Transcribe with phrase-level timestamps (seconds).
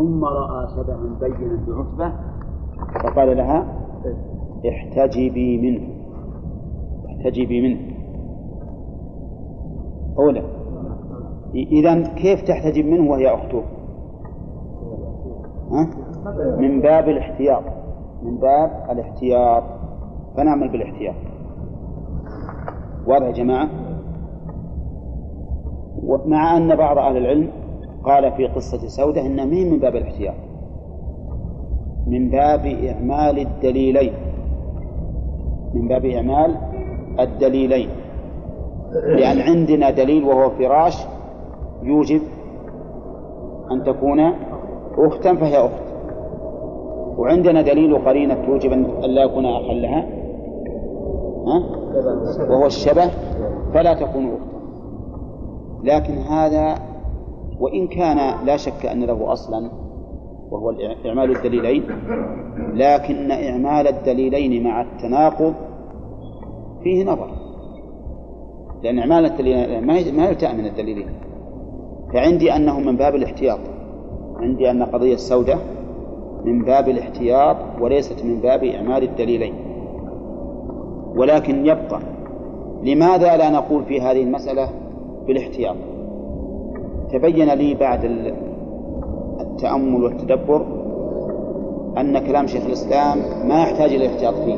[0.00, 2.12] ثم رأى شبها بينا بعتبة
[3.02, 3.66] فقال لها
[4.68, 5.88] احتجبي منه.
[7.06, 7.80] احتجبي منه.
[10.18, 10.42] أولى
[11.54, 13.62] إذا كيف تحتجب منه وهي أخته؟
[15.70, 15.90] ها؟
[16.58, 17.62] من باب الاحتياط.
[18.22, 19.62] من باب الاحتياط.
[20.36, 21.14] فنعمل بالاحتياط.
[23.06, 23.68] واضح يا جماعة؟
[26.26, 27.59] مع أن بعض أهل العلم
[28.04, 30.34] قال في قصة سودة إنها من باب الاحتياط؟
[32.06, 34.12] من باب إعمال الدليلين.
[35.74, 36.56] من باب إعمال
[37.20, 37.88] الدليلين.
[38.92, 41.06] لأن عندنا دليل وهو فراش
[41.82, 42.20] يوجب
[43.70, 44.20] أن تكون
[44.98, 45.90] أختا فهي أخت.
[47.18, 50.06] وعندنا دليل قرينة توجب أن لا يكون أخا لها.
[51.46, 51.62] ها؟
[52.50, 53.10] وهو الشبه
[53.74, 54.50] فلا تكون أختا.
[55.84, 56.89] لكن هذا
[57.60, 59.70] وإن كان لا شك أن له أصلا
[60.50, 60.74] وهو
[61.06, 61.84] إعمال الدليلين
[62.74, 65.54] لكن إعمال الدليلين مع التناقض
[66.82, 67.30] فيه نظر.
[68.82, 69.86] لأن إعمال الدليلين
[70.16, 71.08] ما يلتأم من الدليلين.
[72.12, 73.58] فعندي أنه من باب الاحتياط.
[74.36, 75.58] عندي أن قضية السودة
[76.44, 79.54] من باب الاحتياط وليست من باب إعمال الدليلين.
[81.16, 82.00] ولكن يبقى.
[82.82, 84.68] لماذا لا نقول في هذه المسألة
[85.26, 85.76] بالاحتياط؟
[87.12, 88.04] تبين لي بعد
[89.40, 90.66] التأمل والتدبر
[91.98, 94.56] أن كلام شيخ الإسلام ما يحتاج إلى الاحتياط فيه.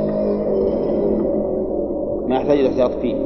[2.28, 3.17] ما يحتاج إلى الاحتياط فيه.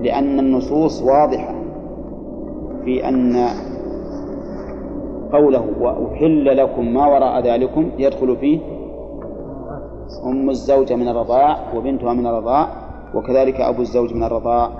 [0.00, 1.54] لأن النصوص واضحة
[2.84, 3.46] في أن
[5.32, 8.58] قوله وأحل لكم ما وراء ذلكم يدخل فيه
[10.26, 12.68] أم الزوجة من الرضاع وبنتها من الرضاع
[13.14, 14.70] وكذلك أبو الزوج من الرضاع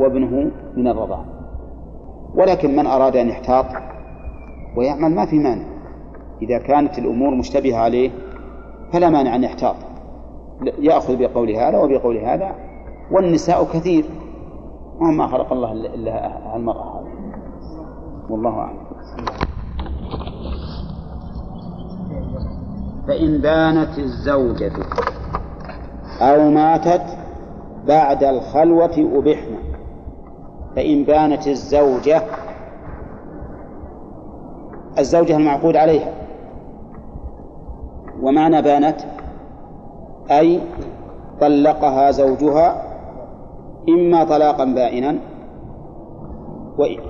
[0.00, 1.24] وابنه من الرضاع.
[2.36, 3.66] ولكن من أراد أن يحتاط
[4.76, 5.64] ويعمل ما في مانع.
[6.42, 8.10] إذا كانت الأمور مشتبهة عليه
[8.92, 9.76] فلا مانع أن يحتاط.
[10.78, 12.54] يأخذ بقول هذا وبقول هذا
[13.10, 14.04] والنساء كثير.
[15.00, 17.14] وما خلق الله إلا المرأة هذه.
[18.30, 18.84] والله أعلم.
[23.08, 24.72] فإن بانت الزوجة
[26.20, 27.18] أو ماتت
[27.86, 29.63] بعد الخلوة أبحنا.
[30.76, 32.22] فإن بانت الزوجة
[34.98, 36.12] الزوجة المعقود عليها.
[38.22, 38.96] ومعنى بانت؟
[40.30, 40.60] أي
[41.40, 42.82] طلقها زوجها
[43.88, 45.18] إما طلاقا بائنا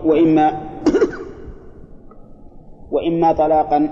[0.04, 0.52] وإما
[2.92, 3.90] وإما طلاقا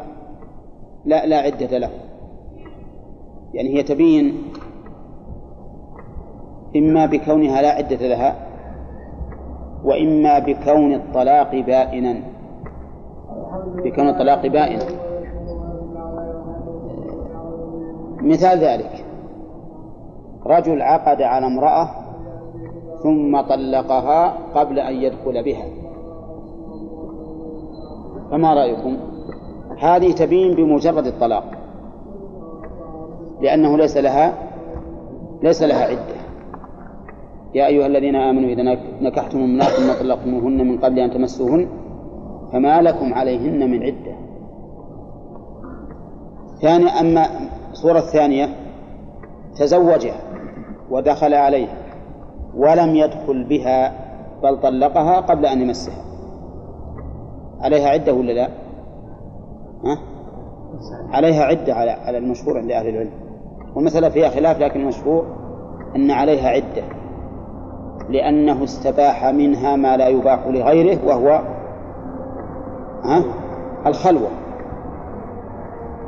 [1.05, 1.91] لا لا عدة له.
[3.55, 4.43] يعني هي تبين
[6.77, 8.52] إما بكونها لا عدة لها
[9.85, 12.21] وإما بكون الطلاق بائنا.
[13.85, 14.85] بكون الطلاق بائنا.
[18.23, 19.05] مثال ذلك.
[20.47, 21.89] رجل عقد على امرأة
[23.03, 25.65] ثم طلقها قبل أن يدخل بها.
[28.31, 28.97] فما رأيكم؟
[29.79, 31.45] هذه تبين بمجرد الطلاق.
[33.41, 34.35] لأنه ليس لها
[35.43, 36.22] ليس لها عدة.
[37.55, 38.63] يا أيها الذين آمنوا إذا
[39.01, 41.69] نكحتم المؤمنات ثم طلقتموهن من قبل أن تمسوهن
[42.53, 44.17] فما لكم عليهن من عدة
[46.63, 47.27] ثاني أما
[47.73, 48.49] الصورة الثانية
[49.57, 50.21] تزوجها
[50.91, 51.77] ودخل عليها
[52.57, 53.93] ولم يدخل بها
[54.43, 56.05] بل طلقها قبل أن يمسها
[57.61, 58.49] عليها عدة ولا لا؟
[59.85, 59.99] ها؟
[61.13, 63.13] عليها عدة على على المشهور عند أهل العلم
[63.75, 65.27] والمسألة فيها خلاف لكن المشهور
[65.97, 67.02] أن عليها عدة
[68.13, 71.41] لأنه استباح منها ما لا يباح لغيره وهو؟
[73.87, 74.29] الخلوة.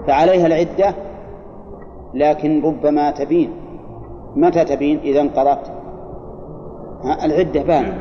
[0.06, 0.94] فعليها العدة
[2.14, 3.50] لكن ربما تبين.
[4.36, 5.72] متى تبين؟ إذا انقضت.
[7.24, 7.98] العدة بانت.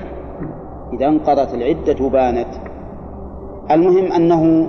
[0.93, 2.47] إذا انقضت العدة بانت.
[3.71, 4.67] المهم أنه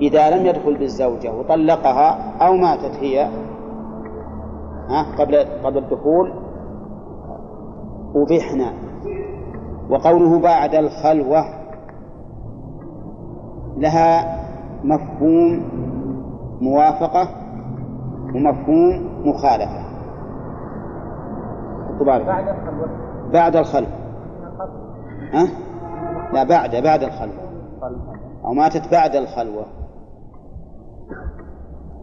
[0.00, 3.28] إذا لم يدخل بالزوجة وطلقها أو ماتت هي
[5.18, 6.32] قبل قبل الدخول
[8.14, 8.72] أبحنا
[9.90, 11.44] وقوله بعد الخلوة
[13.76, 14.40] لها
[14.84, 15.62] مفهوم
[16.60, 17.28] موافقة
[18.34, 19.84] ومفهوم مخالفة.
[22.00, 22.88] بعد الخلوة.
[23.32, 23.88] بعد الخلوة.
[25.32, 25.48] ها؟
[26.32, 27.44] لا بعد بعد الخلوة.
[28.44, 29.64] أو ماتت بعد الخلوة.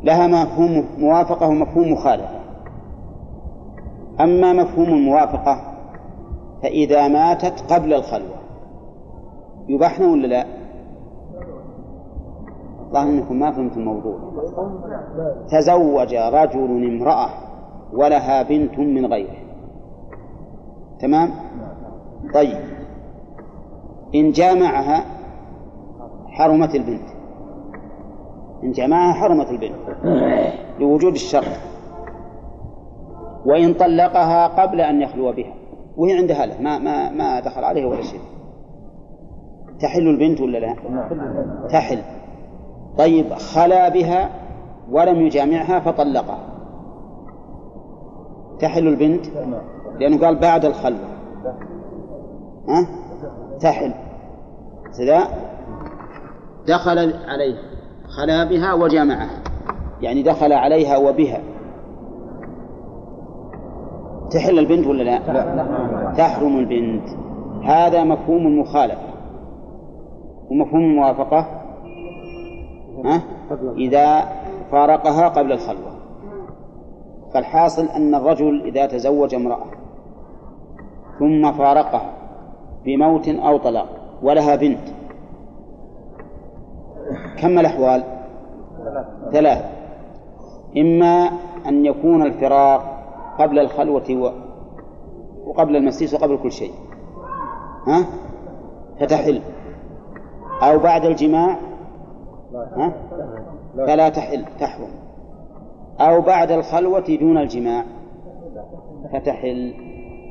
[0.04, 2.42] لها مفهوم موافقة ومفهوم مخالفة.
[4.20, 5.71] أما مفهوم الموافقة
[6.64, 8.42] فإذا ماتت قبل الخلوة.
[9.68, 10.46] يباحنا ولا لا؟
[12.92, 14.20] ظاهر إنكم ما فهمت الموضوع.
[15.50, 17.30] تزوج رجل امرأة
[17.94, 19.38] ولها بنت من غيره.
[21.00, 21.30] تمام؟
[22.34, 22.60] طيب.
[24.16, 25.06] إن جامعها
[26.28, 27.08] حرمت البنت.
[28.64, 29.76] إن جمعها حرمت البنت.
[30.80, 31.58] لوجود الشرط.
[33.46, 35.54] وإن طلقها قبل أن يخلو بها.
[35.98, 38.20] وهي عند هذا ما ما ما دخل عليه ولا شيء.
[39.80, 40.76] تحل البنت ولا لا؟
[41.70, 42.02] تحل.
[42.98, 44.30] طيب خلا بها
[44.92, 46.40] ولم يجامعها فطلقها.
[48.60, 49.26] تحل البنت؟
[50.00, 51.08] لأنه قال بعد الخلوة
[52.68, 52.88] ها؟
[53.60, 53.94] تحل.
[54.98, 55.28] كذا
[56.68, 57.56] دخل عليه
[58.18, 59.44] خلا بها وجامعها.
[60.02, 61.42] يعني دخل عليها وبها.
[64.32, 66.14] تحل البنت ولا لا؟ لا.
[66.18, 67.04] تحرم البنت.
[67.64, 69.12] هذا مفهوم المخالفة.
[70.52, 71.48] ومفهوم الموافقة.
[73.06, 73.22] ها؟
[73.78, 74.22] إذا
[74.72, 75.92] فارقها قبل الخلوة.
[77.34, 79.66] فالحاصل أن الرجل إذا تزوج امرأة
[81.20, 82.14] ثم فارقها
[82.86, 83.88] بموت أو طلاق
[84.24, 84.88] ولها بنت.
[87.42, 88.04] كم الأحوال؟
[89.32, 89.66] ثلاث.
[90.78, 91.30] إما
[91.68, 92.91] أن يكون الفراق
[93.40, 94.34] قبل الخلوة
[95.46, 96.72] وقبل المسيس وقبل كل شيء.
[97.88, 98.06] ها؟
[99.00, 99.42] فتحل
[100.64, 101.58] أو بعد الجماع؟
[102.78, 102.94] ها؟
[103.78, 104.90] فلا تحل تحرم.
[106.00, 107.84] أو بعد الخلوة دون الجماع؟
[109.14, 109.74] فتحل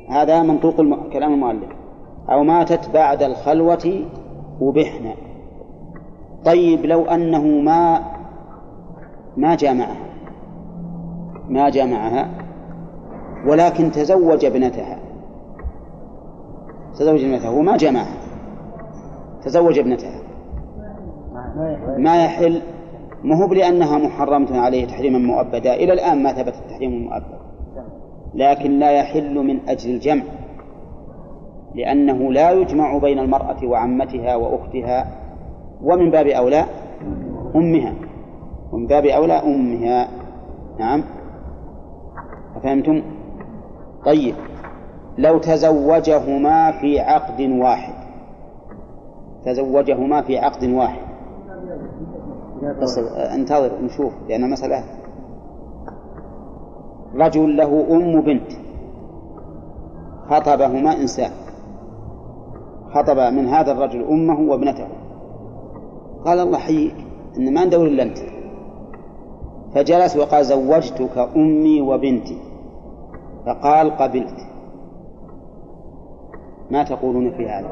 [0.09, 1.09] هذا منطوق الم...
[1.13, 1.69] كلام المؤلف.
[2.29, 4.05] أو ماتت بعد الخلوة
[4.61, 5.13] وبحنا.
[6.45, 7.99] طيب لو أنه ما
[9.37, 10.05] ما جامعها.
[11.49, 12.29] ما جامعها.
[13.47, 14.99] ولكن تزوج ابنتها.
[16.93, 18.17] تزوج ابنتها وما جامعها
[19.43, 20.21] تزوج ابنتها.
[21.97, 22.61] ما يحل
[23.23, 25.73] ما هو لأنها محرمة عليه تحريما مؤبدا.
[25.73, 27.41] إلى الآن ما ثبت التحريم المؤبد.
[28.33, 30.23] لكن لا يحل من أجل الجمع.
[31.75, 35.07] لأنه لا يجمع بين المرأة وعمتها وأختها
[35.83, 36.65] ومن باب أولى
[37.55, 37.93] أمها.
[38.71, 40.07] ومن باب أولى أمها.
[40.79, 41.03] نعم.
[42.55, 43.01] أفهمتم؟
[44.05, 44.35] طيب.
[45.17, 47.93] لو تزوجهما في عقد واحد.
[49.45, 51.01] تزوجهما في عقد واحد.
[52.81, 54.83] بس انتظر نشوف لأن المسألة
[57.15, 58.51] رجل له أم بنت.
[60.29, 61.31] خطبهما إنسان.
[62.93, 64.87] خطب من هذا الرجل أمه وابنته.
[66.25, 66.95] قال الله حييك
[67.37, 68.17] إن ما ندور إلا أنت.
[69.75, 72.50] فجلس وقال زوجتك أمي وبنتي.
[73.45, 74.35] فقال قبلت
[76.71, 77.67] ما تقولون في هذا؟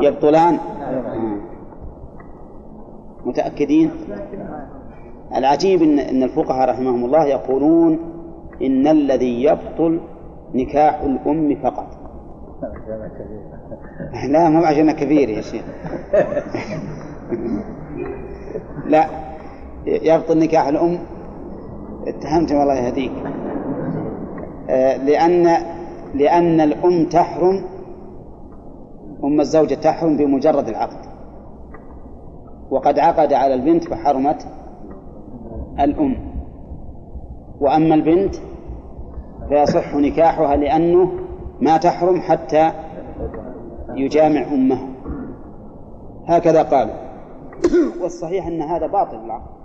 [0.00, 0.58] يبطلان؟
[3.24, 3.90] متأكدين؟
[5.36, 7.98] العجيب إن, إن الفقهاء رحمهم الله يقولون
[8.62, 10.00] إن الذي يبطل
[10.54, 11.86] نكاح الأم فقط.
[14.28, 15.64] لا مو عشان كبير يا شيخ.
[18.92, 19.06] لا
[19.86, 20.98] يبطل نكاح الأم
[22.06, 23.12] اتهمت والله يهديك.
[24.70, 25.56] آه، لأن
[26.14, 27.64] لأن الأم تحرم
[29.24, 31.06] أم الزوجة تحرم بمجرد العقد.
[32.70, 34.46] وقد عقد على البنت فحرمت
[35.80, 36.16] الأم.
[37.60, 38.34] وأما البنت
[39.48, 41.12] فيصح نكاحها لأنه
[41.60, 42.72] ما تحرم حتى
[43.94, 44.88] يجامع أمها.
[46.26, 46.94] هكذا قالوا.
[48.02, 49.61] والصحيح أن هذا باطل العقد.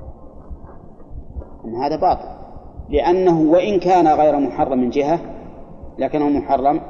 [1.68, 2.28] أن هذا باطل.
[2.90, 5.20] لأنه وإن كان غير محرم من جهة
[5.98, 6.82] لكنه محرم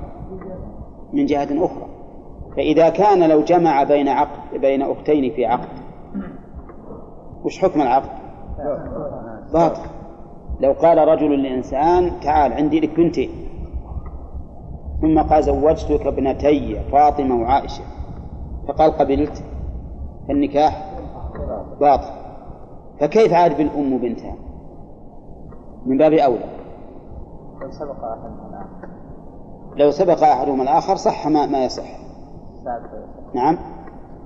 [1.13, 1.88] من جهة أخرى.
[2.55, 5.67] فإذا كان لو جمع بين عقد بين أختين في عقد
[7.43, 8.10] وش حكم العقد؟
[9.53, 9.81] باطل.
[10.60, 13.29] لو قال رجل لإنسان تعال عندي لك بنتين
[15.01, 17.84] ثم قال زوجتك ابنتي فاطمة وعائشة.
[18.67, 19.43] فقال قبلت
[20.27, 20.93] فالنكاح
[21.79, 22.12] باطل.
[23.00, 24.36] فكيف عاد بالأم وبنتها
[25.88, 26.46] من باب أولى
[27.62, 28.88] لو سبق أحدهما الآخر.
[29.75, 32.00] لو سبق أحدهما الآخر صح ما, ما يصح.
[33.34, 33.58] نعم.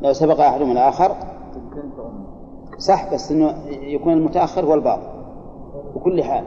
[0.01, 1.11] لو سبق أحدهما الآخر
[2.77, 5.07] صح بس إنه يكون المتأخر هو الباطل.
[5.95, 6.43] بكل حال.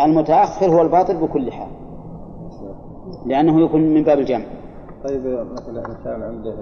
[0.00, 1.68] المتأخر هو الباطل بكل حال.
[3.26, 4.44] لأنه يكون من باب الجمع.
[5.04, 6.54] طيب مثلا انسان عنده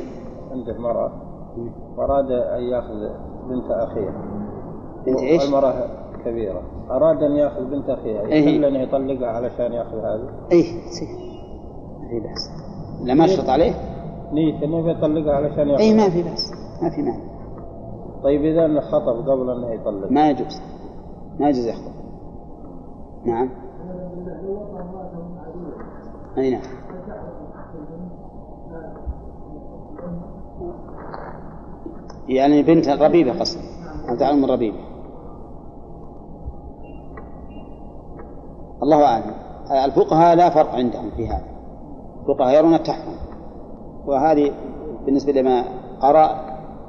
[0.52, 1.12] عنده مرأة
[1.96, 3.08] واراد أن يأخذ
[3.48, 4.14] بنت أخيه.
[5.06, 6.62] بنت إيش؟ المراه كبيرة.
[6.90, 10.64] أراد أن يأخذ بنت اخيها يحل انه يطلقها علشان يأخذ هذه؟ اي
[12.10, 12.50] اي بس
[13.04, 13.72] لا ما اشترط عليه؟
[14.32, 15.82] نية إنه يطلقها علشان يأخذ.
[15.82, 16.52] اي ما في بأس.
[16.82, 17.30] ما في مانع.
[18.22, 20.10] طيب إذا خطب قبل انه يطلق.
[20.10, 20.60] ما يجوز.
[21.40, 21.92] ما يجوز يخطب
[23.24, 23.50] نعم.
[26.38, 26.62] أي نعم.
[32.28, 33.62] يعني بنت الربيبة قصدي.
[34.08, 34.89] أنت تعلم الربيبة.
[38.82, 39.34] الله أعلم.
[39.84, 41.44] الفقهاء لا فرق عندهم في هذا.
[42.20, 43.14] الفقهاء يرون التحرم
[44.06, 44.52] وهذه
[45.06, 45.64] بالنسبة لما
[46.02, 46.30] أرى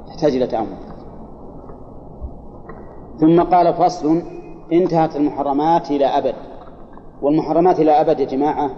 [0.06, 0.76] تحتاج إلى تأمل.
[3.20, 4.22] ثم قال فصل
[4.72, 6.34] انتهت المحرمات إلى أبد.
[7.22, 8.70] والمحرمات إلى أبد يا جماعة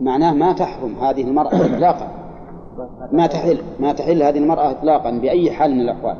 [0.00, 2.08] معناه ما تحرم هذه المرأة إطلاقا.
[3.12, 6.16] ما تحل ما تحل هذه المرأة إطلاقا بأي حال من الأحوال.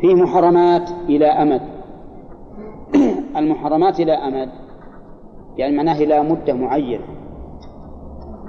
[0.00, 1.60] في محرمات إلى أمد.
[3.36, 4.63] المحرمات إلى أمد
[5.56, 7.04] يعني معناه إلى مدة معينة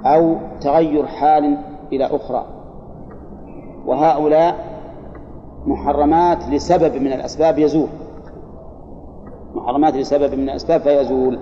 [0.04, 1.58] أو تغير حال
[1.92, 2.46] إلى أخرى.
[3.86, 4.54] وهؤلاء
[5.66, 7.88] محرمات لسبب من الأسباب يزول.
[9.54, 11.38] محرمات لسبب من الأسباب فيزول.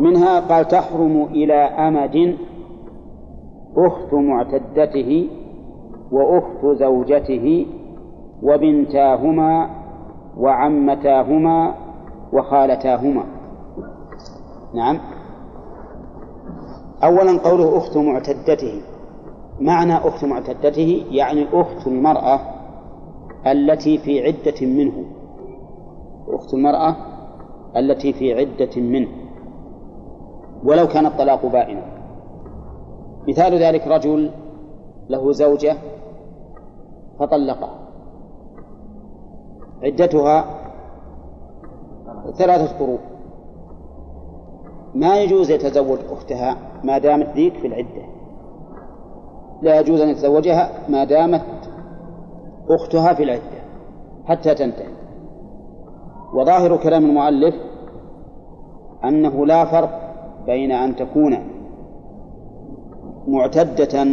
[0.00, 2.36] منها قال تحرم إلى أمد
[3.76, 5.28] أخت معتدته
[6.12, 7.66] وأخت زوجته
[8.42, 9.70] وبنتاهما
[10.38, 11.74] وعمتاهما
[12.32, 13.35] وخالتاهما.
[14.76, 15.00] نعم.
[17.04, 18.82] أولا قوله أخت معتدته.
[19.60, 22.40] معنى أخت معتدته يعني أخت المرأة
[23.46, 25.04] التي في عدة منه.
[26.28, 26.96] أخت المرأة
[27.76, 29.08] التي في عدة منه.
[30.64, 31.82] ولو كان الطلاق بائنا.
[33.28, 34.30] مثال ذلك رجل
[35.08, 35.76] له زوجة
[37.18, 37.78] فطلقها.
[39.82, 40.44] عدتها
[42.38, 43.15] ثلاثة قروء.
[44.96, 48.02] ما يجوز يتزوج أختها ما دامت ذيك في العدة.
[49.62, 51.44] لا يجوز أن يتزوجها ما دامت
[52.70, 53.60] أختها في العدة
[54.26, 54.92] حتى تنتهي.
[56.34, 57.54] وظاهر كلام المؤلف
[59.04, 60.00] أنه لا فرق
[60.46, 61.38] بين أن تكون
[63.28, 64.04] معتدة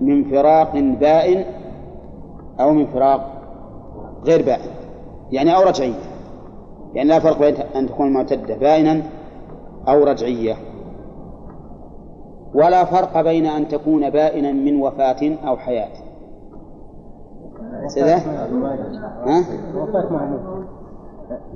[0.00, 1.44] من فراق بائن
[2.60, 3.32] أو من فراق
[4.24, 4.70] غير بائن.
[5.32, 5.94] يعني أو رجعية.
[6.94, 9.02] يعني لا فرق بين أن تكون معتدة بائنا
[9.88, 10.56] أو رجعية.
[12.54, 15.88] ولا فرق بين أن تكون بائنا من وفاة أو حياة.
[17.86, 18.16] سيدة؟
[19.26, 19.44] ها؟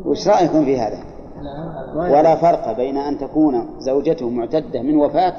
[0.05, 0.99] وش رأيكم في هذا؟
[1.97, 5.37] ولا فرق بين أن تكون زوجته معتدة من وفاة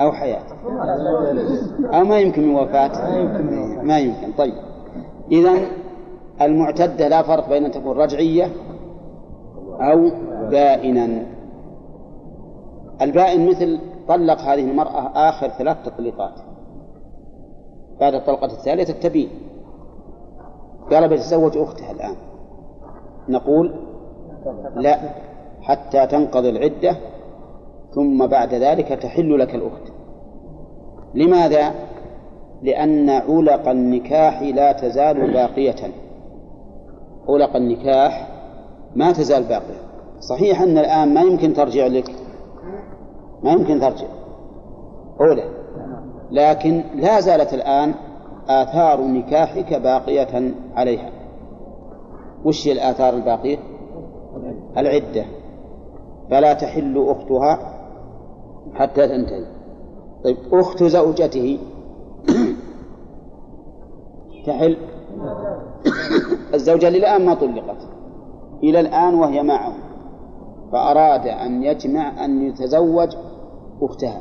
[0.00, 0.42] أو حياة.
[1.94, 3.18] أو ما يمكن من وفاة.
[3.82, 4.54] ما يمكن طيب.
[5.32, 5.52] إذا
[6.42, 8.48] المعتدة لا فرق بين أن تكون رجعية
[9.80, 10.10] أو
[10.50, 11.37] بائنا.
[13.02, 16.34] البائن مثل طلق هذه المرأة آخر ثلاث تطليقات.
[18.00, 19.28] بعد الطلقة الثالثة التبين
[20.90, 22.14] قال بتزوج أختها الآن.
[23.28, 23.74] نقول
[24.76, 24.98] لا
[25.60, 26.96] حتى تنقضي العدة
[27.94, 29.92] ثم بعد ذلك تحل لك الأخت.
[31.14, 31.74] لماذا؟
[32.62, 35.92] لأن علق النكاح لا تزال باقية.
[37.28, 38.28] علق النكاح
[38.96, 39.80] ما تزال باقية.
[40.20, 42.10] صحيح أن الآن ما يمكن ترجع لك.
[43.42, 44.06] ما يمكن ترجع.
[45.20, 45.44] أولى
[46.30, 47.94] لكن لا زالت الآن
[48.48, 51.10] آثار نكاحك باقية عليها.
[52.44, 53.58] وش هي الآثار الباقية؟
[54.76, 55.24] العدة.
[56.30, 57.74] فلا تحل أختها
[58.74, 59.44] حتى تنتهي.
[60.24, 61.58] طيب أخت زوجته
[64.46, 64.76] تحل؟
[66.54, 67.88] الزوجة الآن ما طلقت.
[68.62, 69.72] إلى الآن وهي معه.
[70.72, 73.16] فأراد أن يجمع أن يتزوج
[73.82, 74.20] أختها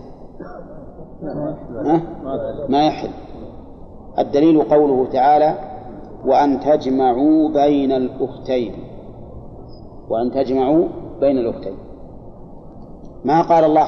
[2.69, 3.09] ما يحل.
[4.19, 5.53] الدليل قوله تعالى
[6.25, 8.73] وأن تجمعوا بين الأختين.
[10.09, 10.87] وأن تجمعوا
[11.19, 11.77] بين الأختين.
[13.25, 13.87] ما قال الله؟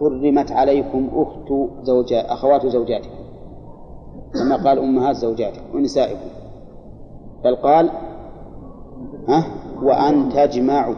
[0.00, 3.20] حرمت عليكم أخت زوجات أخوات زوجاتكم.
[4.34, 6.28] كما قال أمهات زوجاتكم ونسائكم.
[7.44, 7.90] بل قال
[9.28, 9.44] ها؟
[9.82, 10.94] وأن تجمعوا.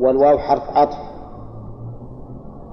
[0.00, 1.11] والواو حرف عطف.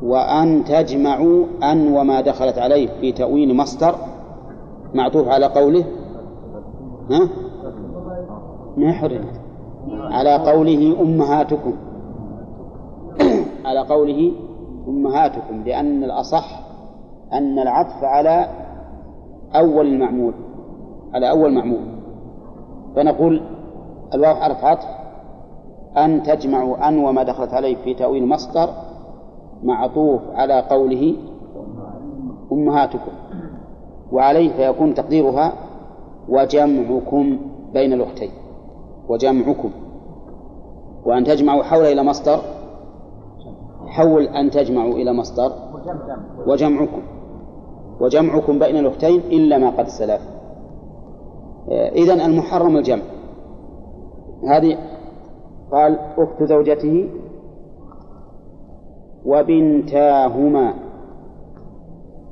[0.03, 3.96] وأن تجمعوا أن وما دخلت عليه في تأويل مصدر
[4.94, 5.84] معطوف على قوله؟
[7.12, 7.29] ها؟
[8.77, 9.41] ما حرمت
[9.91, 11.74] على قوله أمهاتكم.
[13.65, 14.32] على قوله
[14.88, 16.62] أمهاتكم لأن الأصح
[17.34, 18.48] أن العطف على
[19.56, 20.34] أول المعمول
[21.13, 22.00] على أول معمول.
[22.96, 23.41] فنقول
[24.13, 24.88] الواو حرف عطف
[25.98, 28.70] أن تجمعوا أن وما دخلت عليه في تأويل مصدر
[29.63, 31.16] معطوف على قوله
[32.51, 33.12] أمهاتكم
[34.12, 35.54] وعليه فيكون تقديرها
[36.30, 37.38] وجمعكم
[37.74, 38.32] بين الأختين
[39.10, 39.72] وجمعكم
[41.06, 42.39] وأن تجمعوا حول إلى مصدر
[43.88, 45.51] حول أن تجمعوا إلى مصدر
[46.48, 47.01] وجمعكم
[48.00, 50.22] وجمعكم بين الأختين إلا ما قد سلف.
[51.96, 53.04] إذن المحرم الجمع.
[54.48, 54.78] هذه
[55.72, 57.10] قال أخت زوجته
[59.26, 60.74] وبنتاهما.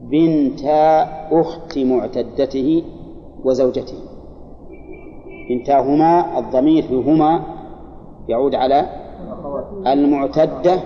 [0.02, 1.02] بنتا
[1.32, 2.84] أخت معتدته
[3.46, 3.98] وزوجته.
[5.50, 7.44] بنتاهما الضمير في هما
[8.28, 8.86] يعود على
[9.88, 10.80] المعتدة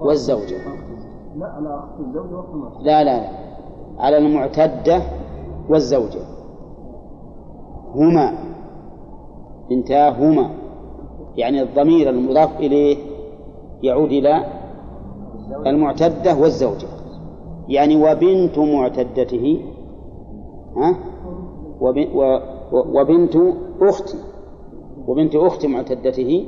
[0.00, 0.56] والزوجة.
[1.36, 1.58] لا
[2.00, 2.42] الزوجة
[2.82, 3.28] لا لا لا.
[3.98, 5.02] على المعتدة
[5.68, 6.20] والزوجة.
[7.94, 8.32] هما.
[9.70, 10.50] بنتاهما.
[11.36, 12.96] يعني الضمير المضاف إليه
[13.82, 14.44] يعود إلى
[15.66, 16.86] المعتدة والزوجة.
[17.68, 19.60] يعني وبنت معتدته
[20.76, 20.96] ها؟
[22.70, 23.36] وبنت
[23.80, 24.16] أخت
[25.08, 26.46] وبنت أخت معتدته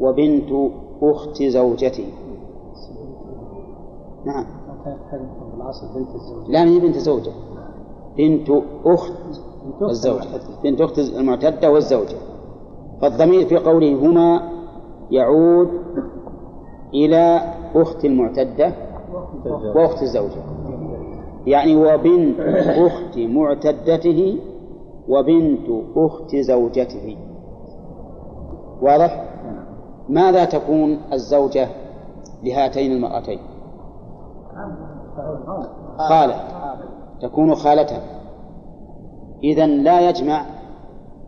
[0.00, 0.70] وبنت
[1.02, 2.06] أخت زوجته.
[4.24, 4.46] نعم.
[6.14, 7.32] الزوجة لا هي بنت زوجة.
[8.16, 8.50] بنت
[8.84, 9.12] أخت
[9.82, 10.28] الزوجة.
[10.64, 12.16] بنت أخت المعتدة والزوجة.
[13.00, 14.50] فالضمير في قوله هما
[15.10, 15.68] يعود
[16.94, 17.40] إلى
[17.74, 18.72] أخت المعتدة
[19.76, 20.42] وأخت الزوجة.
[21.46, 22.40] يعني وبنت
[22.78, 24.38] أخت معتدته
[25.08, 27.16] وبنت أخت زوجته.
[28.82, 29.24] واضح؟
[30.08, 31.68] ماذا تكون الزوجة
[32.44, 33.38] لهاتين المرأتين؟
[35.98, 36.34] خالة.
[37.20, 38.00] تكون خالة
[39.44, 40.46] إذا لا يجمع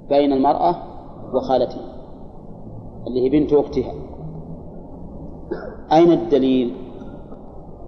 [0.08, 0.76] بين المرأة
[1.34, 1.96] وخالتها
[3.06, 3.92] اللي هي بنت أختها.
[5.92, 6.74] أين الدليل؟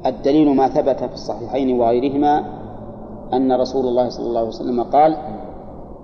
[0.06, 2.44] الدليل ما ثبت في الصحيحين وغيرهما
[3.32, 5.16] أن رسول الله صلى الله عليه وسلم قال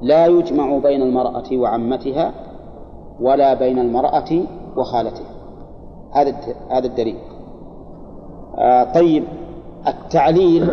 [0.02, 2.32] لا يجمع بين المرأة وعمتها
[3.20, 4.30] ولا بين المرأة
[4.76, 5.26] وخالتها
[6.12, 6.36] هذا
[6.70, 7.16] هذا الدليل
[8.58, 9.24] آه طيب
[9.86, 10.68] التعليل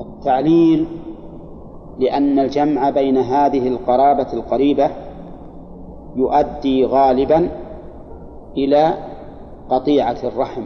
[0.00, 0.86] التعليل
[1.98, 4.90] لأن الجمع بين هذه القرابة القريبة
[6.16, 7.48] يؤدي غالبا
[8.56, 8.94] إلى
[9.70, 10.62] قطيعة الرحم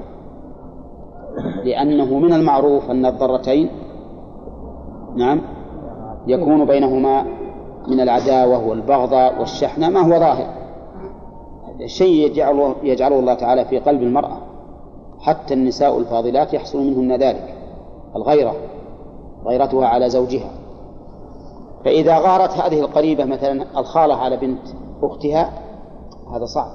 [1.64, 3.70] لأنه من المعروف أن الضرتين
[5.16, 5.40] نعم
[6.26, 7.22] يكون بينهما
[7.88, 10.46] من العداوة والبغضاء والشحنة ما هو ظاهر؟
[11.86, 14.38] شيء يجعله, يجعله الله تعالى في قلب المرأة
[15.20, 17.54] حتى النساء الفاضلات يحصل منهن ذلك
[18.16, 18.54] الغيرة
[19.46, 20.50] غيرتها على زوجها.
[21.84, 24.68] فإذا غارت هذه القريبة مثلا الخالة على بنت
[25.02, 25.52] أختها
[26.34, 26.70] هذا صعب.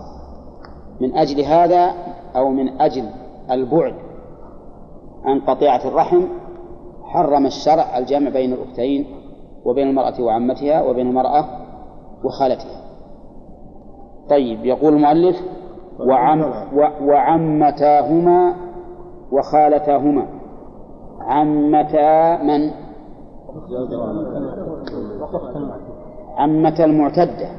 [1.00, 1.94] من أجل هذا
[2.36, 3.10] أو من أجل
[3.52, 3.94] البعد
[5.24, 6.24] عن قطيعة الرحم
[7.04, 9.06] حرم الشرع الجمع بين الأختين
[9.66, 11.46] وبين المرأة وعمتها وبين المرأة
[12.24, 12.82] وخالتها.
[14.30, 15.36] طيب يقول المؤلف
[16.00, 16.54] وعم
[17.02, 18.56] وعمتاهما
[19.32, 20.28] وخالتاهما.
[21.20, 22.72] عمتا من؟
[26.38, 27.50] عمة المعتدة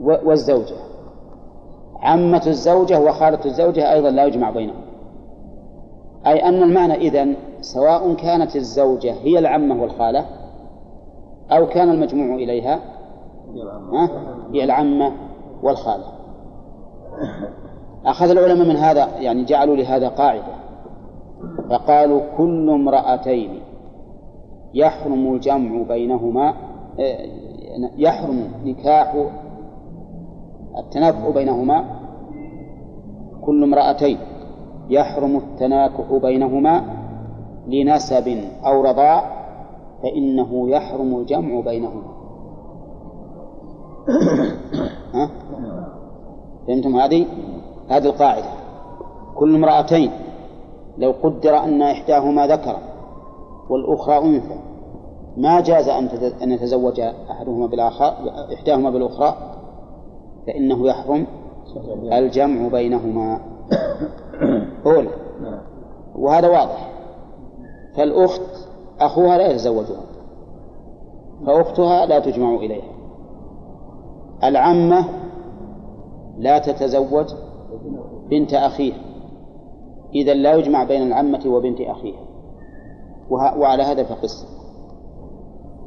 [0.00, 0.91] والزوجة.
[2.02, 4.82] عمة الزوجة وخالة الزوجة أيضا لا يجمع بينهم.
[6.26, 10.26] أي أن المعنى إذن سواء كانت الزوجة هي العمة والخالة
[11.50, 12.80] أو كان المجموع إليها
[14.52, 15.12] هي العمة.
[15.62, 16.04] والخالة.
[18.06, 20.62] أخذ العلماء من هذا يعني جعلوا لهذا قاعدة.
[21.70, 23.60] فقالوا كل امرأتين
[24.74, 26.54] يحرم الجمع بينهما
[27.00, 27.26] آه،
[27.96, 29.26] يحرم نكاح
[30.78, 31.84] التنافع بينهما
[33.44, 34.18] كل امرأتين
[34.90, 36.82] يحرم التناكح بينهما
[37.66, 39.42] لنسب أو رضاع
[40.02, 42.02] فإنه يحرم الجمع بينهما
[45.14, 45.30] ها؟
[46.66, 47.26] فهمتم هذه؟
[47.88, 48.48] هذه القاعدة
[49.36, 50.10] كل امرأتين
[50.98, 52.76] لو قدر أن إحداهما ذكر
[53.70, 54.58] والأخرى أنثى
[55.36, 55.88] ما جاز
[56.42, 58.14] أن يتزوج أحدهما بالآخر
[58.54, 59.36] إحداهما بالأخرى
[60.46, 61.26] فإنه يحرم
[62.12, 63.40] الجمع بينهما.
[64.86, 65.10] أولى.
[66.14, 66.92] وهذا واضح.
[67.96, 68.40] فالأخت
[69.00, 70.02] أخوها لا يتزوجها.
[71.46, 72.92] فأختها لا تجمع إليها.
[74.44, 75.08] العمة
[76.38, 77.26] لا تتزوج
[78.30, 78.98] بنت أخيها.
[80.14, 82.20] إذا لا يجمع بين العمة وبنت أخيها.
[83.30, 84.46] وعلى هذا فقس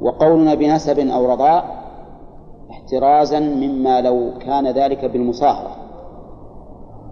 [0.01, 1.84] وقولنا بنسب أو رضاء
[2.75, 5.75] احترازا مما لو كان ذلك بالمصاهرة.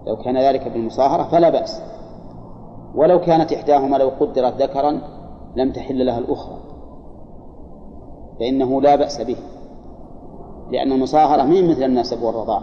[0.06, 1.82] لو كان ذلك بالمصاهرة فلا بأس.
[2.94, 5.00] ولو كانت إحداهما لو قدرت ذكرا
[5.56, 6.56] لم تحل لها الأخرى.
[8.40, 9.36] فإنه لا بأس به.
[10.70, 12.62] لأن المصاهرة من مثل النسب والرضاع.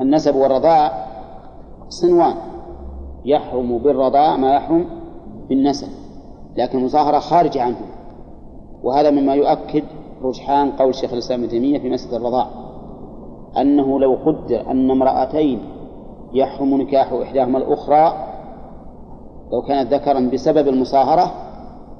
[0.00, 1.06] النسب والرضاع
[1.88, 2.34] صنوان.
[3.24, 4.86] يحرم بالرضاع ما يحرم
[5.48, 5.88] بالنسب.
[6.56, 7.80] لكن المصاهرة خارجة عنه.
[8.82, 9.84] وهذا مما يؤكد
[10.22, 12.46] رجحان قول شيخ الإسلام ابن تيمية في مسألة الرضاع
[13.60, 15.60] أنه لو قدر أن امرأتين
[16.32, 18.12] يحرم نكاح إحداهما الأخرى
[19.52, 21.32] لو كانت ذكرا بسبب المصاهرة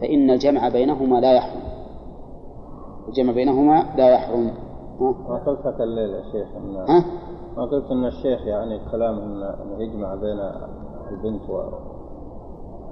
[0.00, 1.61] فإن الجمع بينهما لا يحرم
[3.09, 4.50] الجمع بينهما لا يحرم؟
[5.00, 7.05] ما قلت لك الليل يا شيخ إن ها؟
[7.57, 10.38] ما قلت إن الشيخ يعني كلامه انه يجمع بين
[11.11, 11.62] البنت و...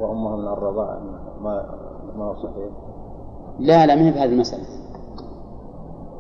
[0.01, 1.01] وأمها من الرضاعه
[1.41, 1.67] ما
[2.17, 2.69] ما هو صحيح
[3.59, 4.65] لا لا ما هي بهذه المسألة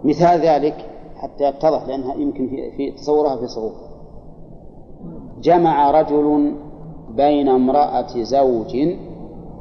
[0.05, 3.75] مثال ذلك حتى يتضح لأنها يمكن في, في تصورها في صعوبة
[5.43, 6.55] جمع رجل
[7.11, 8.77] بين امرأة زوج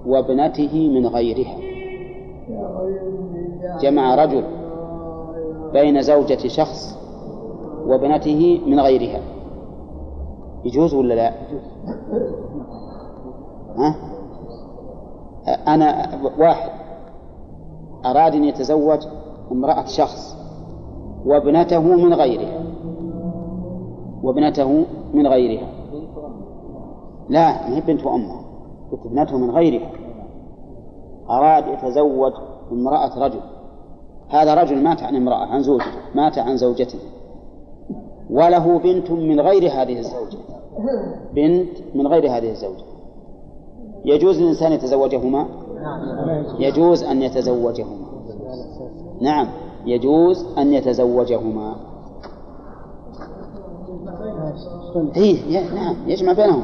[0.06, 1.58] وابنته من غيرها.
[3.82, 4.44] جمع رجل
[5.74, 6.98] بين زوجة شخص
[7.86, 9.22] وابنته من غيرها.
[10.66, 11.34] يجوز ولا لا؟
[13.78, 13.96] ها؟
[15.68, 16.70] أنا واحد.
[18.06, 19.00] أراد أن يتزوج؟
[19.52, 20.36] امرأة شخص
[21.26, 22.64] وابنته من غيرها.
[24.24, 25.68] وابنته من غيرها.
[27.30, 28.36] لا ما هي بنت أمه.
[28.92, 29.92] قلت ابنته من غيرها.
[31.30, 32.34] أراد يتزوج
[32.72, 33.40] امرأة رجل.
[34.30, 37.00] هذا رجل مات عن امرأة عن زوجته مات عن زوجته.
[38.30, 40.38] وله بنت من غير هذه الزوجة.
[41.34, 42.84] بنت من غير هذه الزوجة.
[44.06, 45.46] يجوز للإنسان يتزوجهما؟
[46.60, 48.03] يجوز أن يتزوجهما.
[49.22, 49.48] نعم
[49.86, 51.76] يجوز أن يتزوجهما.
[55.16, 56.64] إيه نعم يجمع بينهم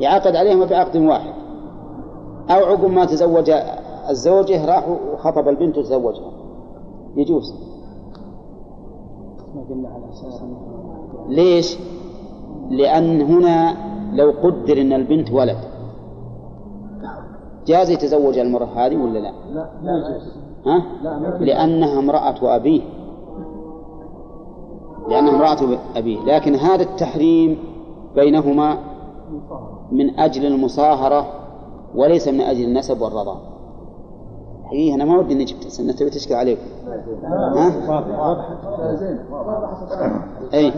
[0.00, 1.32] يعقد عليهما بعقد واحد.
[2.50, 3.50] أو عقب ما تزوج
[4.10, 6.32] الزوجة راح وخطب البنت وتزوجها.
[7.16, 7.54] يجوز.
[11.28, 11.78] ليش؟
[12.70, 13.76] لأن هنا
[14.12, 15.56] لو قدر أن البنت ولد
[17.66, 20.82] جاز يتزوج المرأة هذه ولا لا؟ لا لا يجوز ها؟
[21.40, 22.82] لأنها امرأة أبيه.
[25.08, 26.18] لأنها امرأة أبيه.
[26.24, 27.58] لكن هذا التحريم
[28.14, 28.78] بينهما
[29.92, 31.26] من أجل المصاهرة
[31.94, 33.40] وليس من أجل النسب والرضا.
[34.64, 36.62] حقيقة أنا ما ودي إني جبت أنها تبي تشكل عليكم
[37.56, 37.72] ها؟
[40.54, 40.72] أي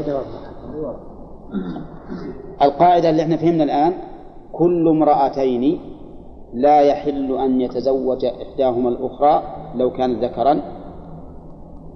[2.62, 3.92] القاعدة اللي إحنا فهمنا الآن
[4.52, 5.80] كل امرأتين
[6.54, 9.42] لا يحل أن يتزوج إحداهما الأخرى
[9.74, 10.60] لو كانت ذكرا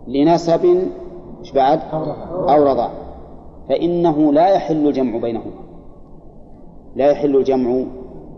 [0.08, 0.64] لنسب
[1.40, 1.80] إيش بعد؟
[2.32, 2.90] أو رضاع
[3.68, 5.52] فإنه لا يحل الجمع بينهما.
[6.96, 7.84] لا يحل الجمع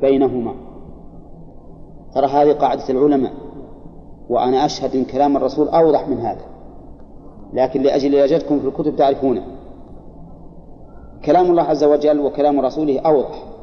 [0.01, 0.55] بينهما.
[2.15, 3.33] ترى هذه قاعدة العلماء
[4.29, 6.45] وأنا أشهد أن كلام الرسول أوضح من هذا.
[7.53, 9.43] لكن لأجل إجازتكم في الكتب تعرفونه.
[11.25, 13.54] كلام الله عز وجل وكلام رسوله أوضح.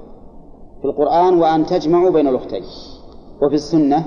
[0.81, 2.63] في القرآن وأن تجمعوا بين الأختين.
[3.41, 4.05] وفي السنة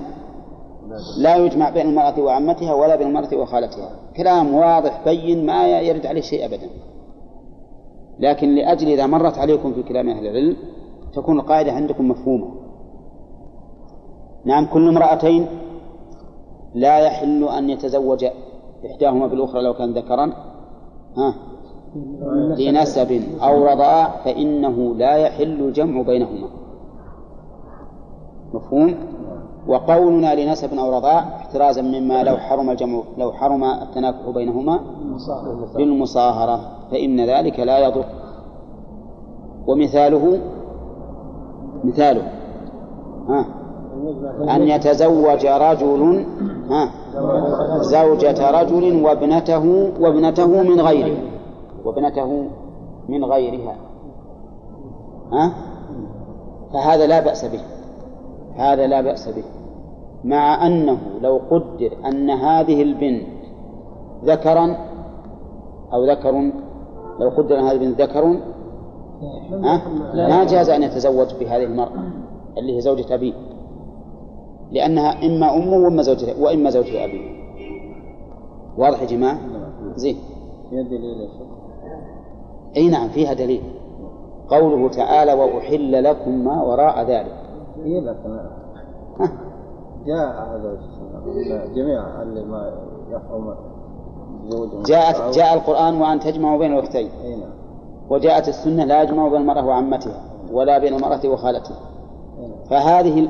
[1.18, 3.90] لا يجمع بين المرأة وعمتها ولا بين المرأة وخالتها.
[4.16, 6.70] كلام واضح بين ما يرد عليه شيء أبدا.
[8.18, 10.56] لكن لأجل إذا مرت عليكم في كلام أهل العلم
[11.14, 12.50] تكون القاعدة عندكم مفهومة.
[14.44, 15.46] نعم كل امرأتين
[16.74, 18.24] لا يحل أن يتزوج
[18.92, 20.32] إحداهما بالأخرى لو كان ذكرا.
[21.16, 21.34] ها؟
[22.58, 26.48] لنسب أو رضاع فإنه لا يحل الجمع بينهما.
[28.54, 28.94] مفهوم؟
[29.68, 34.80] وقولنا لنسب أو رضاع احترازا مما لو حرم الجمع لو حرم التناكح بينهما
[35.76, 38.04] بالمصاهرة فإن ذلك لا يضر.
[39.66, 40.38] ومثاله
[41.84, 42.22] مثاله.
[43.28, 43.44] ها؟
[44.56, 46.24] أن يتزوج رجل
[46.70, 46.90] ها؟
[47.80, 51.16] زوجة رجل وابنته وابنته من غيره.
[51.84, 52.46] وابنته
[53.08, 53.76] من غيرها.
[55.32, 55.52] ها؟
[56.72, 57.60] فهذا لا بأس به.
[58.56, 59.44] هذا لا بأس به.
[60.24, 63.26] مع أنه لو قدر أن هذه البنت
[64.24, 64.76] ذكرا
[65.92, 66.52] أو ذكر
[67.20, 68.36] لو قدر أن هذه البنت ذكر
[70.14, 72.02] ما جاز أن يتزوج بهذه المرأة
[72.58, 73.32] اللي هي زوجة أبيه
[74.72, 77.34] لأنها إما أمه وإما زوجة وإما زوجة أبيه
[78.78, 79.38] واضح يا جماعة؟
[79.96, 80.16] زين.
[82.76, 83.62] أي نعم فيها دليل.
[84.48, 87.43] قوله تعالى وأحل لكم ما وراء ذلك.
[87.84, 88.40] إيه لكن
[90.06, 90.78] جاء هذا
[91.74, 92.72] جميع اللي ما
[93.10, 93.54] يحرم
[94.86, 97.50] جاءت جاء القرآن وأن تجمعوا بين الأختين أي نعم.
[98.10, 100.20] وجاءت السنة لا يجمع بين المرأة وعمتها
[100.52, 101.76] ولا بين المرأة وخالتها.
[102.70, 103.28] فهذه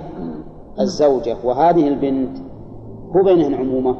[0.80, 2.38] الزوجة وهذه البنت
[3.16, 3.96] هو بينهن عمومة؟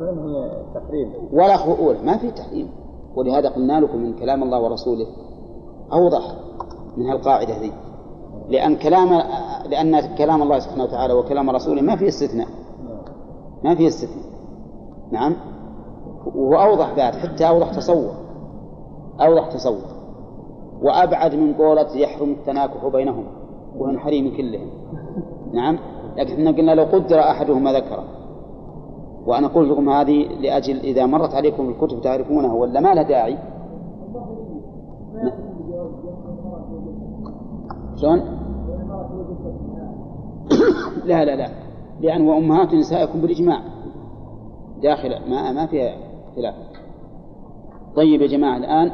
[0.00, 1.12] بينهم تحريم.
[1.32, 2.70] ولا أولى ما في تحريم.
[3.16, 5.06] ولهذا قلنا لكم من كلام الله ورسوله
[5.92, 6.34] أوضح
[6.96, 7.72] من هالقاعدة ذي
[8.50, 9.22] لأن كلام
[9.68, 12.48] لأن كلام الله سبحانه وتعالى وكلام رسوله ما فيه استثناء.
[13.64, 14.24] ما فيه استثناء.
[15.12, 15.36] نعم؟
[16.34, 18.12] وأوضح بعد حتى أوضح تصور.
[19.20, 19.88] أوضح تصور.
[20.82, 23.24] وأبعد من قولة يحرم التناكح بينهم
[23.78, 24.70] وهن حريم كلهم.
[25.52, 25.78] نعم؟
[26.16, 28.04] لكن إحنا قلنا لو قدر أحدهما ذكره.
[29.26, 33.38] وأنا قلت لكم هذه لأجل إذا مرت عليكم الكتب تعرفونها ولا ما لها داعي.
[37.96, 38.39] شلون؟
[41.04, 41.48] لا لا لا.
[42.00, 43.60] لأن وأمهات نسائكم بالإجماع.
[44.82, 45.94] داخل ما ما فيها
[46.36, 46.54] خلاف
[47.96, 48.90] طيب يا جماعة الآن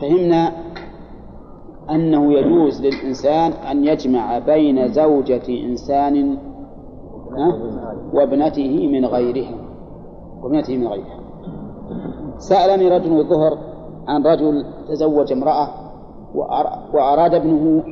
[0.00, 0.52] فهمنا
[1.90, 6.38] أنه يجوز للإنسان أن يجمع بين زوجة إنسان
[8.12, 9.54] وابنته من غيرها.
[10.42, 11.20] وابنته من غيرها.
[12.38, 13.58] سألني رجل الظهر
[14.08, 15.68] عن رجل تزوج امرأة
[16.94, 17.84] وأراد ابنه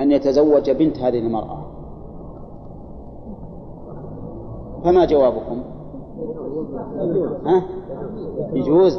[0.00, 1.66] أن يتزوج بنت هذه المرأة.
[4.84, 5.62] فما جوابكم؟
[7.46, 7.62] ها؟
[8.52, 8.98] يجوز؟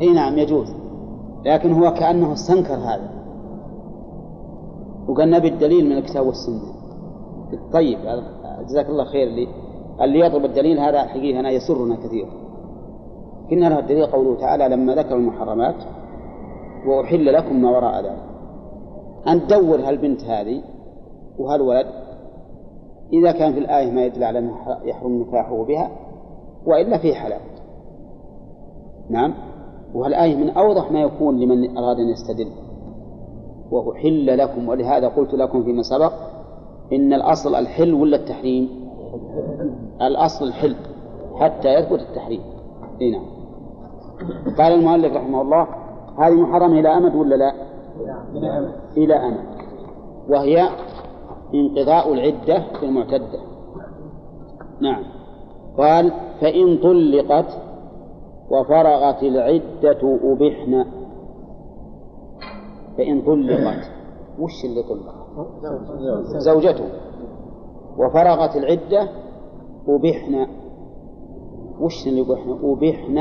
[0.00, 0.72] إي نعم يجوز.
[1.44, 3.10] لكن هو كأنه استنكر هذا.
[5.08, 6.60] وقال نبي الدليل من الكتاب والسنة.
[7.72, 7.98] طيب
[8.68, 9.48] جزاك الله خير اللي
[10.00, 12.28] اللي يطلب الدليل هذا حقيقة أنا يسرنا كثيرا
[13.50, 15.74] قلنا له الدليل قوله تعالى لما ذكر المحرمات
[16.86, 18.37] وأحل لكم ما وراء ذلك.
[19.28, 20.62] أن تدور هالبنت هذه
[21.38, 21.86] وهالولد
[23.12, 25.90] إذا كان في الآية ما يدل على أنه يحرم نكاحه بها
[26.66, 27.40] وإلا فيه حلال.
[29.10, 29.34] نعم؟
[29.94, 32.50] والآية من أوضح ما يكون لمن أراد أن يستدل.
[33.70, 36.12] وأحل لكم ولهذا قلت لكم فيما سبق
[36.92, 38.68] إن الأصل الحل ولا التحريم؟
[40.02, 40.76] الأصل الحل
[41.34, 42.40] حتى يثبت التحريم.
[43.12, 43.24] نعم.
[44.58, 45.66] قال المؤلف رحمه الله
[46.18, 47.52] هذه محرمة إلى أمد ولا لا؟
[48.96, 49.44] إلى أمد
[50.28, 50.68] وهي
[51.54, 53.40] انقضاء العدة في المعتدة.
[54.80, 55.02] نعم.
[55.78, 57.62] قال فإن طلقت
[58.50, 60.84] وفرغت العدة أبحن.
[62.98, 63.90] فإن طلقت.
[64.38, 65.18] وش اللي طلقت
[66.38, 66.84] زوجته.
[67.98, 69.08] وفرغت العدة
[69.88, 70.46] أبحن.
[71.80, 73.18] وش اللي أبحن؟ أبحن.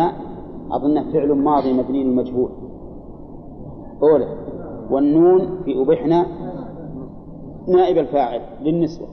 [0.72, 2.50] أظن فعل ماضي مبني للمجهول.
[4.04, 4.47] أولى.
[4.92, 6.10] والنون في أبحن
[7.68, 9.08] نائب الفاعل للنسوة.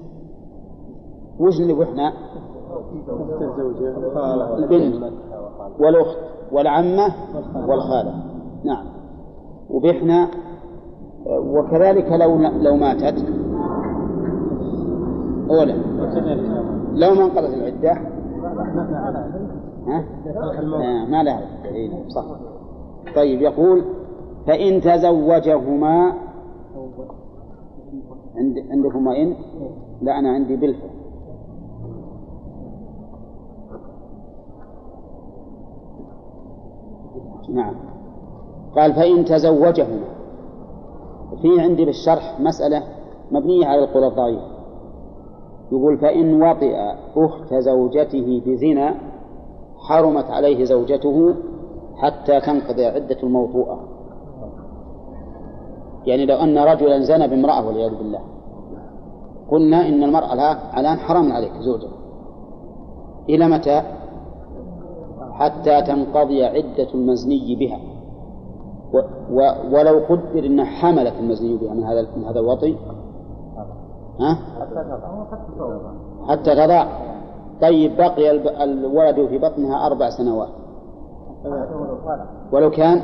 [1.40, 2.00] وش اللي أبحن
[4.58, 5.12] البنت
[5.78, 6.18] والأخت
[6.52, 7.14] والعمة
[7.68, 8.24] والخالة.
[8.64, 8.86] نعم.
[9.70, 10.28] وبحنا
[11.26, 13.24] وكذلك لو لو ماتت.
[15.50, 15.76] أولى
[16.94, 17.92] لو ما انقضت العدة.
[19.86, 20.04] ها؟
[21.04, 21.42] ما لها.
[22.08, 22.24] صح.
[23.16, 23.82] طيب يقول
[24.46, 26.12] فإن تزوجهما
[28.36, 29.36] عند عندكما إن
[30.02, 30.90] لا أنا عندي بالفعل.
[37.48, 37.74] نعم.
[38.76, 40.04] قال فإن تزوجهما.
[41.42, 42.82] في عندي بالشرح مسألة
[43.30, 44.42] مبنية على القول الضعيف
[45.72, 46.76] يقول فإن وطئ
[47.16, 48.94] أخت زوجته بزنا
[49.78, 51.34] حرمت عليه زوجته
[51.96, 53.93] حتى تنقضي عدة الموطوءة.
[56.06, 58.20] يعني لو أن رجلا زنى بامرأة والعياذ بالله.
[59.50, 60.32] قلنا إن المرأة
[60.80, 61.88] الآن حرام عليك زوجة
[63.28, 63.82] إلى متى؟
[65.32, 67.78] حتى تنقضي عدة المزني بها.
[68.92, 68.98] و
[69.30, 72.76] و ولو قدر أن حملت المزني بها من هذا من هذا الوطي.
[74.20, 74.38] ها؟
[76.28, 76.86] حتى تضع
[77.60, 78.30] طيب بقي
[78.64, 80.48] الولد في بطنها أربع سنوات.
[82.52, 83.02] ولو كان؟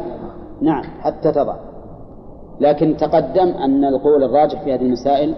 [0.61, 1.70] نعم حتى تضع.
[2.61, 5.35] لكن تقدم أن القول الراجح في هذه المسائل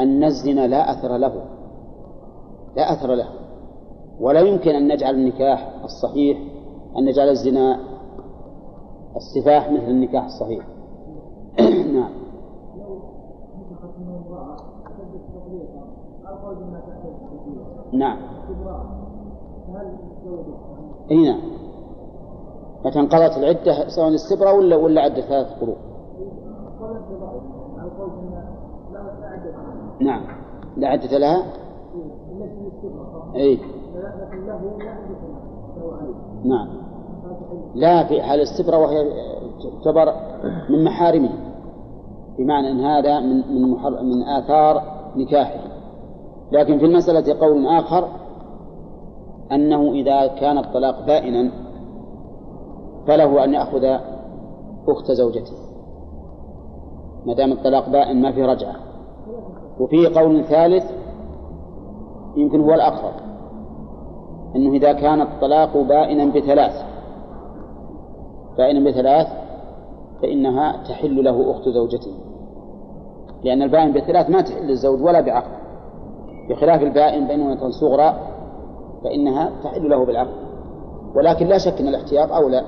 [0.00, 1.44] أن الزنا لا أثر له.
[2.76, 3.28] لا أثر له.
[4.20, 6.38] ولا يمكن أن نجعل النكاح الصحيح
[6.98, 7.80] أن نجعل الزنا
[9.16, 10.66] السفاح مثل النكاح الصحيح.
[11.94, 12.10] نعم.
[17.92, 18.18] نعم.
[21.10, 21.40] اي نعم.
[22.84, 25.87] متى انقضت العدة سواء الاستبرة ولا ولا عدة ثلاث قروء
[30.00, 30.22] نعم.
[30.76, 31.42] لا عدة لها؟
[33.34, 33.58] اي
[36.44, 36.68] نعم.
[37.74, 39.10] لا في حال الاستبرة وهي
[39.62, 40.12] تعتبر
[40.70, 41.30] من محارمه.
[42.38, 44.82] بمعنى أن هذا من من محر من آثار
[45.16, 45.60] نكاحه.
[46.52, 48.08] لكن في المسألة قول آخر
[49.52, 51.50] أنه إذا كان الطلاق بائنا
[53.06, 53.84] فله أن يأخذ
[54.88, 55.56] أخت زوجته.
[57.26, 58.74] ما دام الطلاق بائن ما في رجعة.
[59.80, 60.84] وفي قول ثالث
[62.36, 63.12] يمكن هو الأقرب
[64.56, 66.84] أنه إذا كان الطلاق بائنا بثلاث
[68.58, 69.26] بائنا بثلاث
[70.22, 72.12] فإنها تحل له أخت زوجته
[73.44, 75.58] لأن البائن بثلاث ما تحل للزوج ولا بعقد
[76.50, 78.14] بخلاف البائن بينونة صغرى
[79.04, 80.48] فإنها تحل له بالعقد
[81.14, 82.64] ولكن لا شك أن الاحتياط أولى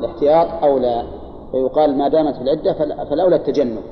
[0.00, 1.02] الاحتياط أولى
[1.50, 2.72] فيقال ما دامت في العدة
[3.04, 3.82] فالأولى التجنب.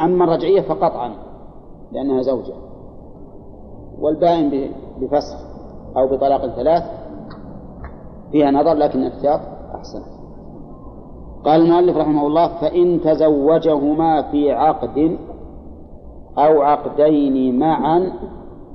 [0.00, 1.14] أما الرجعية فقطعا
[1.92, 2.54] لأنها زوجة.
[4.00, 5.38] والبائن بفسخ
[5.96, 6.82] أو بطلاق ثلاث
[8.32, 9.40] فيها نظر لكن الاحتياط
[9.74, 10.02] أحسن.
[11.44, 15.18] قال المؤلف رحمه الله فإن تزوجهما في عقد
[16.38, 18.12] أو عقدين معا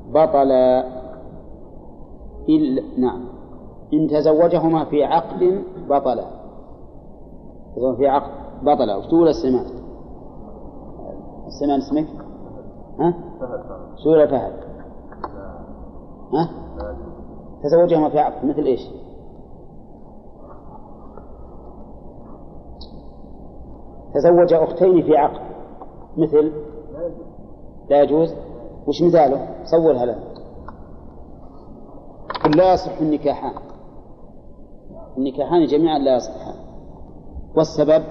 [0.10, 0.84] بطلا
[2.50, 3.26] إلا نعم.
[3.94, 6.26] إن تزوجهما في عقد بطلا
[7.98, 8.32] في عقد
[8.64, 9.66] بطلا وش تقول السمان؟
[11.54, 12.08] السمان اسمك؟
[13.00, 13.14] ها؟
[14.04, 14.54] سورة فهد
[16.34, 16.50] ها؟
[17.64, 18.82] تزوجهما في عقد مثل إيش؟
[24.14, 25.42] تزوج أختين في عقد
[26.18, 26.52] مثل
[27.90, 28.34] لا يجوز
[28.88, 30.16] وش مثاله؟ صورها له
[32.56, 33.54] لا يصح النكاحان
[35.18, 36.56] النكاحان جميعا لا يصحان
[37.56, 38.04] والسبب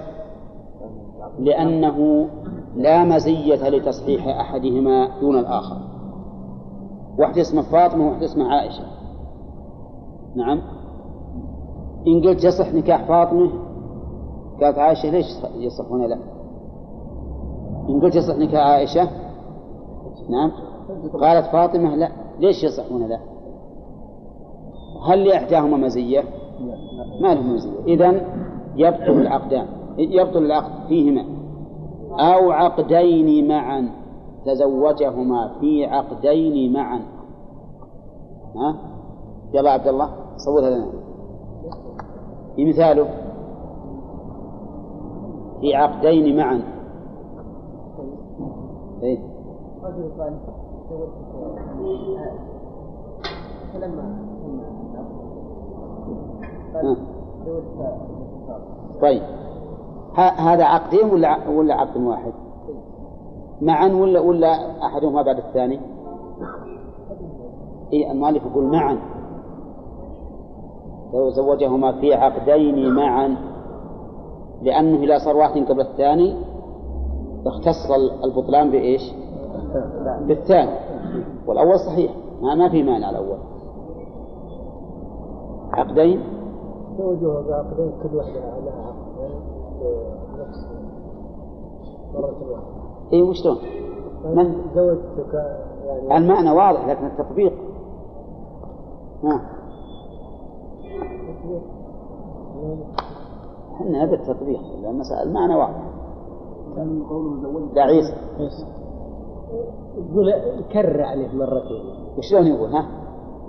[1.39, 2.27] لأنه
[2.75, 5.77] لا مزية لتصحيح أحدهما دون الآخر.
[7.19, 8.83] واحدة اسمها فاطمة وواحدة اسمها عائشة.
[10.35, 10.61] نعم.
[12.07, 13.51] إن قلت يصح نكاح فاطمة
[14.61, 15.25] قالت عائشة ليش
[15.57, 16.17] يصح هنا؟ لا.
[17.89, 19.09] إن قلت يصح نكاح عائشة
[20.29, 20.51] نعم.
[21.21, 22.09] قالت فاطمة لا.
[22.39, 23.19] ليش يصح هنا؟ لا.
[25.07, 26.23] هل لإحداهما مزية؟
[27.21, 27.83] ما لهم مزية.
[27.87, 28.21] إذن
[28.75, 31.25] يبطل العقدان يبطل العقد فيهما.
[32.19, 33.89] أو عقدين معا
[34.45, 37.01] تزوجهما في عقدين معا.
[38.55, 38.75] ها؟
[39.53, 40.87] يلا عبد الله صورها لنا.
[42.57, 43.07] مثاله.
[45.61, 46.61] في عقدين معا.
[49.03, 49.19] إيه؟
[49.83, 50.37] رجل قال
[53.73, 54.23] فلما
[59.01, 59.21] طيب.
[60.15, 62.33] هذا عقدين ولا ولا عقد واحد؟
[63.61, 65.79] معا ولا ولا احدهما بعد الثاني؟
[67.93, 68.97] اي المؤلف يقول معا.
[71.13, 73.35] لو زوجهما في عقدين معا.
[74.61, 76.35] لأنه إذا صار واحد قبل الثاني
[77.45, 77.91] اختص
[78.23, 79.13] البطلان بإيش؟
[80.27, 80.71] بالثاني.
[81.47, 82.11] والأول صحيح.
[82.41, 83.37] ما, ما في مانع الأول.
[85.73, 86.23] عقدين؟
[86.97, 89.52] زوجها بعقدين كل واحدة لها عقد.
[92.13, 93.57] مرة واحدة اي وشلون؟
[94.25, 95.33] من؟ زوجتك
[95.85, 97.53] يعني المعنى واضح لكن التطبيق.
[99.23, 99.41] ها.
[103.75, 105.83] إحنا نبي التطبيق المسألة المعنى واضح.
[106.75, 108.15] كان قوله زوجت لا عيسى.
[109.97, 110.33] يقول
[110.73, 111.83] كرر عليه مرتين.
[112.17, 112.87] وشلون يقول ها؟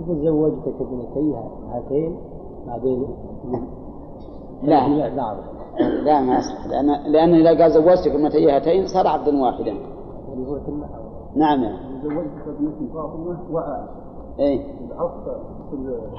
[0.01, 1.35] يقول زوجتك ابنتي
[1.69, 2.17] هاتين
[2.67, 3.07] بعدين
[4.63, 4.87] لا.
[4.87, 5.54] لا
[6.05, 9.73] ما يصلح لأن لأن إذا قال زوجتك ابنتي هاتين صار عبدا واحدا.
[11.35, 11.63] نعم.
[12.03, 13.89] زوجتك ابنتي فاطمة وعائشة
[14.39, 14.61] إيه.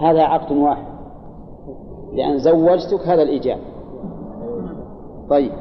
[0.00, 0.86] هذا عقد واحد.
[2.12, 3.58] لأن زوجتك هذا الإيجاب.
[5.30, 5.52] طيب.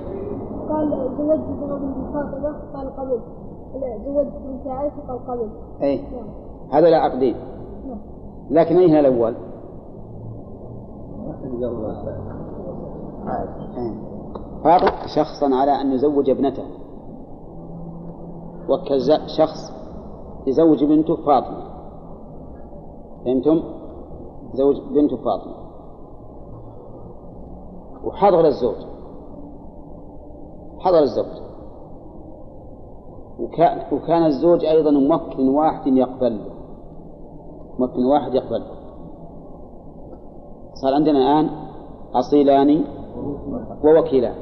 [0.69, 3.19] قال زوجت ابنتي فاطمة قال قبل
[4.05, 5.49] زوجت بنت عائشة قال قبل
[5.83, 6.01] أي
[6.71, 7.35] هذا لا عقدين
[8.49, 9.35] لكن أين الأول؟
[14.63, 16.63] فاطمة شخصا على أن يزوج ابنته.
[18.69, 19.01] وكل
[19.37, 19.71] شخص
[20.47, 21.63] يزوج بنته فاطمة.
[23.25, 23.63] فهمتم؟
[24.53, 25.55] زوج بنته فاطمة.
[28.05, 28.75] وحضر الزوج.
[30.79, 31.41] حضر الزوج.
[33.39, 36.39] وكان, وكان الزوج أيضا موكل واحد يقبل.
[37.79, 38.63] موكل واحد يقبل.
[40.73, 41.49] صار عندنا الآن
[42.13, 42.94] أصيلان
[43.83, 44.35] ووكيلان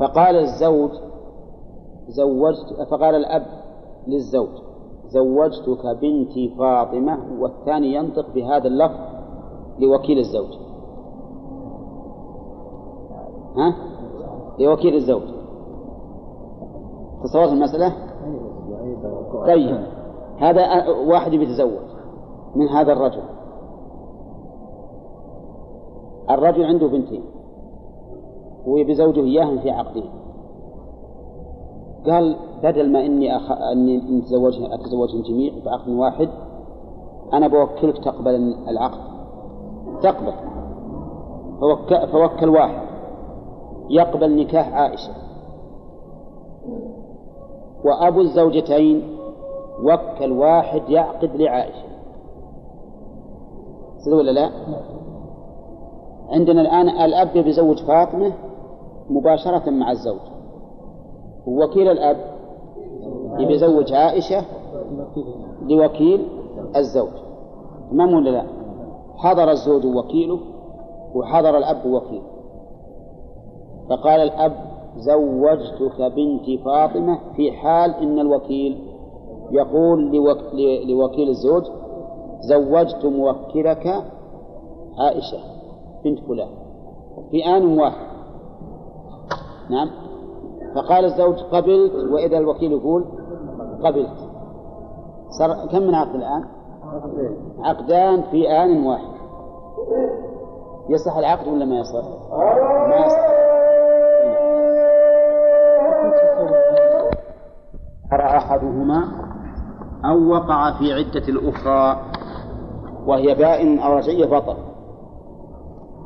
[0.00, 0.90] فقال الزوج
[2.08, 3.46] زوجت فقال الأب
[4.06, 4.48] للزوج
[5.08, 9.00] زوجتك بنتي فاطمة والثاني ينطق بهذا اللفظ
[9.78, 10.50] لوكيل الزوج
[13.56, 13.74] ها؟
[14.58, 15.22] لوكيل الزوج
[17.24, 17.92] تصورت المسألة؟
[19.46, 19.80] طيب
[20.38, 21.86] هذا واحد بيتزوج
[22.54, 23.22] من هذا الرجل
[26.30, 27.22] الرجل عنده بنتين.
[28.66, 30.10] وبزوجه إياهم في عقدين
[32.06, 33.52] قال بدل ما إني أخ...
[33.72, 36.28] إني أتزوجهم أتزوجهم جميع بعقد واحد
[37.32, 39.00] أنا بوكلك تقبل العقد.
[40.02, 40.32] تقبل.
[41.60, 41.94] فوك...
[42.12, 42.86] فوكل واحد.
[43.90, 45.12] يقبل نكاح عائشة.
[47.84, 49.18] وأبو الزوجتين
[49.84, 51.86] وكل واحد يعقد لعائشة.
[53.98, 54.50] صدق ولا لا؟
[56.30, 58.32] عندنا الآن الأب بيزوج فاطمة
[59.10, 60.20] مباشرة مع الزوج.
[61.46, 62.16] ووكيل الأب
[63.38, 64.44] يزوج عائشة
[65.62, 66.26] لوكيل
[66.76, 67.10] الزوج.
[67.90, 68.42] تمام ولا لا؟
[69.16, 70.38] حضر الزوج وكيله
[71.14, 72.26] وحضر الأب وكيله
[73.90, 74.52] فقال الأب
[74.96, 78.78] زوجتك بنت فاطمة في حال إن الوكيل
[79.50, 80.38] يقول لوك...
[80.88, 81.62] لوكيل الزوج
[82.40, 84.04] زوجت موكلك
[84.98, 85.38] عائشة.
[86.06, 86.48] بنت فلان.
[87.30, 88.06] في آن واحد.
[89.70, 89.90] نعم.
[90.74, 93.04] فقال الزوج قبلت وإذا الوكيل يقول
[93.84, 94.18] قبلت.
[95.38, 96.44] صار كم من عقد الآن؟
[97.58, 99.16] عقدان في آن واحد.
[100.88, 102.04] يصح العقد ولا ما يصح؟
[102.88, 103.26] ما يصح.
[108.12, 109.04] أرى أحدهما
[110.04, 112.00] أو وقع في عدة الأخرى
[113.06, 114.56] وهي بائن أو رجعية بطل.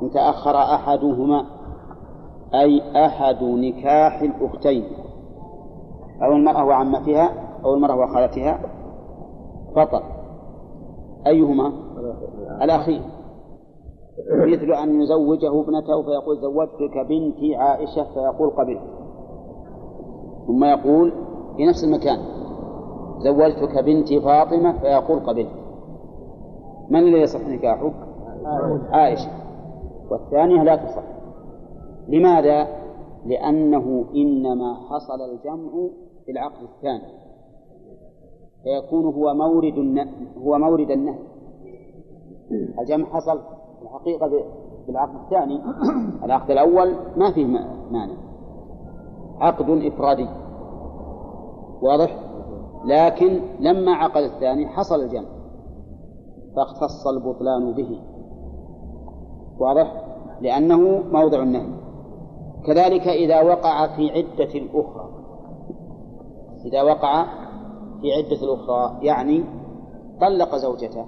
[0.03, 1.45] إن تأخر أحدهما
[2.55, 4.85] أي أحد نكاح الأختين
[6.23, 7.31] أو المرأة وعمتها
[7.65, 8.61] أو المرأة وخالتها
[9.77, 10.03] بطل
[11.27, 11.73] أيهما؟
[12.63, 13.03] الأخير.
[14.33, 18.81] مثل أن يزوجه ابنته فيقول زوجتك بنتي عائشة فيقول قبلت
[20.47, 21.13] ثم يقول
[21.57, 22.19] في نفس المكان
[23.19, 25.51] زوجتك بنتي فاطمة فيقول قبلت
[26.91, 27.91] من الذي يصح نكاحه؟
[28.93, 29.31] عائشة.
[30.11, 31.03] والثانية لا تصح.
[32.09, 32.81] لماذا؟
[33.27, 35.71] لأنه إنما حصل الجمع
[36.27, 37.21] في العقد الثاني.
[38.63, 39.79] فيكون هو مورد
[40.39, 41.19] هو مورد النهي.
[42.81, 43.41] الجمع حصل
[43.79, 44.29] في الحقيقة
[44.87, 45.61] في العقد الثاني.
[46.25, 47.47] العقد الأول ما فيه
[47.91, 48.17] مانع.
[49.41, 50.29] عقد إفرادي.
[51.83, 52.17] واضح؟
[52.85, 55.29] لكن لما عقد الثاني حصل الجمع.
[56.57, 58.10] فاختص البطلان به.
[59.61, 59.93] واضح؟
[60.41, 61.73] لأنه موضع النهي.
[62.67, 65.09] كذلك إذا وقع في عدة الأخرى.
[66.65, 67.27] إذا وقع
[68.01, 69.45] في عدة الأخرى يعني
[70.21, 71.07] طلق زوجته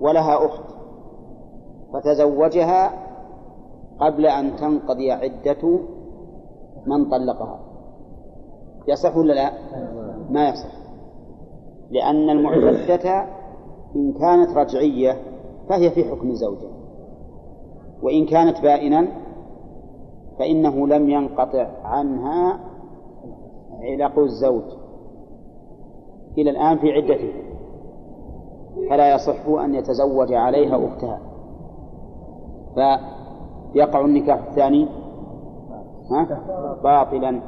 [0.00, 0.64] ولها أخت
[1.92, 2.92] فتزوجها
[4.00, 5.80] قبل أن تنقضي عدة
[6.86, 7.60] من طلقها.
[8.88, 9.52] يصح ولا لا؟
[10.30, 10.78] ما يصح.
[11.90, 13.26] لأن المعتدة
[13.96, 15.16] إن كانت رجعية
[15.68, 16.77] فهي في حكم الزوجة
[18.02, 19.08] وإن كانت بائنا
[20.38, 22.60] فإنه لم ينقطع عنها
[23.82, 24.62] علق الزوج
[26.38, 27.32] إلى الآن في عدته.
[28.90, 31.20] فلا يصح أن يتزوج عليها أختها.
[32.74, 34.88] فيقع النكاح الثاني
[36.10, 36.40] ها؟
[36.82, 37.40] باطلا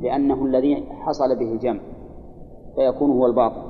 [0.00, 1.80] لأنه الذي حصل به الجمع
[2.76, 3.62] فيكون هو الباطل.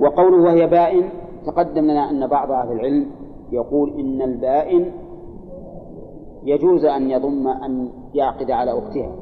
[0.00, 1.08] وقوله وهي بائن
[1.46, 3.10] تقدم لنا أن بعض أهل العلم
[3.52, 4.92] يقول إن البائن
[6.44, 9.12] يجوز أن يضم أن يعقد على أختها.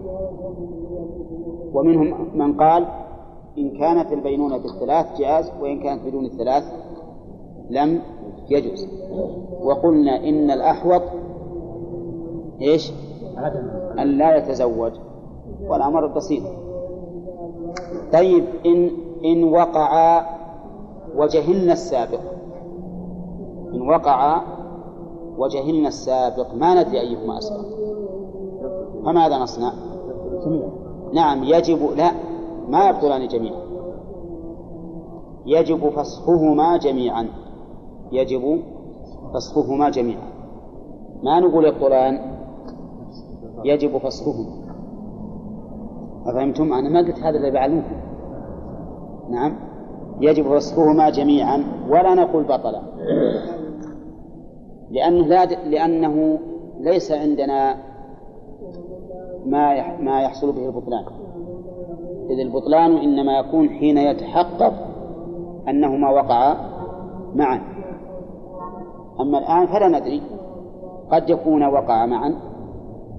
[1.74, 2.86] ومنهم من قال
[3.58, 6.64] إن كانت البينونة بالثلاث جاز وإن كانت بدون الثلاث
[7.70, 8.02] لم
[8.50, 8.88] يجوز.
[9.62, 11.02] وقلنا إن الأحوط
[12.60, 12.92] إيش؟
[13.98, 14.92] أن لا يتزوج.
[15.68, 16.42] والأمر بسيط.
[18.12, 18.90] طيب إن
[19.24, 20.22] إن وقع
[21.16, 22.20] وجهلنا السابق.
[23.74, 24.42] إن وقع
[25.40, 27.66] وجهلنا السابق ما ندري أيهما أسبق.
[29.04, 29.72] فماذا نصنع؟
[31.12, 32.10] نعم يجب لا
[32.68, 33.60] ما يبطلان جميعا.
[35.46, 37.26] يجب فسخهما جميعا.
[38.12, 38.60] يجب
[39.34, 40.30] فسخهما جميعا.
[41.22, 42.14] ما نقول يبطلان
[43.64, 44.60] يجب فسخهما
[46.26, 47.96] أفهمتم؟ أنا ما قلت هذا اللي بعلمكم.
[49.30, 49.52] نعم
[50.20, 52.82] يجب فسخهما جميعا ولا نقول بطلا.
[54.90, 56.38] لأنه لا لأنه
[56.80, 57.76] ليس عندنا
[59.46, 61.04] ما ما يحصل به البطلان.
[62.30, 64.72] إذ البطلان إنما يكون حين يتحقق
[65.68, 66.56] أنهما وقعا
[67.34, 67.60] معا.
[69.20, 70.22] أما الآن فلا ندري.
[71.10, 72.34] قد يكون وقعا معا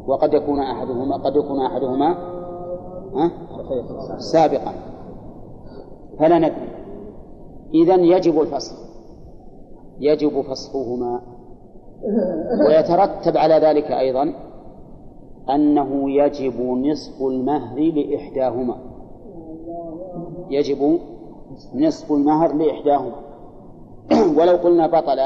[0.07, 2.17] وقد يكون أحدهما قد يكون أحدهما؟
[4.17, 4.73] سابقا.
[6.19, 6.71] فلا ندري.
[7.73, 8.75] إذا يجب الفسخ
[9.99, 11.21] يجب فسخهما
[12.67, 14.33] ويترتب على ذلك أيضا
[15.49, 18.77] أنه يجب نصف المهر لإحداهما.
[20.49, 20.99] يجب
[21.75, 23.15] نصف المهر لإحداهما.
[24.37, 25.17] ولو قلنا بطل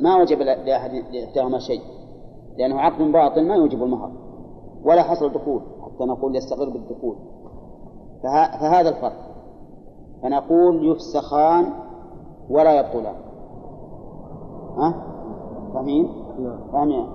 [0.00, 1.80] ما وجب لأحد لإحداهما شيء
[2.58, 4.12] لأنه عقد باطل ما يوجب المهر
[4.84, 7.16] ولا حصل دخول حتى نقول يستقر بالدخول.
[8.22, 8.60] فه...
[8.60, 9.32] فهذا الفرق.
[10.22, 11.66] فنقول يفسخان
[12.50, 13.31] ولا يبطلان.
[14.76, 14.94] ها؟
[15.74, 16.08] فاهمين؟
[16.72, 17.06] فاهمين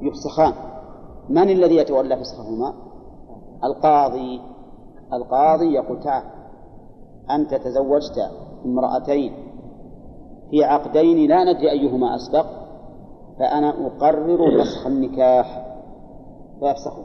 [0.00, 0.52] يفسخان
[1.28, 2.74] من الذي يتولى فسخهما؟
[3.64, 4.40] القاضي
[5.12, 6.22] القاضي يقول تعال
[7.30, 8.30] أنت تزوجت
[8.64, 9.32] امرأتين
[10.50, 12.46] في عقدين لا ندري أيهما أسبق
[13.38, 15.66] فأنا أقرر فسخ النكاح
[16.60, 17.04] فيفسخه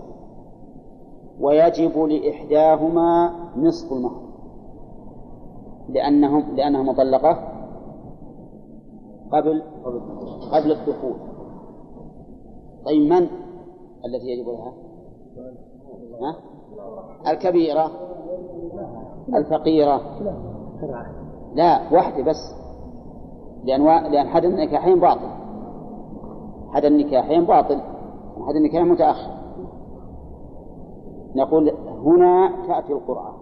[1.39, 4.21] ويجب لإحداهما نصف المهر
[5.89, 7.50] لأنهم لأنها مطلقة
[9.31, 9.61] قبل
[10.51, 11.15] قبل الدخول.
[12.85, 13.27] طيب من
[14.05, 14.73] التي يجب لها؟
[16.21, 16.35] ها؟
[17.31, 17.91] الكبيرة.
[19.35, 20.01] الفقيرة.
[21.55, 22.55] لا واحدة بس.
[23.63, 23.85] لأن و...
[23.85, 25.29] لأن حد النكاحين باطل.
[26.69, 27.81] حد النكاحين باطل
[28.47, 29.31] حد النكاح متأخر.
[31.35, 31.69] نقول
[32.05, 33.35] هنا تأتي القرعة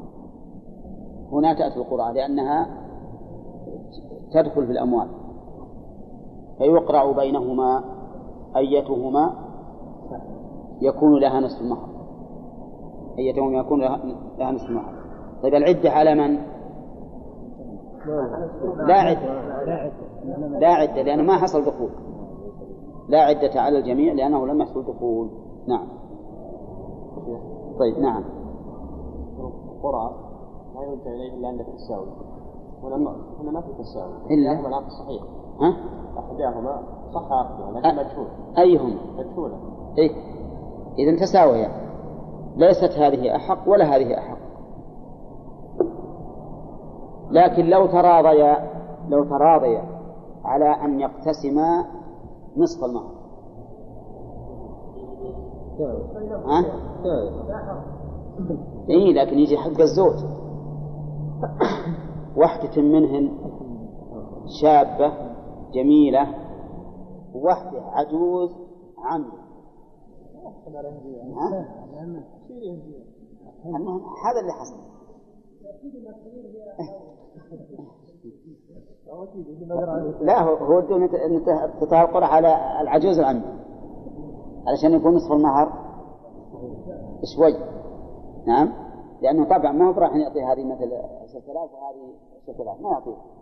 [1.31, 2.67] هنا تأتي القرعة لأنها
[4.31, 5.18] تدخل في الأموال.
[6.59, 7.83] فيقرع بينهما
[8.57, 9.33] أيتهما
[10.81, 11.89] يكون لها نصف المهر.
[13.19, 13.79] أيتهما يكون
[14.39, 14.93] لها نصف المهر.
[15.43, 16.39] طيب العدة على من؟
[18.87, 19.39] لا عدة.
[20.59, 21.89] لا عدة لأنه ما حصل دخول.
[23.09, 25.29] لا عدة على الجميع لأنه لم يحصل دخول.
[25.67, 25.87] نعم.
[27.79, 28.23] طيب نعم.
[29.39, 30.11] القرى
[30.75, 32.07] لا يرجع إليه إلا عند التساوي.
[32.83, 34.13] هنا ما في تساوي.
[34.29, 35.23] إلا؟ إحداهما العقد صحيح.
[35.61, 35.73] ها؟
[36.19, 36.83] إحداهما
[37.13, 39.55] صح عقدها لكن مجهول أيهم؟ مجهولة
[39.97, 40.11] إيه.
[40.99, 41.71] إذا تساويا
[42.55, 44.37] ليست هذه أحق ولا هذه أحق.
[47.31, 48.69] لكن لو تراضيا
[49.09, 49.83] لو تراضيا
[50.45, 51.85] على أن يقتسما
[52.57, 53.19] نصف المهر.
[56.45, 56.65] ها؟
[58.89, 60.15] إيه لكن يجي حق الزوج.
[62.37, 63.31] واحدة منهن
[64.61, 65.28] شابة
[65.73, 66.35] جميلة
[67.33, 68.55] وواحدة عجوز
[68.97, 69.39] عمي؟
[73.65, 74.79] المهم هذا اللي حصل.
[80.21, 81.43] لا هو هو بدون ان
[81.81, 83.59] تطهر القرى على العجوز العمي
[84.67, 85.89] علشان يكون نصف المهر.
[87.35, 87.53] شوي
[88.47, 88.73] نعم؟
[89.21, 90.91] لأنه طبعا ما هو راح يعطي هذه مثل
[91.25, 92.13] 6000 وهذه
[92.47, 93.38] 6000 ما يعطيها.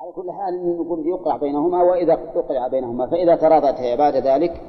[0.00, 4.62] على كل حال نقول يقرع بينهما وإذا أقرع بينهما فإذا تراضت بعد ذلك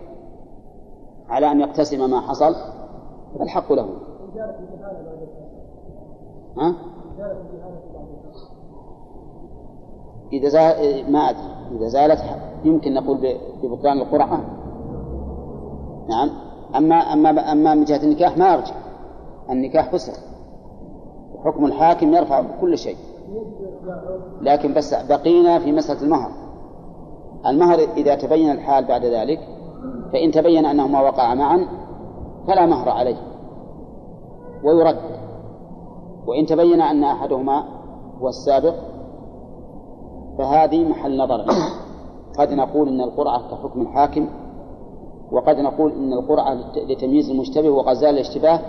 [1.30, 2.56] على أن يقتسم ما حصل
[3.40, 3.90] فالحق له.
[6.58, 6.76] ها؟
[10.34, 11.78] إذا زال ما أدري.
[11.78, 12.20] إذا زالت
[12.64, 13.18] يمكن نقول
[13.64, 14.42] ببطلان القرعة.
[16.10, 16.30] نعم.
[16.76, 18.76] أما أما أما من جهة النكاح ما يرجع
[19.50, 20.20] النكاح فسخ.
[21.46, 22.98] حكم الحاكم يرفع كل شيء.
[24.42, 26.32] لكن بس بقينا في مسألة المهر.
[27.48, 29.40] المهر إذا تبين الحال بعد ذلك
[30.14, 31.68] فإن تبين أنهما وقعا معا
[32.48, 33.18] فلا مهر عليه.
[34.64, 35.00] ويرد.
[36.28, 37.64] وإن تبين أن أحدهما
[38.22, 38.76] هو السابق
[40.38, 41.46] فهذه محل نظر.
[42.40, 44.30] قد نقول إن القرعة كحكم الحاكم
[45.32, 46.58] وقد نقول إن القرعة
[46.90, 48.60] لتمييز المشتبه وقد زال الاشتباه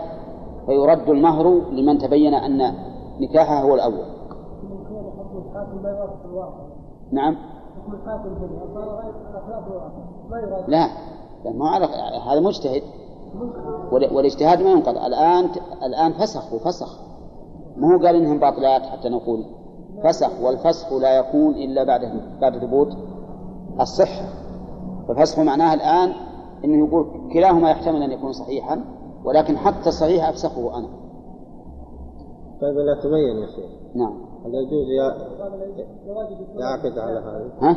[0.66, 2.74] فيرد المهر لمن تبين أن
[3.20, 4.19] نكاحه هو الأول.
[7.12, 7.36] نعم.
[10.68, 10.88] لا
[11.44, 11.86] ما على
[12.30, 12.82] هذا مجتهد.
[13.92, 14.96] والاجتهاد ما ينقض.
[14.96, 15.44] الآن
[15.82, 17.00] الآن فسخ وفسخ.
[17.76, 19.44] ما هو قال إنهم باطلات حتى نقول.
[20.04, 22.00] فسخ والفسخ لا يكون إلا بعد
[22.40, 22.96] بعد ثبوت
[23.80, 24.28] الصحة.
[25.08, 26.12] ففسخ معناه الآن
[26.64, 28.84] إنه يقول كلاهما يحتمل أن يكون صحيحا
[29.24, 30.88] ولكن حتى الصحيح أفسخه أنا.
[32.61, 33.70] طيب لا تبين يا شيخ.
[33.94, 34.29] نعم.
[34.45, 34.88] هل يجوز
[36.59, 37.76] يعقد على هذا؟ ها؟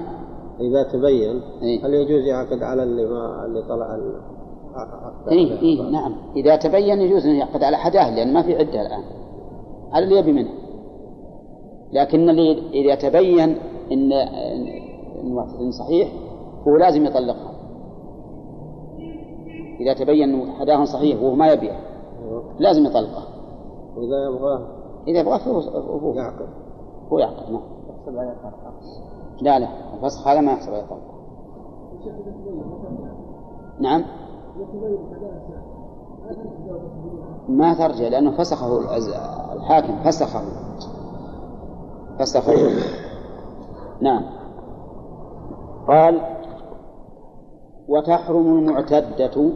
[0.59, 4.21] إذا تبين إيه؟ هل يجوز يعقد على اللي ما اللي طلع ال...
[5.31, 6.15] إيه إيه نعم.
[6.35, 9.03] إذا تبين يجوز أن يعقد على حداه لأن ما في عدة الآن.
[9.91, 10.49] على اللي يبي منه.
[11.93, 13.57] لكن اللي إذا تبين
[13.91, 14.11] إن
[15.61, 16.11] إن صحيح
[16.67, 17.53] هو لازم يطلقها.
[19.79, 21.79] إذا تبين أنه حداه صحيح وهو ما يبيع
[22.59, 23.27] لازم يطلقه.
[23.97, 24.67] وإذا يبغاه
[25.07, 25.59] إذا فهو
[25.99, 26.47] هو يعقد
[27.11, 27.61] هو يعقد نعم.
[29.41, 31.13] لا لا الفسخ هذا ما يحسب عليه طلق
[33.79, 34.03] نعم.
[37.49, 38.95] ما ترجع لأنه فسخه
[39.53, 40.41] الحاكم فسخه.
[42.19, 42.53] فسخه.
[44.01, 44.23] نعم.
[45.87, 46.21] قال
[47.87, 49.51] وتحرم المعتدة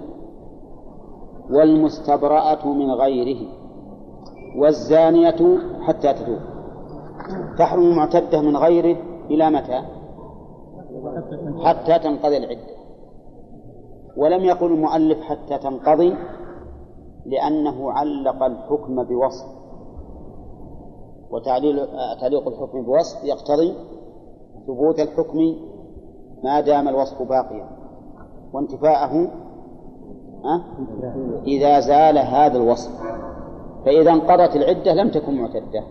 [1.50, 3.48] والمستبرأة من غيره.
[4.56, 6.40] والزانية حتى تتوب
[7.58, 8.98] تحرم المعتدة من غيره
[9.30, 9.82] إلى متى؟
[11.66, 12.78] حتى تنقضي العدة.
[14.18, 16.16] ولم يقل المؤلف حتى تنقضي
[17.26, 19.46] لأنه علق الحكم بوصف.
[21.32, 21.88] وتعليل
[22.22, 23.74] تعليق الحكم بوصف يقتضي
[24.68, 25.38] ثبوت الحكم
[26.44, 27.70] ما دام الوصف باقيا.
[28.54, 29.28] وانتفاءه
[31.48, 32.92] إذا زال هذا الوصف.
[33.88, 35.84] فإذا انقضت العدة لم تكن معتدة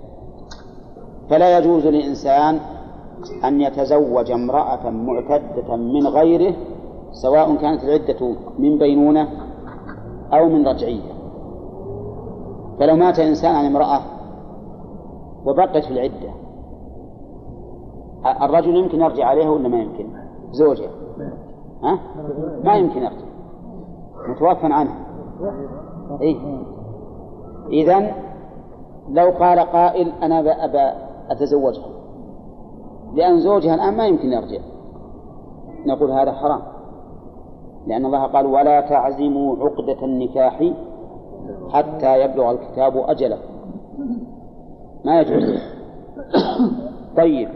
[1.30, 2.60] فلا يجوز لإنسان
[3.44, 6.54] أن يتزوج امرأة معتدة من غيره
[7.12, 9.28] سواء كانت العدة من بينونة
[10.32, 11.12] أو من رجعية
[12.78, 14.00] فلو مات إنسان عن امرأة
[15.46, 16.30] وبقت في العدة
[18.42, 20.06] الرجل يمكن يرجع عليها ولا ما يمكن؟
[20.50, 20.90] زوجها
[21.82, 21.98] ها؟
[22.64, 23.26] ما يمكن يرجع
[24.28, 25.06] متوفى عنها
[26.20, 26.36] إيه؟
[27.70, 28.12] إذا
[29.08, 30.98] لو قال قائل أنا أبى
[31.30, 31.88] أتزوجها.
[33.14, 34.60] لأن زوجها الآن ما يمكن يرجع.
[35.86, 36.60] نقول هذا حرام.
[37.86, 40.72] لأن الله قال ولا تعزموا عقدة النكاح
[41.70, 43.38] حتى يبلغ الكتاب أجله.
[45.04, 45.58] ما يجوز.
[47.16, 47.48] طيب.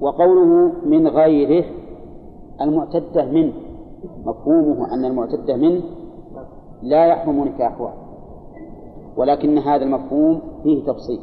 [0.00, 1.64] وقوله من غيره
[2.60, 3.52] المعتدة منه
[4.24, 5.82] مفهومه أن المعتدة منه
[6.82, 7.94] لا يحرم نكاحها.
[9.16, 11.20] ولكن هذا المفهوم فيه تفصيل.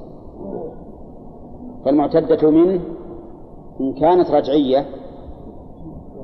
[1.85, 2.81] فالمعتدة منه
[3.81, 4.85] إن كانت رجعية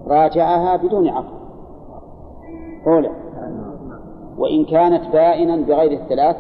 [0.08, 1.34] راجعها بدون عقد
[2.88, 3.10] أولى
[4.38, 6.36] وإن كانت بائنا بغير الثلاث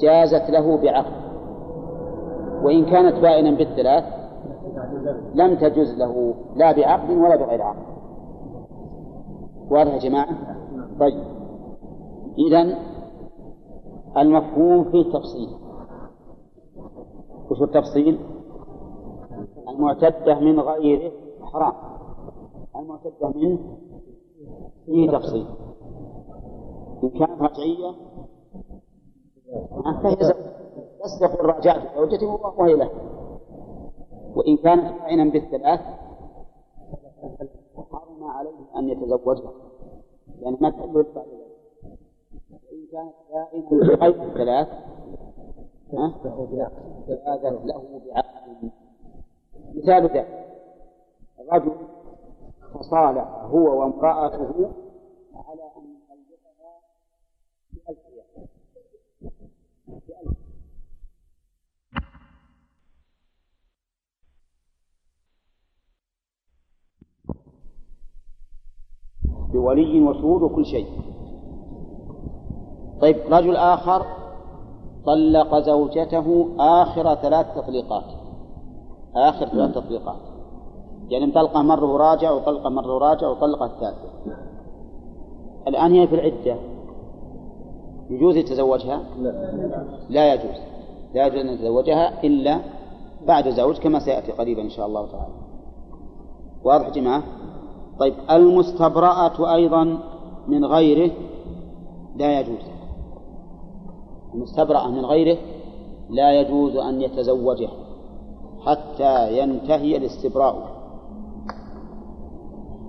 [0.00, 1.24] جازت له بعقد
[2.62, 4.04] وإن كانت بائنا بالثلاث
[5.34, 7.84] لم تجز له لا بعقد ولا بغير عقد
[9.70, 10.28] واضح يا جماعة؟
[11.00, 11.20] طيب.
[12.38, 12.78] إذا
[14.18, 15.48] المفهوم فيه تفصيل
[17.50, 18.18] وش التفصيل؟
[19.68, 21.12] المعتدة من غيره
[21.42, 21.72] حرام.
[22.76, 23.78] المعتدة منه
[24.86, 25.46] فيه تفصيل.
[27.02, 27.90] إن كانت رجعية
[30.02, 30.54] فهي زوجة.
[31.04, 32.90] بس يقول راجعت زوجتي وهي له.
[34.36, 35.80] وإن كانت باينا بالثلاث
[37.92, 39.52] حرم عليه أن يتزوجها.
[40.40, 41.26] يعني ما تحل بعد
[42.92, 43.12] وإن
[43.62, 44.68] كانت باينا بغير الثلاث؟
[45.92, 48.70] جازت له بعقد
[49.74, 50.28] مثال ذلك
[51.52, 51.72] رجل
[52.74, 54.70] تصالح هو وامرأته
[55.34, 55.84] على أن
[56.30, 56.80] يطلقها
[57.72, 58.48] بألف ريال
[59.88, 60.38] بألف
[69.52, 71.13] بولي وشهود وكل شيء
[73.04, 74.06] طيب رجل آخر
[75.06, 78.04] طلق زوجته آخر ثلاث تطليقات.
[79.16, 80.20] آخر ثلاث تطليقات.
[81.08, 84.08] يعني مطلقة مرة وراجع وطلقة مرة وراجع وطلقة الثالثة.
[85.68, 86.56] الآن هي في العدة.
[88.10, 89.00] يجوز يتزوجها؟
[90.08, 90.34] لا.
[90.34, 90.56] يجوز.
[91.14, 92.60] لا يجوز أن يتزوجها إلا
[93.26, 95.34] بعد زوج كما سيأتي قريبا إن شاء الله تعالى.
[96.64, 97.22] واضح جماعة؟
[97.98, 99.98] طيب المستبرأة أيضا
[100.48, 101.10] من غيره
[102.16, 102.73] لا يجوز.
[104.34, 105.38] المستبرأة من غيره
[106.10, 107.68] لا يجوز أن يتزوجه
[108.66, 110.74] حتى ينتهي الاستبراء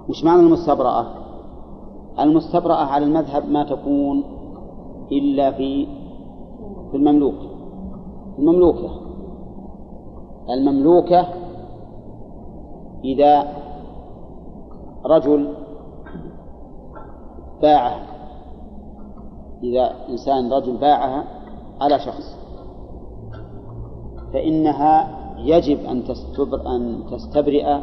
[0.09, 1.05] وش معنى المستبرأة؟
[2.19, 4.23] المستبرأة على المذهب ما تكون
[5.11, 5.87] إلا في
[6.91, 7.35] في المملوك
[8.39, 8.89] المملوكة
[10.49, 11.27] المملوكة
[13.03, 13.47] إذا
[15.05, 15.53] رجل
[17.61, 18.05] باعها
[19.63, 21.34] إذا إنسان رجل باعها
[21.81, 22.37] على شخص.
[24.33, 26.03] فإنها يجب أن
[26.67, 27.77] أن تستبرئ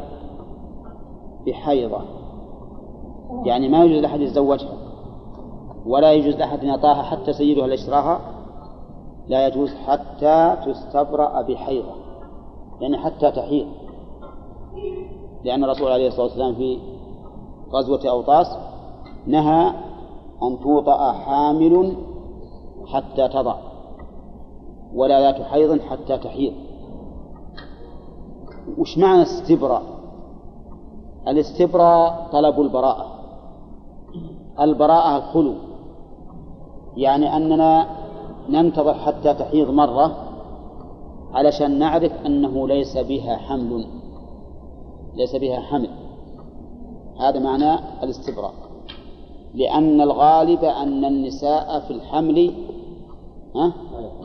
[1.47, 2.01] بحيضة.
[3.45, 4.75] يعني ما يجوز لأحد يتزوجها
[5.87, 8.21] ولا يجوز لأحد يعطاها حتى سيدها ليشتراها
[9.29, 11.93] لا يجوز حتى تستبرأ بحيضة
[12.81, 13.67] يعني حتى تحيض.
[15.45, 16.79] لأن الرسول عليه الصلاة والسلام في
[17.73, 18.47] غزوة أوطاس
[19.27, 19.73] نهى
[20.43, 21.97] أن توطأ حامل
[22.87, 23.72] حتى تضع.
[24.95, 26.53] ولا ذات حيض حتى تحيض.
[28.79, 29.83] وش معنى الاستبراء؟
[31.29, 33.07] الاستبراء طلب البراءة.
[34.61, 35.55] البراءة الخلو
[36.97, 37.87] يعني أننا
[38.49, 40.17] ننتظر حتى تحيض مرة
[41.33, 43.87] علشان نعرف أنه ليس بها حمل.
[45.15, 45.91] ليس بها حمل.
[47.21, 48.53] هذا معنى الاستبراء.
[49.55, 52.55] لأن الغالب أن النساء في الحمل
[53.57, 53.73] ها؟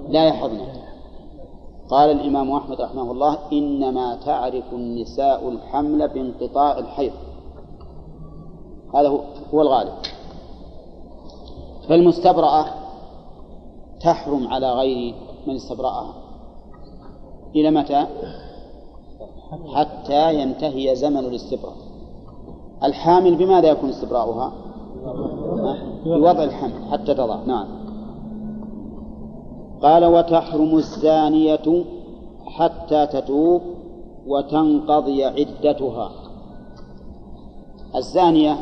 [0.10, 0.62] لا يحضن.
[1.90, 7.14] قال الإمام أحمد رحمه الله إنما تعرف النساء الحمل بانقطاع الحيض.
[8.96, 9.08] هذا
[9.54, 9.94] هو الغالب.
[11.90, 12.66] فالمستبرأة
[14.02, 15.16] تحرم على غير
[15.48, 16.14] من استبرأها.
[17.56, 18.08] إلى متى؟
[19.76, 21.74] حتى ينتهي زمن الاستبراء.
[22.84, 24.52] الحامل بماذا يكون استبراؤها؟
[26.06, 27.44] بوضع الحمل حتى تضع.
[27.46, 27.87] نعم.
[29.82, 31.86] قال وتحرم الزانية
[32.46, 33.62] حتى تتوب
[34.28, 36.12] وتنقضي عدتها.
[37.96, 38.58] الزانية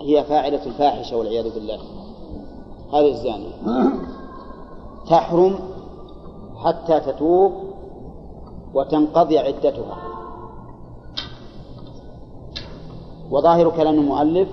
[0.00, 1.78] هي فاعلة الفاحشة والعياذ بالله.
[2.92, 3.54] هذه الزانية.
[5.10, 5.58] تحرم
[6.56, 7.52] حتى تتوب
[8.74, 9.96] وتنقضي عدتها.
[13.30, 14.48] وظاهر كلام المؤلف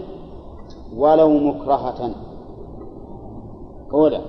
[0.97, 2.15] ولو مكرهة.
[3.93, 4.21] أولى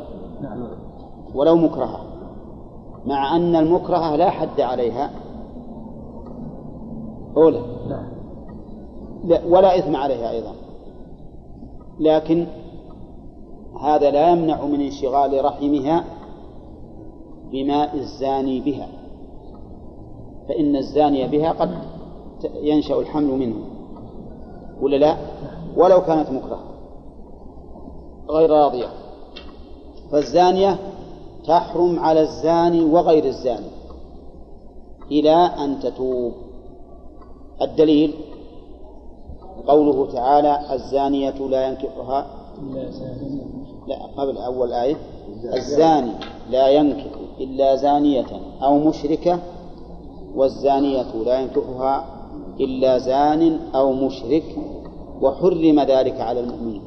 [1.34, 2.00] ولو مكرهة
[3.06, 5.10] مع أن المكرهة لا حد عليها.
[7.36, 7.60] أولى.
[9.24, 10.52] لا ولا إثم عليها أيضا.
[12.00, 12.46] لكن
[13.80, 16.04] هذا لا يمنع من انشغال رحمها
[17.52, 18.88] بماء الزاني بها.
[20.48, 21.70] فإن الزاني بها قد
[22.54, 23.56] ينشأ الحمل منه.
[24.80, 25.16] ولا لا؟
[25.76, 26.64] ولو كانت مكرهة.
[28.30, 28.86] غير راضية.
[30.12, 30.78] فالزانية
[31.46, 33.70] تحرم على الزاني وغير الزاني.
[35.10, 36.32] إلى أن تتوب.
[37.62, 38.14] الدليل
[39.66, 42.26] قوله تعالى الزانية لا ينكحها.
[43.88, 44.96] لا قبل أول آية.
[45.44, 46.12] الزاني
[46.50, 48.26] لا ينكح إلا زانية
[48.62, 49.38] أو مشركة
[50.34, 52.04] والزانية لا ينكحها
[52.60, 54.56] إلا زان أو مشرك
[55.20, 56.82] وحرم ذلك على المؤمنين.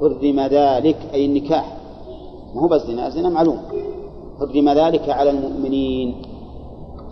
[0.00, 1.77] حرم ذلك أي النكاح.
[2.54, 3.58] ما هو بس زنا الزنا معلوم.
[4.38, 6.22] حرم ذلك على المؤمنين.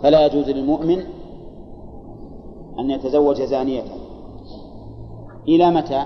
[0.03, 0.99] فلا يجوز للمؤمن
[2.79, 3.83] أن يتزوج زانية.
[5.47, 6.05] إلى متى؟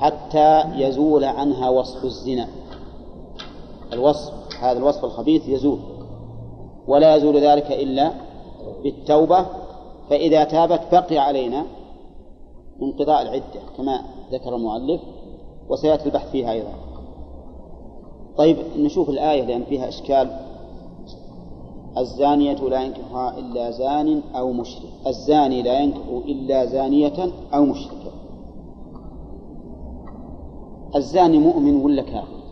[0.00, 2.48] حتى يزول عنها وصف الزنا.
[3.92, 5.78] الوصف هذا الوصف الخبيث يزول.
[6.86, 8.12] ولا يزول ذلك إلا
[8.82, 9.46] بالتوبة.
[10.10, 11.64] فإذا تابت بقي علينا
[12.82, 14.00] انقضاء العدة كما
[14.32, 15.00] ذكر المؤلف.
[15.68, 16.74] وسيأتي البحث فيها أيضا.
[18.36, 20.38] طيب نشوف الآية لأن فيها إشكال.
[21.98, 24.90] الزانية لا ينكحها إلا زان أو مشرك.
[25.06, 28.04] الزاني لا ينكح إلا زانية أو مشركة
[30.96, 32.44] الزاني مؤمن ولا كافر؟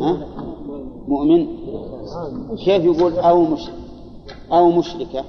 [0.00, 0.26] ها؟
[1.08, 1.46] مؤمن؟
[2.56, 3.70] كيف يقول أو مش
[4.52, 5.24] أو مشركة؟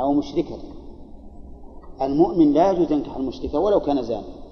[0.00, 0.56] أو مشركة.
[2.06, 4.42] المؤمن لا يجوز ينكح المشركة ولو كان زاني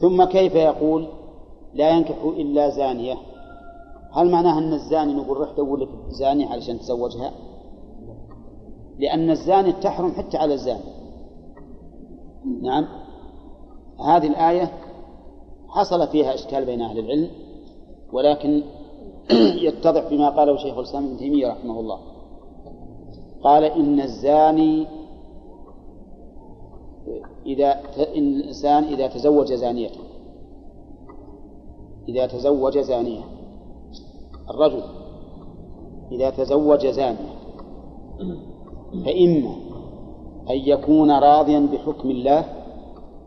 [0.00, 1.08] ثم كيف يقول
[1.74, 3.14] لا ينكح إلا زانية؟
[4.12, 7.32] هل معناها أن الزاني نقول روح دور لك زانية علشان تزوجها؟
[8.98, 10.96] لأن الزاني تحرم حتى على الزاني.
[12.62, 12.86] نعم.
[14.06, 14.72] هذه الآية
[15.68, 17.30] حصل فيها إشكال بين أهل العلم
[18.12, 18.62] ولكن
[19.66, 21.98] يتضح فيما قاله شيخ الإسلام ابن تيمية رحمه الله.
[23.42, 24.86] قال إن الزاني
[27.46, 27.72] إذا
[28.16, 29.90] إن الإنسان إذا تزوج زانية
[32.08, 33.22] إذا تزوج زانية
[34.50, 34.82] الرجل
[36.12, 37.36] إذا تزوج زانية
[39.04, 39.54] فإما
[40.50, 42.44] أن يكون راضيا بحكم الله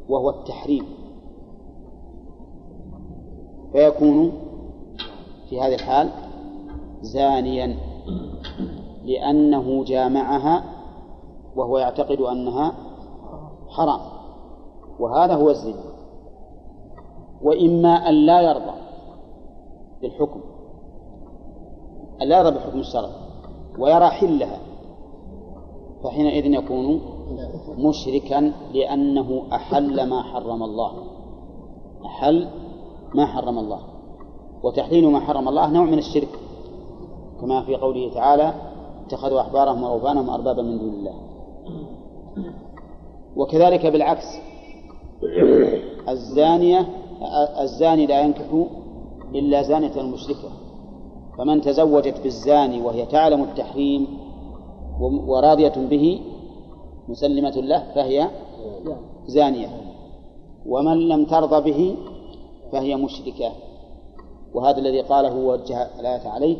[0.09, 0.85] وهو التحريم
[3.71, 4.31] فيكون
[5.49, 6.09] في هذه الحال
[7.01, 7.77] زانيا
[9.05, 10.63] لأنه جامعها
[11.55, 12.88] وهو يعتقد أنها
[13.79, 13.99] حرام
[14.99, 15.83] وهذا هو الزنا.
[17.41, 18.75] وإما أن لا يرضى
[20.01, 20.41] بالحكم
[22.21, 23.09] أن لا يرضى بحكم الشرع
[23.79, 24.59] ويرى حلها
[26.03, 27.01] فحينئذ يكون
[27.77, 30.91] مشركا لأنه أحل ما حرم الله.
[32.05, 32.47] أحل
[33.15, 33.79] ما حرم الله.
[34.63, 36.39] وتحليل ما حرم الله نوع من الشرك.
[37.41, 38.53] كما في قوله تعالى
[39.05, 41.13] اتخذوا أحبارهم ورهبانهم أربابا من دون الله.
[43.39, 44.27] وكذلك بالعكس.
[46.09, 46.89] الزانية
[47.61, 48.65] الزاني لا ينكح
[49.35, 50.49] إلا زانية مشركة
[51.37, 54.07] فمن تزوجت بالزاني وهي تعلم التحريم
[55.01, 56.21] وراضية به
[57.07, 58.27] مسلمة له فهي
[59.27, 59.69] زانية.
[60.65, 61.95] ومن لم ترضى به
[62.71, 63.51] فهي مشركة.
[64.53, 66.57] وهذا الذي قاله ووجه الآية عليه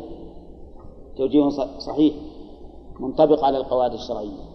[1.16, 2.14] توجيه صحيح
[3.00, 4.49] منطبق على القواعد الشرعية.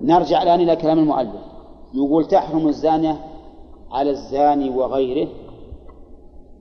[0.00, 1.42] نرجع الآن إلى كلام المؤلف.
[1.94, 3.20] يقول تحرم الزانية
[3.90, 5.28] على الزاني وغيره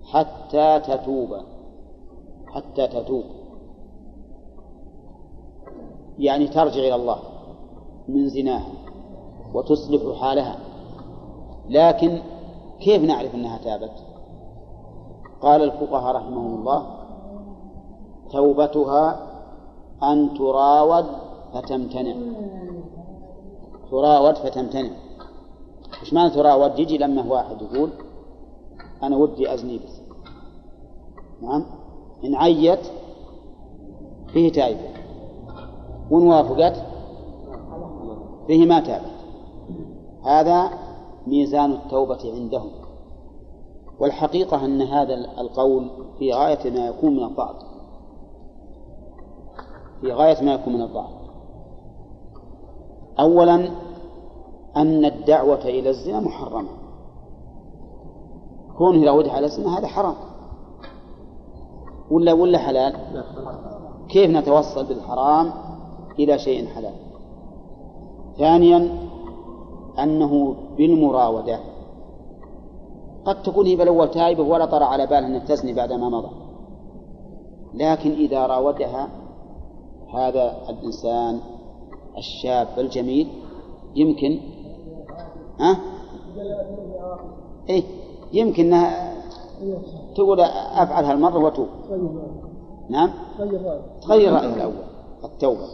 [0.03, 1.29] حتى تتوب.
[2.47, 3.23] حتى تتوب.
[6.19, 7.19] يعني ترجع إلى الله
[8.07, 8.71] من زناها
[9.53, 10.59] وتصلح حالها.
[11.69, 12.21] لكن
[12.79, 13.91] كيف نعرف أنها تابت؟
[15.41, 16.87] قال الفقهاء رحمهم الله
[18.31, 19.27] توبتها
[20.03, 21.05] أن تراود
[21.53, 22.15] فتمتنع.
[23.91, 24.89] تراود فتمتنع.
[26.01, 27.89] إيش معنى تراود يجي لما واحد يقول
[29.03, 30.01] أنا ودي أزني بس.
[31.41, 31.65] نعم؟
[32.23, 32.87] إن عيت
[34.33, 34.89] فيه تائبة
[36.11, 36.83] وإن وافقت
[38.47, 39.17] فيه ما تابت
[40.23, 40.69] هذا
[41.27, 42.71] ميزان التوبة عندهم.
[43.99, 47.55] والحقيقة أن هذا القول في غاية ما يكون من الضعف.
[50.01, 51.16] في غاية ما يكون من الضعف.
[53.19, 53.69] أولا
[54.77, 56.69] أن الدعوة إلى الزنا محرمة.
[58.77, 60.15] كونه يراودها على الزنا هذا حرام.
[62.11, 62.93] ولا ولا حلال؟
[64.09, 65.51] كيف نتوصل بالحرام
[66.19, 66.93] إلى شيء حلال؟
[68.37, 68.89] ثانيا
[69.99, 71.59] أنه بالمراودة.
[73.25, 76.29] قد تكون هي بالأول تائبة ولا طرى على بالها أن تزني بعد ما مضى.
[77.73, 79.07] لكن إذا راودها
[80.13, 81.39] هذا الإنسان
[82.17, 83.27] الشاب الجميل
[83.95, 84.39] يمكن
[85.59, 85.79] ها؟
[87.69, 87.83] إيه
[88.33, 89.13] يمكن أنها
[90.15, 91.67] تقول أفعل هالمرة وأتوب.
[92.89, 93.13] نعم؟
[94.01, 94.83] تغير رأيه الأول
[95.23, 95.67] التوبة.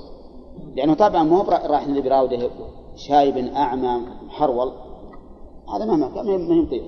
[0.76, 2.50] لأنه طبعا مو راح اللي براوده
[2.96, 4.72] شايب أعمى محرول
[5.76, 6.84] هذا ما ما ما يطيق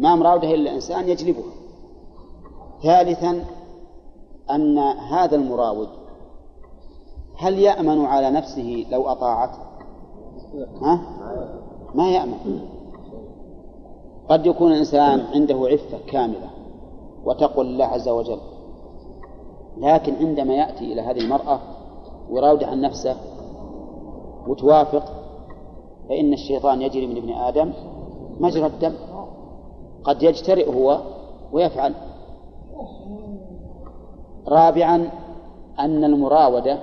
[0.00, 1.42] ما مراوده إلا إنسان يجلبه
[2.82, 3.44] ثالثا
[4.50, 5.88] أن هذا المراود
[7.36, 9.58] هل يأمن على نفسه لو أطاعته؟
[10.82, 11.00] ها؟
[11.94, 12.60] ما يأمن.
[14.28, 16.50] قد يكون الإنسان عنده عفة كاملة
[17.24, 18.38] وتقوى الله عز وجل
[19.76, 21.60] لكن عندما يأتي إلى هذه المرأة
[22.30, 23.16] ويراود عن نفسه
[24.46, 25.04] وتوافق
[26.08, 27.72] فإن الشيطان يجري من ابن آدم
[28.40, 28.94] مجرى الدم.
[30.04, 31.00] قد يجترئ هو
[31.52, 31.94] ويفعل.
[34.48, 35.10] رابعا
[35.78, 36.78] أن المراودة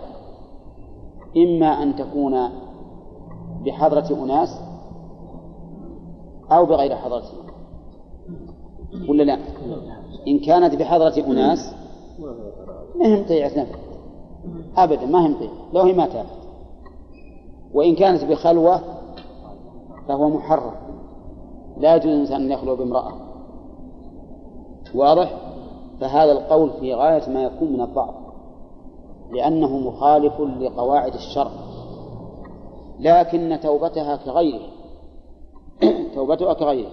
[1.38, 2.50] إما أن تكون
[3.66, 4.62] بحضرة أناس
[6.52, 7.40] أو بغير حضرتهم
[9.10, 9.40] ولا لا؟
[10.28, 11.76] إن كانت بحضرة أناس
[12.96, 13.80] ما هي مطيعة نفس
[14.78, 16.26] أبدا ما هي مطيعة لو هي ما
[17.74, 18.82] وإن كانت بخلوة
[20.08, 20.74] فهو محرم.
[21.78, 23.14] لا يجوز الإنسان أن يخلو بامرأة.
[24.96, 25.38] واضح؟
[26.02, 28.16] فهذا القول في غاية ما يكون من الضعف.
[29.32, 31.52] لأنه مخالف لقواعد الشرع.
[33.00, 34.70] لكن توبتها كغيره.
[36.16, 36.92] توبتها كغيره.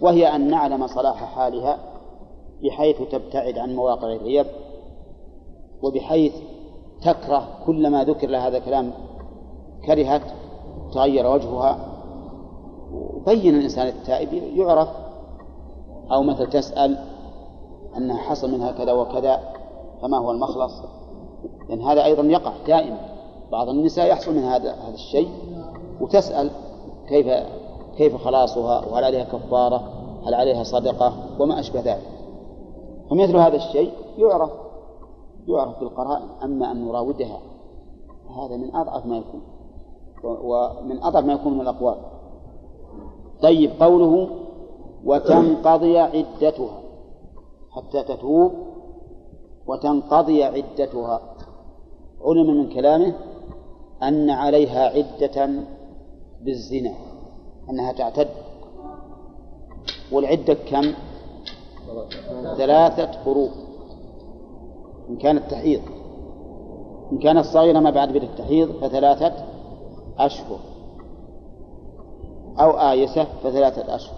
[0.00, 1.78] وهي أن نعلم صلاح حالها
[2.62, 4.46] بحيث تبتعد عن مواقع الريب
[5.82, 6.34] وبحيث
[7.02, 8.92] تكره كل ما ذكر لها هذا الكلام
[9.86, 10.22] كرهت
[10.92, 11.78] تغير وجهها.
[12.92, 14.88] وبين الإنسان التائب يعرف.
[16.12, 16.98] أو مثل تسأل
[17.96, 19.40] أنها حصل منها كذا وكذا
[20.02, 20.72] فما هو المخلص؟
[21.68, 22.98] لأن هذا أيضا يقع دائما.
[23.52, 25.28] بعض النساء يحصل من هذا هذا الشيء
[26.00, 26.50] وتسأل
[27.08, 27.26] كيف
[27.96, 29.82] كيف خلاصها؟ وهل عليها كفارة؟
[30.26, 32.08] هل عليها صدقة؟ وما أشبه ذلك.
[33.10, 34.50] فمثل هذا الشيء يعرف
[35.48, 37.38] يعرف بالقرائن أما أن نراودها
[38.36, 39.42] هذا من أضعف ما يكون.
[40.24, 41.96] ومن أضعف ما يكون من الأقوال.
[43.42, 44.28] طيب قوله
[45.04, 46.78] وتنقضي عدتها
[47.70, 48.52] حتى تتوب
[49.66, 51.20] وتنقضي عدتها.
[52.24, 53.14] علم من كلامه
[54.02, 55.50] أن عليها عدة
[56.40, 56.94] بالزنا
[57.70, 58.28] أنها تعتد.
[60.12, 60.92] والعدة كم؟
[62.56, 63.50] ثلاثة قروء
[65.08, 65.80] إن كانت تحيض
[67.12, 69.32] إن كانت صغيرة ما بعد بدء التحيض فثلاثة
[70.18, 70.58] أشهر
[72.60, 74.16] أو آيسة فثلاثة أشهر.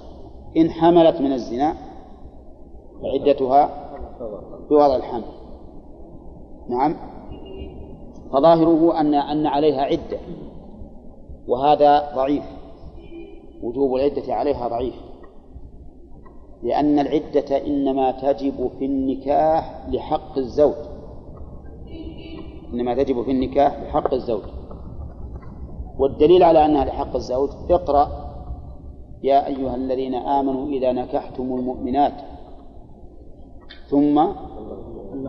[0.57, 1.75] إن حملت من الزنا
[3.03, 3.91] فعدتها
[4.71, 5.25] بوضع الحمل.
[6.69, 7.14] نعم؟
[8.33, 10.19] فظاهره أن أن عليها عدة
[11.49, 12.45] وهذا ضعيف
[13.63, 14.95] وجوب العدة عليها ضعيف
[16.63, 20.75] لأن العدة إنما تجب في النكاح لحق الزوج
[22.73, 24.43] إنما تجب في النكاح لحق الزوج.
[25.99, 28.09] والدليل على أنها لحق الزوج اقرأ
[29.23, 32.13] يا أيها الذين آمنوا إذا نكحتم المؤمنات
[33.91, 34.25] ثم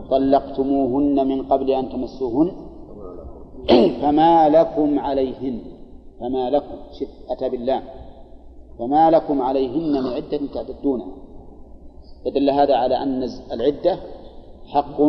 [0.09, 2.51] طلقتموهن من قبل أن تمسوهن.
[4.01, 5.59] فما لكم عليهن
[6.19, 7.81] فما لكم شف أتى بالله
[8.79, 11.25] فما لكم عليهن من عدة تعتدونها
[12.25, 13.99] فدل هذا على أن العدة
[14.67, 15.01] حق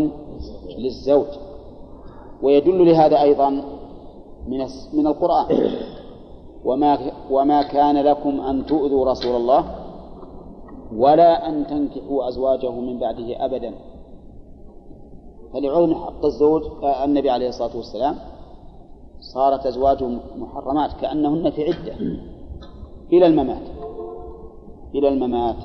[0.78, 1.26] للزوج.
[2.42, 3.50] ويدل لهذا أيضا
[4.46, 5.70] من من القرآن.
[6.64, 6.98] وما
[7.30, 9.64] وما كان لكم أن تؤذوا رسول الله
[10.96, 13.74] ولا أن تنكحوا أزواجه من بعده أبدا.
[15.52, 18.16] فلعلم حق الزوج آه، النبي عليه الصلاة والسلام.
[19.20, 21.94] صارت أزواجه محرمات كأنهن في عدة.
[23.12, 23.62] إلى الممات.
[24.94, 25.56] إلى الممات.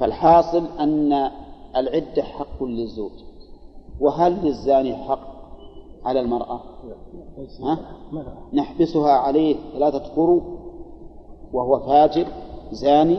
[0.00, 1.30] فالحاصل أن
[1.76, 3.12] العدة حق للزوج.
[4.00, 5.36] وهل للزاني حق
[6.04, 6.60] على المرأة؟
[7.62, 7.78] ها؟
[8.52, 10.42] نحبسها عليه ثلاثة قروء
[11.52, 12.26] وهو فاجر
[12.72, 13.18] زاني.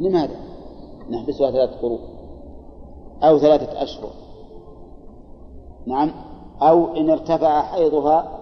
[0.00, 0.36] لماذا؟
[1.10, 2.00] نحبسها ثلاثة قروء
[3.22, 4.10] أو ثلاثة أشهر.
[5.86, 6.27] نعم.
[6.62, 8.38] أو إن ارتفع حيضها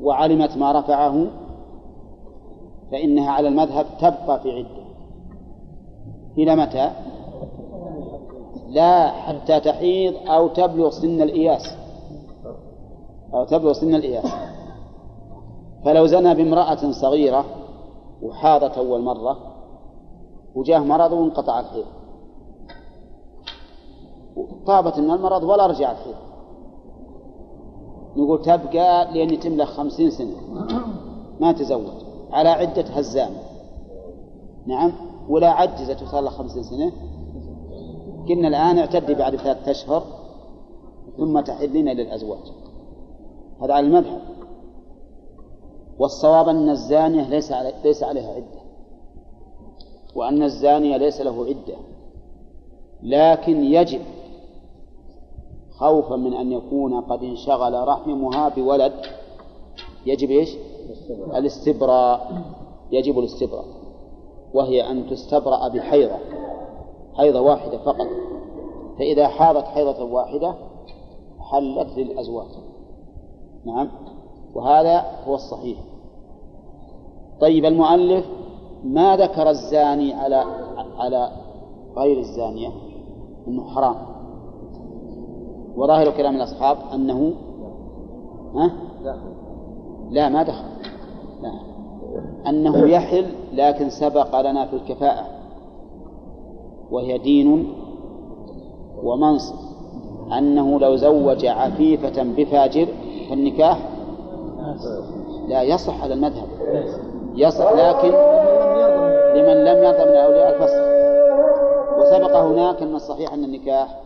[0.00, 1.26] وعلمت ما رفعه
[2.92, 4.82] فإنها على المذهب تبقى في عدة.
[6.38, 6.92] إلى متى؟
[8.68, 11.76] لا حتى تحيض أو تبلغ سن الإياس.
[13.34, 14.32] أو تبلغ سن الإياس.
[15.84, 17.44] فلو زنى بامرأة صغيرة
[18.22, 19.38] وحاضت أول مرة
[20.54, 21.86] وجاه مرض وانقطع الحيض.
[24.66, 26.31] طابت من المرض ولا رجع الحيض
[28.16, 30.36] نقول تبقى لأن تملك خمسين سنة.
[31.40, 31.92] ما تزوج.
[32.30, 33.30] على عدة هزام.
[34.66, 34.92] نعم.
[35.28, 36.92] ولا عجزت وصار لها خمسين سنة.
[38.28, 40.02] قلنا الآن اعتدي بعد ثلاثة أشهر
[41.16, 42.52] ثم تحلين إلى الأزواج
[43.62, 44.20] هذا على المذهب.
[45.98, 48.62] والصواب أن الزانية ليس علي ليس عليها عدة.
[50.14, 51.76] وأن الزانية ليس له عدة.
[53.02, 54.00] لكن يجب
[55.78, 58.92] خوفا من أن يكون قد انشغل رحمها بولد.
[60.06, 60.56] يجب إيش؟
[61.34, 62.42] الاستبراء.
[62.92, 63.64] يجب الاستبراء.
[64.54, 66.16] وهي أن تستبرأ بحيضة.
[67.14, 68.06] حيضة واحدة فقط.
[68.98, 70.54] فإذا حاضت حيضة واحدة
[71.40, 72.48] حلت للأزواج.
[73.64, 73.88] نعم.
[74.54, 75.78] وهذا هو الصحيح.
[77.40, 78.26] طيب المؤلف
[78.84, 80.44] ما ذكر الزاني على
[80.98, 81.32] على
[81.96, 82.72] غير الزانية؟
[83.48, 84.11] أنه حرام.
[85.76, 87.32] وظاهر كلام الأصحاب أنه
[88.54, 88.70] ها؟
[90.10, 90.64] لا ما دخل.
[91.42, 91.52] لا.
[92.48, 95.26] أنه يحل لكن سبق لنا في الكفاءة.
[96.90, 97.72] وهي دين
[99.02, 99.54] ومنصب.
[100.38, 102.86] أنه لو زوج عفيفة بفاجر
[103.30, 103.78] فالنكاح
[105.48, 106.48] لا يصح على المذهب.
[107.34, 108.14] يصح لكن
[109.34, 110.92] لمن لم يرضى من أولياء الفصل.
[112.00, 114.00] وسبق هناك أن الصحيح أن النكاح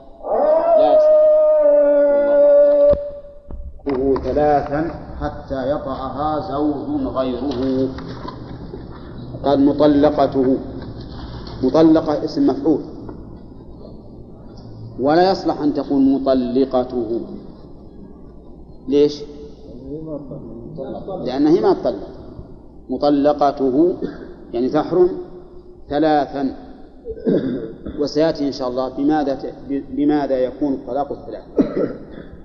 [0.79, 1.16] لا يصح.
[4.25, 7.89] ثلاثا حتى يطأها زوج غيره.
[9.45, 10.57] قال مطلقته.
[11.63, 12.81] مطلقة اسم مفعول.
[15.01, 17.21] ولا يصلح أن تقول مطلقته.
[18.89, 19.23] ليش؟
[21.25, 22.09] لأنها هي ما تطلق
[22.91, 23.95] مطلقته
[24.53, 25.09] يعني تحرم
[25.89, 26.57] ثلاثا.
[28.01, 31.43] وسيأتي إن شاء الله بماذا بماذا يكون الطلاق الثلاث.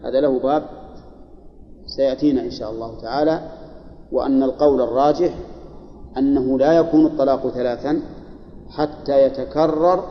[0.04, 0.81] هذا له باب.
[1.92, 3.42] سيأتينا إن شاء الله تعالى
[4.12, 5.34] وأن القول الراجح
[6.18, 8.02] أنه لا يكون الطلاق ثلاثا
[8.70, 10.04] حتى يتكرر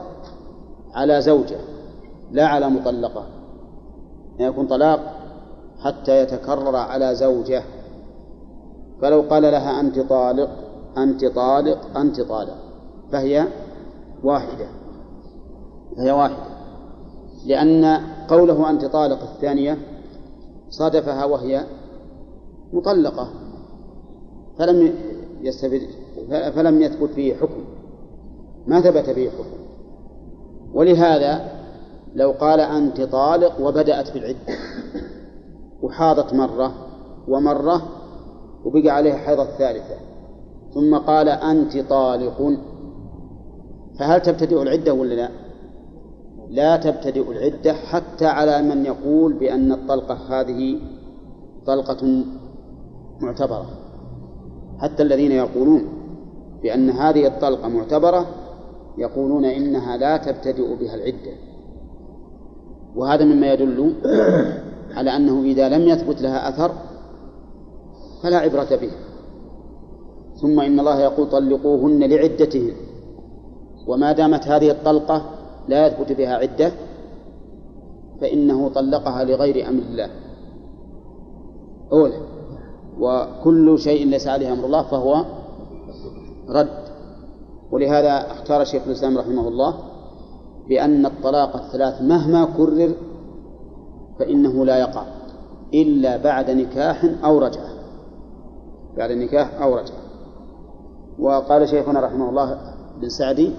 [0.95, 1.59] على زوجة
[2.33, 3.27] لا على مطلقة
[4.39, 5.17] يكون طلاق
[5.85, 7.63] حتى يتكرر على زوجة.
[9.03, 10.51] فلو قال لها أنت طالق
[10.99, 12.57] أنت طالق أنت طالق
[13.13, 13.47] فهي
[14.25, 14.67] واحدة
[15.97, 16.45] فهي واحدة
[17.47, 19.79] لأن قوله أنت طالق الثانية
[20.71, 21.65] صادفها وهي
[22.73, 23.29] مطلقة
[24.59, 24.95] فلم
[25.41, 25.81] يستبد
[26.29, 27.65] فلم يثبت فيه حكم
[28.67, 29.61] ما ثبت فيه حكم
[30.75, 31.61] ولهذا
[32.15, 34.59] لو قال أنت طالق وبدأت في العدة
[35.83, 36.75] وحاضت مرة
[37.29, 37.83] ومرة
[38.65, 39.95] وبقى عليها حيضة الثالثة
[40.75, 42.53] ثم قال أنت طالق
[43.99, 45.29] فهل تبتدئ العدة ولا لا؟
[46.51, 50.79] لا تبتدئ العدة حتى على من يقول بأن الطلقة هذه
[51.67, 52.25] طلقة
[53.21, 53.67] معتبرة.
[54.79, 55.89] حتى الذين يقولون
[56.63, 58.27] بأن هذه الطلقة معتبرة
[58.99, 61.33] يقولون إنها لا تبتدئ بها العدة.
[62.97, 63.95] وهذا مما يدل
[64.97, 66.73] على أنه إذا لم يثبت لها أثر
[68.23, 68.91] فلا عبرة به.
[70.41, 72.73] ثم إن الله يقول طلقوهن لعدتهن.
[73.87, 75.40] وما دامت هذه الطلقة
[75.71, 76.73] لا يثبت بها عدة
[78.21, 80.11] فإنه طلقها لغير أمر الله.
[81.93, 82.21] أولى
[82.99, 85.25] وكل شيء ليس عليه أمر الله فهو
[86.49, 86.81] رد.
[87.71, 89.75] ولهذا اختار شيخ الإسلام رحمه الله
[90.69, 92.93] بأن الطلاق الثلاث مهما كرر
[94.19, 95.05] فإنه لا يقع
[95.75, 97.71] إلا بعد نكاح أو رجعة.
[98.97, 100.01] بعد نكاح أو رجعة.
[101.19, 102.59] وقال شيخنا رحمه الله
[103.01, 103.53] بن سعدي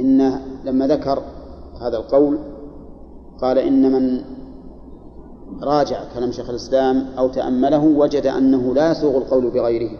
[0.00, 1.22] إن لما ذكر
[1.80, 2.38] هذا القول
[3.40, 4.20] قال إن من
[5.62, 9.90] راجع كلام شيخ الإسلام أو تأمله وجد أنه لا يسوغ القول بغيره.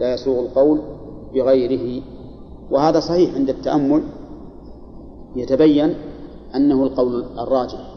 [0.00, 0.80] لا يسوغ القول
[1.34, 2.02] بغيره.
[2.70, 4.02] وهذا صحيح عند التأمل.
[5.36, 5.94] يتبين
[6.54, 7.94] أنه القول الراجح.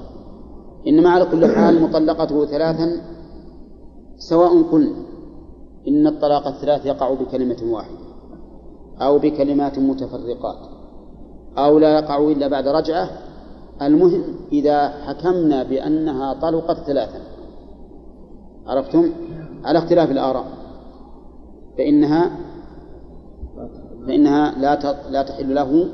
[0.88, 3.02] إنما على كل حال مطلقته ثلاثا
[4.18, 5.04] سواء قلنا
[5.88, 8.03] إن الطلاق الثلاث يقع بكلمة واحدة.
[9.02, 10.58] أو بكلمات متفرقات
[11.58, 13.10] أو لا يقع إلا بعد رجعة.
[13.82, 17.20] المهم إذا حكمنا بأنها طلقت ثلاثا.
[18.68, 19.12] عرفتم؟
[19.66, 20.46] على اختلاف الآراء.
[21.78, 22.32] فإنها
[24.08, 25.90] فإنها لا لا تحل له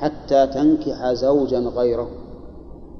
[0.00, 2.08] حتى تنكح زوجا غيره.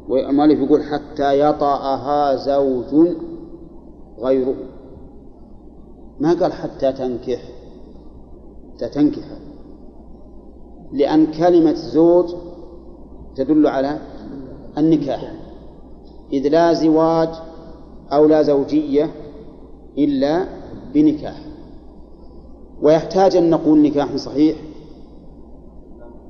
[0.09, 3.09] والمؤلف يقول حتى يطأها زوج
[4.19, 4.55] غيره.
[6.21, 7.58] ما قال حتى تنكح؟
[8.79, 9.25] حتى تنكح.
[10.93, 12.35] لأن كلمة زوج
[13.37, 13.99] تدل على
[14.79, 15.35] النكاح.
[16.33, 17.29] إذ لا زواج
[18.13, 19.11] أو لا زوجية
[19.99, 20.45] إلا
[20.95, 21.45] بنكاح.
[22.83, 24.57] ويحتاج أن نقول نكاح صحيح؟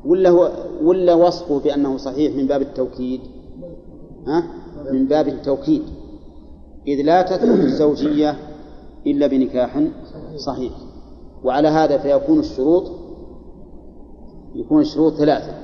[0.05, 3.20] ولا هو ولا وصفه بأنه صحيح من باب التوكيد؟
[4.26, 4.44] ها؟
[4.92, 5.82] من باب التوكيد.
[6.86, 8.36] إذ لا تثبت الزوجية
[9.07, 9.82] إلا بنكاح
[10.36, 10.88] صحيح.
[11.45, 12.91] وعلى هذا فيكون الشروط
[14.55, 15.55] يكون الشروط ثلاثة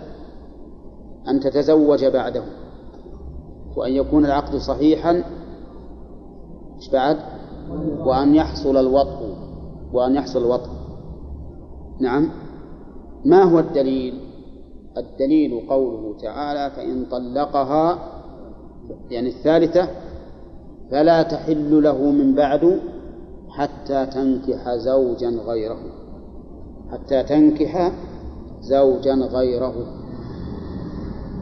[1.29, 2.43] أن تتزوج بعده
[3.77, 5.25] وأن يكون العقد صحيحا
[6.77, 7.16] إيش بعد؟
[8.07, 9.37] وأن يحصل الوطء
[9.93, 10.70] وأن يحصل الوطء
[12.01, 12.31] نعم
[13.25, 14.20] ما هو الدليل؟
[14.97, 17.99] الدليل قوله تعالى فإن طلقها
[19.11, 19.89] يعني الثالثة
[20.91, 22.81] فلا تحل له من بعد
[23.57, 25.78] حتى تنكح زوجا غيره.
[26.92, 27.92] حتى تنكح
[28.61, 29.74] زوجا غيره.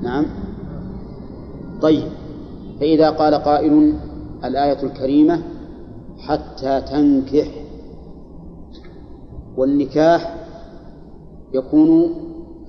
[0.02, 0.26] نعم.
[1.82, 2.08] طيب.
[2.80, 3.94] فإذا قال قائل
[4.44, 5.42] الآية الكريمة
[6.18, 7.48] حتى تنكح
[9.56, 10.36] والنكاح
[11.54, 12.14] يكون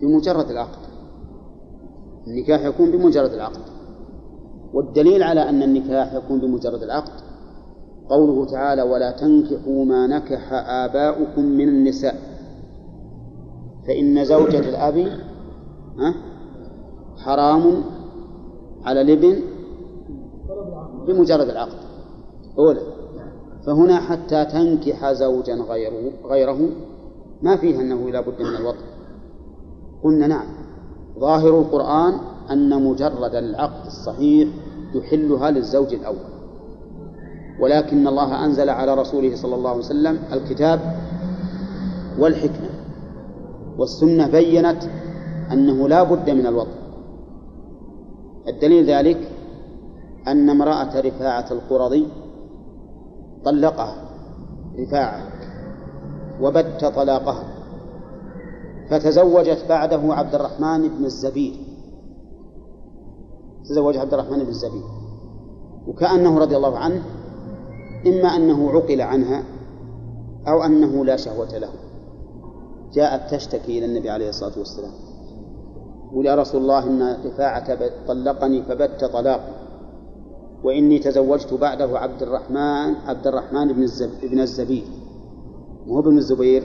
[0.01, 0.83] بمجرد العقد.
[2.27, 3.61] النكاح يكون بمجرد العقد.
[4.73, 7.22] والدليل على أن النكاح يكون بمجرد العقد
[8.09, 12.15] قوله تعالى ولا تنكحوا ما نكح آباؤكم من النساء.
[13.87, 15.07] فإن زوجة الأب
[17.17, 17.83] حرام
[18.85, 19.39] على الابن
[21.07, 21.79] بمجرد العقد.
[22.59, 22.81] أولى
[23.65, 26.69] فهنا حتى تنكح زوجا غيره غيره
[27.41, 28.85] ما فيها أنه لا بد من الوطن
[30.03, 30.47] قلنا نعم.
[31.19, 32.13] ظاهر القرآن
[32.51, 34.49] أن مجرد العقد الصحيح
[34.95, 36.32] يحلها للزوج الأول.
[37.63, 40.79] ولكن الله أنزل على رسوله صلى الله عليه وسلم الكتاب
[42.19, 42.69] والحكمة
[43.77, 44.83] والسنة بينت
[45.51, 46.83] أنه لا بد من الوطن.
[48.47, 49.31] الدليل ذلك
[50.27, 52.07] أن امرأة رفاعة القرظي
[53.45, 54.09] طلقها
[54.79, 55.21] رفاعة
[56.41, 57.43] وبت طلاقها
[58.89, 61.53] فتزوجت بعده عبد الرحمن بن الزبير.
[63.65, 64.83] تزوج عبد الرحمن بن الزبير
[65.87, 67.03] وكأنه رضي الله عنه
[68.07, 69.43] إما أنه عقل عنها
[70.47, 71.69] أو أنه لا شهوة له.
[72.93, 74.91] جاءت تشتكي إلى النبي عليه الصلاة والسلام.
[76.15, 79.53] قل يا رسول الله إن رفاعة طلقني فبت طلاقي.
[80.63, 83.87] وإني تزوجت بعده عبد الرحمن عبد الرحمن بن
[84.23, 84.83] بن الزبير.
[85.87, 86.63] مو بن الزبير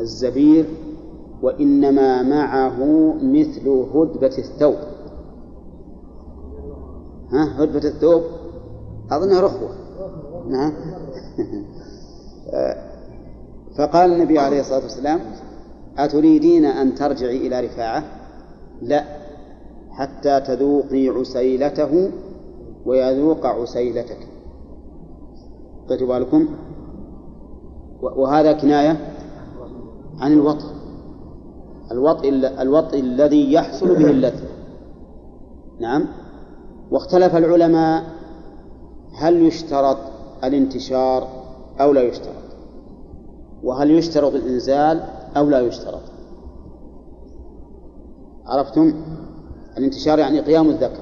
[0.00, 0.66] الزبير
[1.42, 4.76] وإنما معه مثل هدبة الثوب.
[7.32, 8.22] ها هدبة الثوب؟
[9.10, 9.81] أظنها رخوة
[10.48, 10.72] نعم.
[13.78, 15.20] فقال النبي عليه الصلاة والسلام
[15.98, 18.04] أتريدين أن ترجعي إلى رفاعة؟
[18.82, 19.04] لا
[19.90, 22.10] حتى تذوقي عسيلته
[22.86, 24.28] ويذوق عسيلتك.
[25.88, 26.48] خذوا بالكم؟
[28.02, 28.96] وهذا كناية
[30.20, 30.66] عن الوطء
[31.90, 32.28] الوطء
[32.62, 34.48] الوطء الذي يحصل به اللذة.
[35.80, 36.06] نعم.
[36.90, 38.04] واختلف العلماء
[39.18, 39.98] هل يشترط
[40.44, 41.28] الانتشار
[41.80, 42.42] أو لا يشترط.
[43.62, 45.00] وهل يشترط الإنزال
[45.36, 46.02] أو لا يشترط؟
[48.46, 48.94] عرفتم؟
[49.78, 51.00] الانتشار يعني قيام الذكر.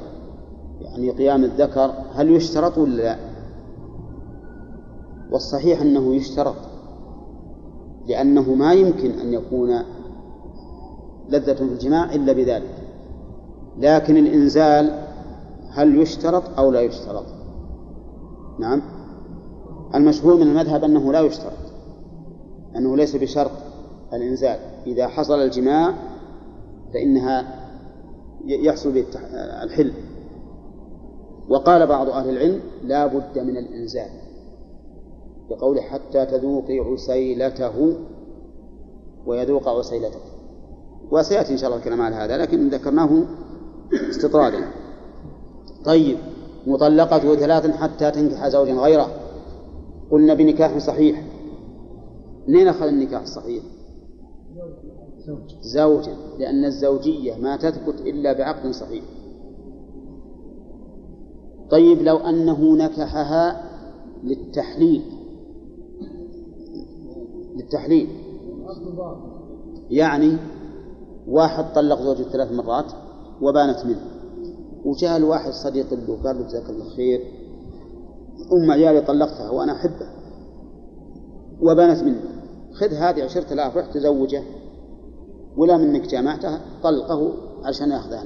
[0.81, 3.17] يعني قيام الذكر هل يشترط ولا لا؟
[5.31, 6.57] والصحيح أنه يشترط
[8.07, 9.71] لأنه ما يمكن أن يكون
[11.29, 12.75] لذة في الجماع إلا بذلك.
[13.79, 15.07] لكن الإنزال
[15.71, 17.25] هل يشترط أو لا يشترط؟
[18.59, 19.00] نعم.
[19.95, 21.53] المشهور من المذهب أنه لا يشترط
[22.77, 23.51] أنه ليس بشرط
[24.13, 24.59] الإنزال.
[24.87, 25.95] إذا حصل الجماع
[26.95, 27.61] فإنها
[28.47, 29.05] يحصل به
[29.63, 29.93] الحل.
[31.49, 34.11] وقال بعض أهل العلم لا بد من الإنزال
[35.51, 37.95] بقوله حتى تذوقي عسيلته
[39.27, 40.21] ويذوق عسيلته.
[41.11, 43.23] وسيأتي إن شاء الله الكلام على هذا لكن ذكرناه
[44.11, 44.69] استطرادا.
[45.85, 46.17] طيب
[46.67, 49.20] مطلقته ثلاث حتى تنكح زوجا غيره.
[50.11, 51.25] قلنا بنكاح صحيح.
[52.49, 53.65] منين أخذ النكاح الصحيح
[55.61, 59.05] زوجا لأن الزوجية ما تثبت إلا بعقد صحيح.
[61.71, 63.71] طيب لو أنه نكحها
[64.25, 65.03] للتحليل.
[67.57, 68.09] للتحليل.
[69.91, 70.37] يعني
[71.29, 72.93] واحد طلق زوجته ثلاث مرات
[73.43, 74.05] وبانت منه.
[74.85, 77.40] وجاء الواحد صديق له قال له جزاك الله خير.
[78.53, 80.13] أم عيالي طلقتها وأنا أحبها
[81.63, 82.21] وبانت منه
[82.73, 84.43] خذ هذه عشرة آلاف روح تزوجه
[85.57, 87.33] ولا منك جامعته طلقه
[87.65, 88.25] عشان يأخذها.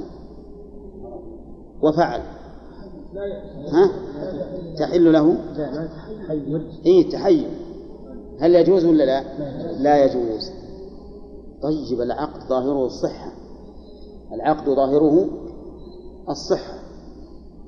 [1.83, 2.21] وفعل.
[3.73, 3.91] ها؟
[4.79, 5.37] تحل له؟
[6.87, 7.49] إي تحيل.
[8.41, 9.25] هل يجوز ولا لا؟
[9.73, 10.51] لا يجوز.
[11.63, 13.33] طيب العقد ظاهره الصحة.
[14.33, 15.29] العقد ظاهره
[16.29, 16.79] الصحة.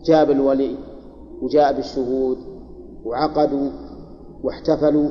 [0.05, 0.77] جاب الولي
[1.43, 2.39] وجاء بالشهود
[3.05, 3.71] وعقدوا
[4.43, 5.11] واحتفلوا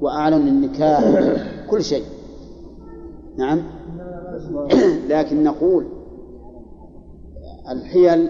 [0.00, 1.02] وأعلنوا النكاح
[1.70, 2.04] كل شيء.
[3.36, 3.62] نعم؟
[5.10, 5.86] لكن نقول
[7.70, 8.28] الحيل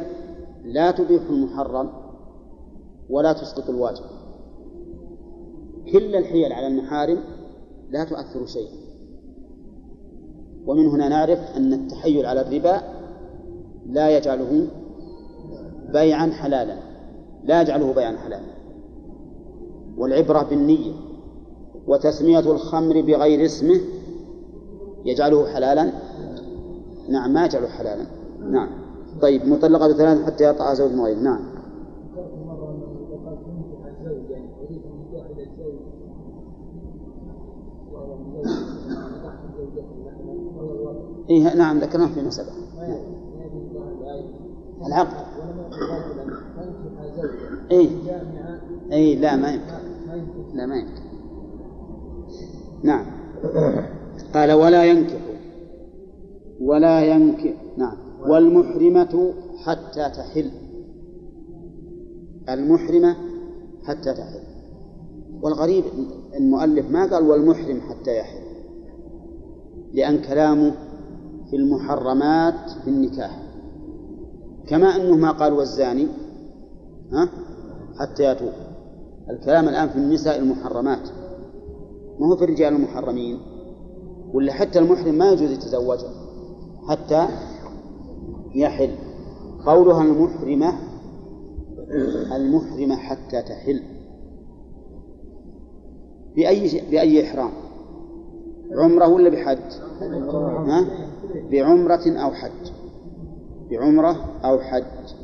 [0.64, 1.88] لا تبيح المحرم
[3.10, 4.04] ولا تسقط الواجب.
[5.92, 7.18] كل الحيل على المحارم
[7.90, 8.76] لا تؤثر شيئا.
[10.66, 12.82] ومن هنا نعرف أن التحيل على الربا
[13.86, 14.66] لا يجعله
[15.92, 16.85] بيعا حلالا.
[17.46, 18.56] لا يجعله بيعا حلالا
[19.96, 20.92] والعبرة بالنية
[21.86, 23.80] وتسمية الخمر بغير اسمه
[25.04, 25.92] يجعله حلالا؟
[27.08, 28.06] نعم ما يجعله حلالا.
[28.50, 28.68] نعم.
[29.22, 31.40] طيب مطلقة بثلاث حتى يطأ زوج غير نعم.
[41.30, 42.52] إيه نعم ذكرناه في مسألة.
[44.86, 45.35] العقد.
[47.70, 47.88] إيه.
[48.92, 49.86] إيه لا ما يمكن.
[50.54, 51.02] لا ما يمكن.
[52.82, 53.06] نعم.
[54.34, 55.20] قال ولا ينكح.
[56.60, 57.54] ولا ينكح.
[57.76, 57.96] نعم.
[58.28, 59.32] والمحرمة
[59.64, 60.50] حتى تحل.
[62.48, 63.16] المحرمة
[63.84, 64.40] حتى تحل.
[65.42, 65.84] والغريب
[66.36, 68.46] المؤلف ما قال والمحرم حتى يحل.
[69.92, 70.74] لأن كلامه
[71.50, 73.42] في المحرمات في النكاح.
[74.66, 76.06] كما أنه ما قال والزاني.
[77.12, 77.28] ها؟
[77.98, 78.52] حتى يتوب
[79.30, 81.08] الكلام الآن في النساء المحرمات.
[82.18, 83.38] ما هو في الرجال المحرمين؟
[84.34, 86.10] ولا حتى المحرم ما يجوز يتزوجها
[86.88, 87.28] حتى
[88.54, 88.94] يحل.
[89.66, 90.72] قولها المحرمة
[92.36, 93.82] المحرمة حتى تحل.
[96.36, 97.50] بأي بأي إحرام؟
[98.72, 99.72] عمرة ولا بحج؟
[100.68, 100.86] ها؟
[101.50, 102.72] بعمرة أو حج.
[103.70, 105.15] بعمرة أو حج.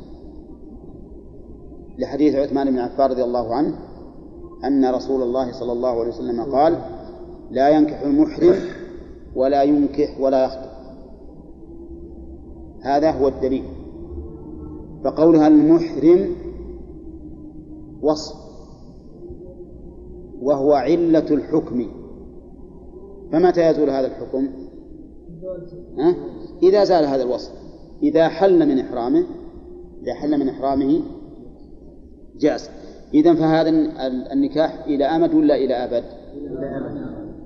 [1.97, 3.75] لحديث عثمان بن عفان رضي الله عنه
[4.63, 6.77] أن رسول الله صلى الله عليه وسلم قال
[7.51, 8.55] لا ينكح المحرم
[9.35, 10.69] ولا ينكح ولا يخطب.
[12.81, 13.63] هذا هو الدليل.
[15.03, 16.35] فقولها المحرم
[18.01, 18.35] وصف
[20.41, 21.87] وهو علة الحكم.
[23.31, 24.47] فمتى يزول هذا الحكم؟
[26.63, 27.51] إذا زال هذا الوصف.
[28.03, 29.23] إذا حل من إحرامه
[30.03, 31.01] إذا حل من إحرامه
[32.39, 32.69] جاز.
[33.13, 33.69] إذا فهذا
[34.33, 36.03] النكاح إلى أمد ولا إلى أبد؟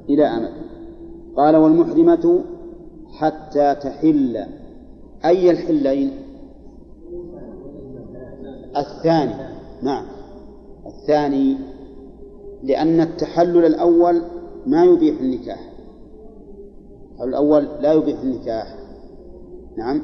[0.09, 0.51] إلى أمد.
[1.37, 2.43] قال والمحرمة
[3.11, 4.45] حتى تحل.
[5.25, 6.11] أي الحلين؟
[8.77, 9.33] الثاني.
[9.81, 10.05] نعم.
[10.85, 11.57] الثاني
[12.63, 14.21] لأن التحلل الأول
[14.65, 15.73] ما يبيح النكاح.
[17.21, 18.75] الأول لا يبيح النكاح.
[19.77, 20.01] نعم.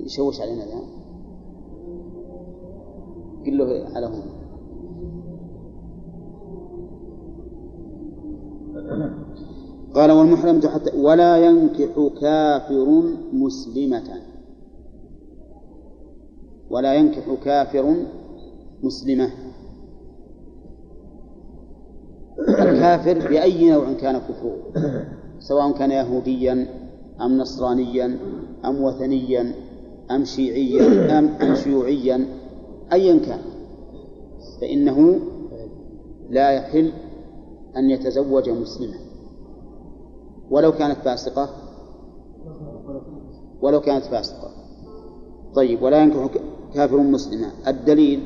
[0.00, 0.95] يشوش علينا الآن.
[3.46, 4.36] قل له على هون.
[9.94, 13.02] قال والمحرم حتى ولا ينكح كافر
[13.32, 14.08] مسلمة.
[16.70, 17.94] ولا ينكح كافر
[18.82, 19.30] مسلمة.
[22.48, 24.56] الكافر بأي نوع كان كفره؟
[25.38, 26.66] سواء كان يهوديا
[27.20, 28.18] أم نصرانيا
[28.64, 29.54] أم وثنيا
[30.10, 32.26] أم شيعيا أم, شيوعيا.
[32.92, 33.40] أيا كان
[34.60, 35.20] فإنه
[36.30, 36.92] لا يحل
[37.76, 38.98] أن يتزوج مسلما.
[40.50, 41.48] ولو كانت فاسقة
[43.62, 44.50] ولو كانت فاسقة.
[45.54, 46.28] طيب ولا ينكح
[46.74, 47.50] كافر مسلما.
[47.68, 48.20] الدليل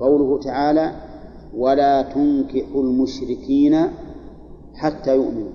[0.00, 0.92] قوله تعالى
[1.56, 3.76] ولا تنكحوا المشركين
[4.74, 5.50] حتى يؤمنوا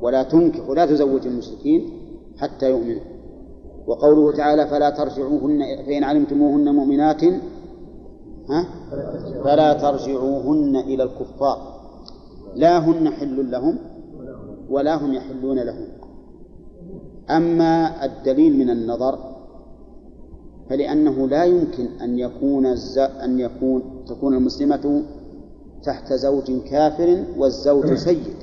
[0.00, 1.90] ولا تنكحوا لا تزوجوا المشركين
[2.38, 3.13] حتى يؤمنوا.
[3.86, 7.24] وقوله تعالى فلا ترجعوهن فإن علمتموهن مؤمنات
[8.50, 8.66] ها؟
[9.44, 11.58] فلا ترجعوهن إلى الكفار.
[12.56, 13.78] لا هن حل لهم
[14.70, 15.86] ولا هم يحلون لهم.
[17.30, 19.18] أما الدليل من النظر
[20.70, 22.98] فلأنه لا يمكن أن يكون الز...
[22.98, 25.02] أن يكون تكون المسلمة
[25.82, 28.36] تحت زوج كافر والزوج سيد.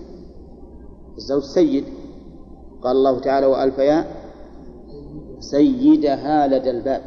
[1.18, 1.84] الزوج سيد.
[2.82, 4.21] قال الله تعالى وألفيا
[5.42, 7.02] سيدها لدى الباب.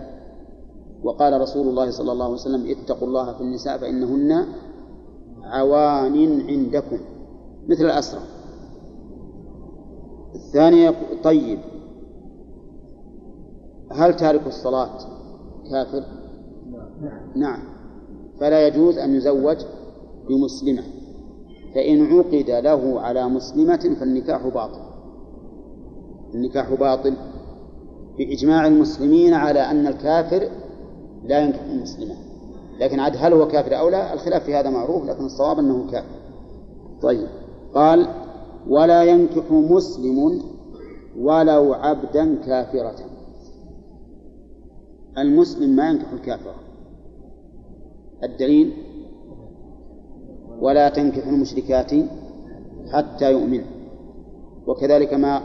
[1.03, 4.47] وقال رسول الله صلى الله عليه وسلم اتقوا الله في النساء فإنهن
[5.43, 6.99] عوان عندكم.
[7.69, 8.21] مثل الأسرى
[10.35, 10.95] الثانية
[11.25, 11.59] طيب
[13.93, 14.99] هل تارك الصلاة
[15.71, 16.05] كافر؟
[17.37, 17.61] نعم.
[18.41, 19.57] فلا يجوز أن يزوج
[20.29, 20.83] بمسلمة.
[21.75, 24.81] فإن عقد له على مسلمة فالنكاح باطل.
[26.35, 27.15] النكاح باطل.
[28.19, 30.49] بإجماع المسلمين على أن الكافر
[31.25, 32.15] لا ينكح المسلمة.
[32.81, 36.17] لكن عاد هل هو كافر أو لا؟ الخلاف في هذا معروف لكن الصواب أنه كافر.
[37.03, 37.29] طيب.
[37.75, 38.09] قال
[38.69, 40.43] ولا ينكح مسلم
[41.19, 42.97] ولو عبدا كافرة.
[45.19, 46.55] المسلم ما ينكح الكافرة
[48.23, 48.73] الدليل
[50.61, 51.91] ولا تنكح المشركات
[52.93, 53.65] حتى يؤمن.
[54.67, 55.43] وكذلك ما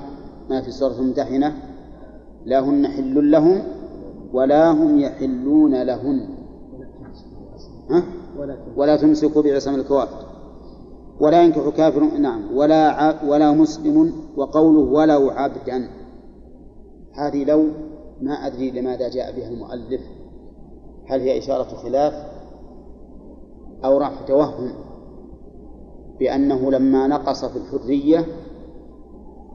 [0.49, 1.68] ما في سورة الممتحنة
[2.45, 3.63] لا هن حل لهم
[4.33, 6.29] ولا هم يحلون لهن.
[7.89, 8.03] ها؟
[8.77, 10.25] ولا تمسكوا بعصم الكوافر.
[11.19, 12.57] ولا ينكح كافر نعم.
[12.57, 13.23] ولا ع...
[13.27, 15.89] ولا مسلم وقوله ولو عبدا.
[17.13, 17.65] هذه لو
[18.21, 20.01] ما أدري لماذا جاء بها المؤلف.
[21.09, 22.13] هل هي إشارة خلاف
[23.85, 24.71] أو راح توهم
[26.19, 28.25] بأنه لما نقص في الحرية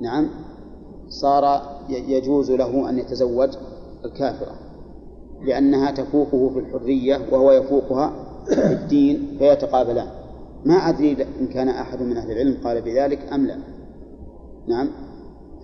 [0.01, 0.29] نعم
[1.09, 3.51] صار يجوز له أن يتزوج
[4.05, 4.55] الكافرة
[5.43, 8.13] لأنها تفوقه في الحرية وهو يفوقها
[8.47, 10.07] في الدين فيتقابلان.
[10.65, 13.59] ما أدري إن كان أحد من أهل العلم قال بذلك أم لا.
[14.69, 14.89] نعم.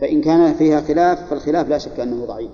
[0.01, 2.51] فإن كان فيها خلاف فالخلاف لا شك أنه ضعيف.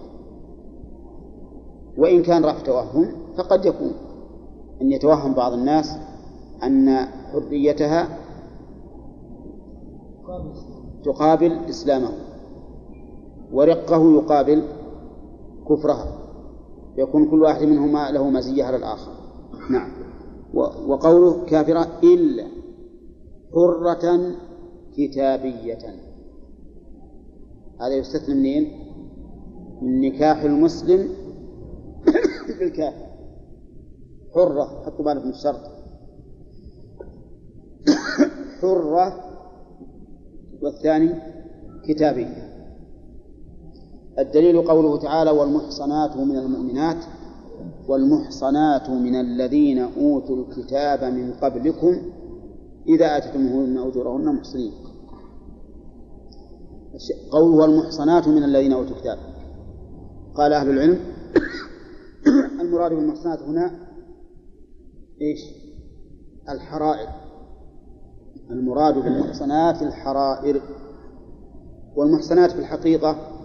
[1.99, 3.93] وإن كان رفع توهم فقد يكون.
[4.83, 5.97] أن يتوهم بعض الناس
[6.63, 8.09] أن حريتها
[11.05, 12.26] تقابل إسلامه.
[13.53, 14.63] ورقه يقابل
[15.69, 16.19] كفرها.
[16.97, 19.13] يكون كل واحد منهما له مزية على الآخر.
[19.71, 19.91] نعم.
[20.89, 22.47] وقوله كافرة إلا
[23.55, 24.35] حرة
[24.97, 25.79] كتابية.
[27.81, 28.87] هذا يستثنى منين؟
[29.83, 31.09] من نكاح المسلم
[32.59, 33.07] بالكافر
[34.35, 35.61] حرة حطوا بالك من الشرط.
[38.61, 39.21] حرة
[40.63, 41.15] والثاني
[41.89, 42.46] كتابية.
[44.19, 47.05] الدليل قوله تعالى والمحصنات من المؤمنات
[47.89, 51.97] والمحصنات من الذين أوتوا الكتاب من قبلكم
[52.89, 54.73] إذا آتيتموهن أجورهن محصنين.
[57.31, 59.19] قوله والمحصنات من الذين أوتوا الكتاب.
[60.35, 61.01] قال أهل العلم
[62.61, 63.71] المراد بالمحصنات هنا
[65.23, 65.41] إيش؟
[66.49, 67.09] الحرائر.
[68.51, 70.61] المراد بالمحصنات الحرائر.
[71.97, 73.36] والمحصنات في الحقيقة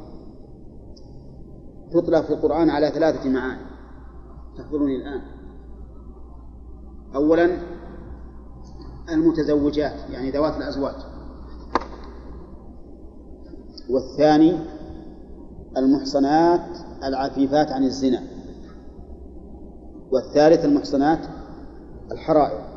[1.92, 3.62] تطلق في القرآن على ثلاثة معاني.
[4.58, 5.22] تحضرني الآن.
[7.16, 7.58] أولا
[9.10, 10.96] المتزوجات يعني ذوات الأزواج.
[13.90, 14.60] والثاني
[15.78, 18.24] المحصنات العفيفات عن الزنا.
[20.12, 21.20] والثالث المحصنات
[22.12, 22.72] الحرائر.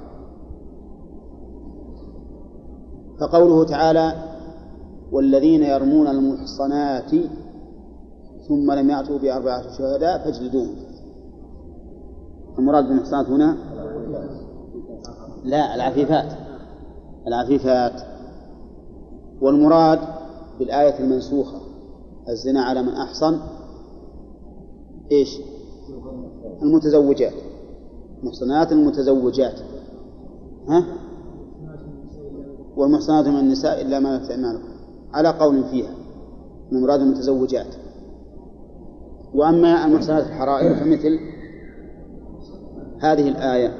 [3.20, 4.35] فقوله تعالى
[5.12, 7.11] والذين يرمون المحصنات
[8.49, 10.77] ثم لم يأتوا بأربعة شهداء فاجلدوهم.
[12.59, 13.57] المراد بالمحصنات هنا؟
[15.45, 16.33] لا العفيفات.
[17.27, 18.03] العفيفات.
[19.41, 19.99] والمراد
[20.59, 21.61] بالآية المنسوخة
[22.29, 23.39] الزنا على من أحصن
[25.12, 25.39] إيش؟
[26.62, 27.35] المتزوجات.
[28.23, 29.61] محصنات المتزوجات.
[30.69, 30.85] ها؟
[32.77, 34.69] والمحصنات من النساء إلا ما أيمانكم
[35.12, 35.95] على قول فيها.
[36.73, 37.84] المراد المتزوجات.
[39.35, 41.19] وأما المحصنات الحرائر فمثل
[42.98, 43.74] هذه الآية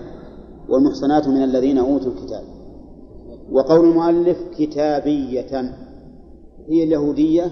[0.68, 2.43] والمحصنات من الذين أوتوا الكتاب.
[3.52, 5.74] وقول المؤلف كتابية
[6.68, 7.51] هي اليهودية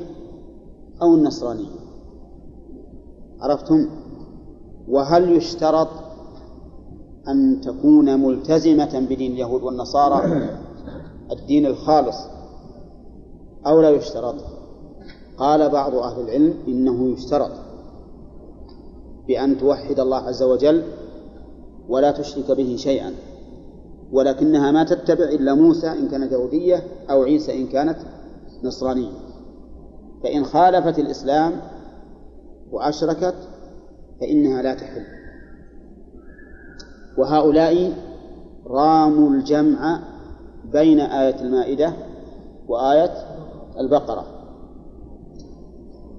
[1.02, 1.82] أو النصرانية.
[3.40, 3.88] عرفتم؟
[4.88, 5.88] وهل يشترط
[7.28, 10.48] أن تكون ملتزمة بدين اليهود والنصارى
[11.32, 12.16] الدين الخالص
[13.66, 14.34] أو لا يشترط؟
[15.36, 17.71] قال بعض أهل العلم إنه يشترط.
[19.28, 20.82] بأن توحد الله عز وجل
[21.88, 23.12] ولا تشرك به شيئا
[24.12, 27.96] ولكنها ما تتبع إلا موسى إن كانت يهودية أو عيسى إن كانت
[28.64, 29.12] نصرانية.
[30.22, 31.52] فإن خالفت الإسلام
[32.72, 33.34] وأشركت
[34.20, 35.04] فإنها لا تحل.
[37.18, 37.92] وهؤلاء
[38.66, 40.00] راموا الجمع
[40.72, 41.92] بين آية المائدة
[42.68, 43.12] وآية
[43.78, 44.26] البقرة.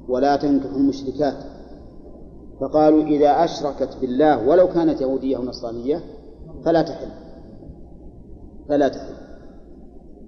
[0.07, 1.52] ولا تنكحوا المشركات.
[2.63, 6.03] فقالوا إذا أشركت بالله ولو كانت يهودية أو نصرانية
[6.65, 7.07] فلا تحل.
[8.69, 9.13] فلا تحل.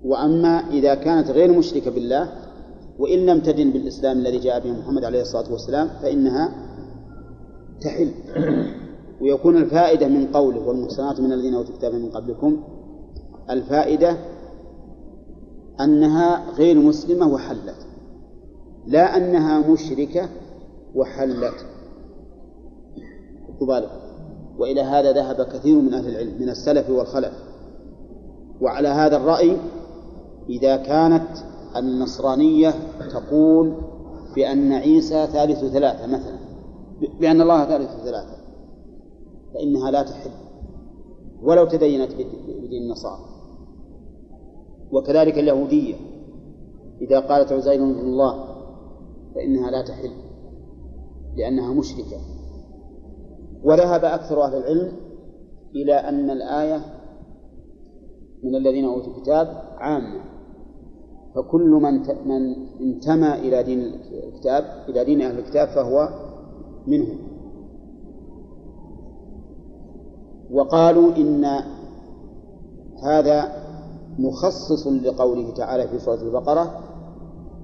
[0.03, 2.29] وأما إذا كانت غير مشركة بالله
[2.99, 6.55] وإن لم تدن بالإسلام الذي جاء به محمد عليه الصلاة والسلام فإنها
[7.81, 8.11] تحل.
[9.21, 12.63] ويكون الفائدة من قوله والمحسنات من الذين أوتوا الكتاب من قبلكم
[13.49, 14.17] الفائدة
[15.79, 17.87] أنها غير مسلمة وحلت.
[18.87, 20.29] لا أنها مشركة
[20.95, 21.74] وحلت.
[23.61, 24.05] بالك
[24.57, 27.33] وإلى هذا ذهب كثير من أهل العلم من السلف والخلف.
[28.61, 29.57] وعلى هذا الرأي
[30.49, 31.27] إذا كانت
[31.75, 32.73] النصرانية
[33.11, 33.73] تقول
[34.35, 36.37] بأن عيسى ثالث ثلاثة مثلا
[37.19, 38.35] بأن الله ثالث ثلاثة
[39.53, 40.31] فإنها لا تحل.
[41.43, 43.25] ولو تدينت بدين النصارى.
[44.91, 45.95] وكذلك اليهودية.
[47.01, 48.55] إذا قالت عزير ابن الله
[49.35, 50.11] فإنها لا تحل
[51.35, 52.34] لأنها مشركة.
[53.65, 54.91] وذهب أكثر أهل العلم
[55.75, 56.81] إلى أن الآية
[58.43, 59.47] من الذين أوتوا الكتاب
[59.77, 60.21] عامة.
[61.35, 61.93] فكل من
[62.25, 63.79] من انتمى إلى دين
[64.27, 66.09] الكتاب إلى دين أهل الكتاب فهو
[66.87, 67.17] منهم.
[70.51, 71.45] وقالوا إن
[73.03, 73.65] هذا
[74.19, 76.79] مخصص لقوله تعالى في سورة البقرة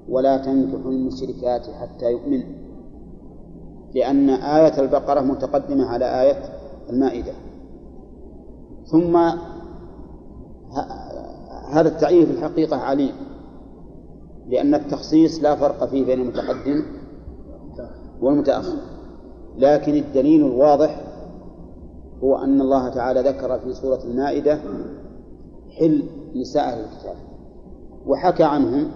[0.10, 2.61] ولا تنكحوا المشركات حتى يؤمنوا.
[3.96, 6.44] لأن آية البقرة متقدمة على آية
[6.90, 7.34] المائدة.
[8.86, 9.18] ثم
[11.72, 13.12] هذا التعريف في الحقيقة عليم
[14.48, 16.84] لأن التخصيص لا فرق فيه بين المتقدم
[18.22, 18.78] والمتأخر.
[19.58, 21.02] لكن الدليل الواضح
[22.24, 24.60] هو أن الله تعالى ذكر في سورة المائدة
[25.80, 26.04] حل
[26.36, 27.16] نساء أهل الكتاب
[28.06, 28.92] وحكى عنهم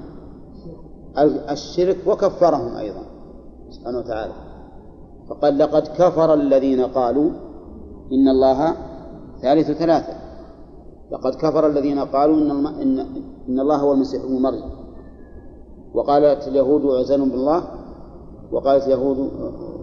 [1.50, 3.02] الشرك وكفرهم أيضا
[3.70, 4.34] سبحانه وتعالى.
[5.30, 7.30] فقال لقد كفر الذين قالوا
[8.14, 8.76] إن الله
[9.42, 10.14] ثالث ثلاثة.
[11.12, 13.00] لقد كفر الذين قالوا إن,
[13.48, 14.70] إن, الله هو المسيح ابن مريم.
[15.94, 17.64] وقالت اليهود عزير بالله
[18.52, 19.18] وقالت اليهود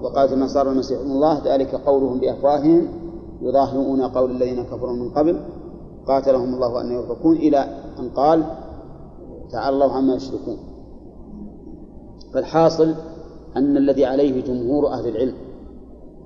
[0.02, 2.88] وقالت النصارى المسيح ابن الله ذلك قولهم بأفواههم
[3.42, 5.40] يضاهئون قول الذين كفروا من قبل
[6.06, 7.58] قاتلهم الله أن يؤفكون إلى
[7.98, 8.44] أن قال
[9.50, 10.56] تعالى الله عما يشركون.
[12.34, 12.94] فالحاصل
[13.56, 15.34] أن الذي عليه جمهور أهل العلم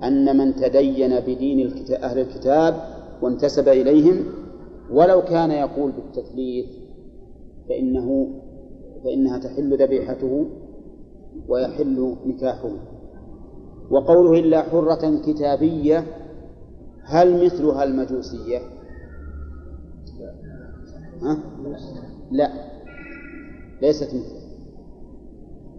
[0.03, 2.81] أن من تدين بدين أهل الكتاب
[3.21, 4.25] وانتسب إليهم
[4.91, 6.65] ولو كان يقول بالتثليث
[7.69, 8.27] فإنه
[9.03, 10.45] فإنها تحل ذبيحته
[11.47, 12.71] ويحل نكاحه
[13.91, 16.03] وقوله إلا حرة كتابية
[17.03, 18.59] هل مثلها المجوسية؟
[21.21, 21.37] ها؟
[22.31, 22.51] لا
[23.81, 24.36] ليست مثلها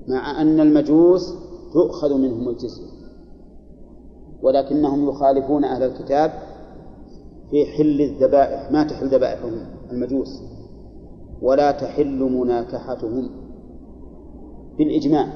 [0.08, 1.34] مع أن المجوس
[1.72, 2.98] تؤخذ منهم الجزية.
[4.42, 6.32] ولكنهم يخالفون أهل الكتاب
[7.50, 9.52] في حل الذبائح ما تحل ذبائحهم
[9.92, 10.42] المجوس.
[11.42, 13.30] ولا تحل مناكحتهم
[14.78, 15.26] بالإجماع.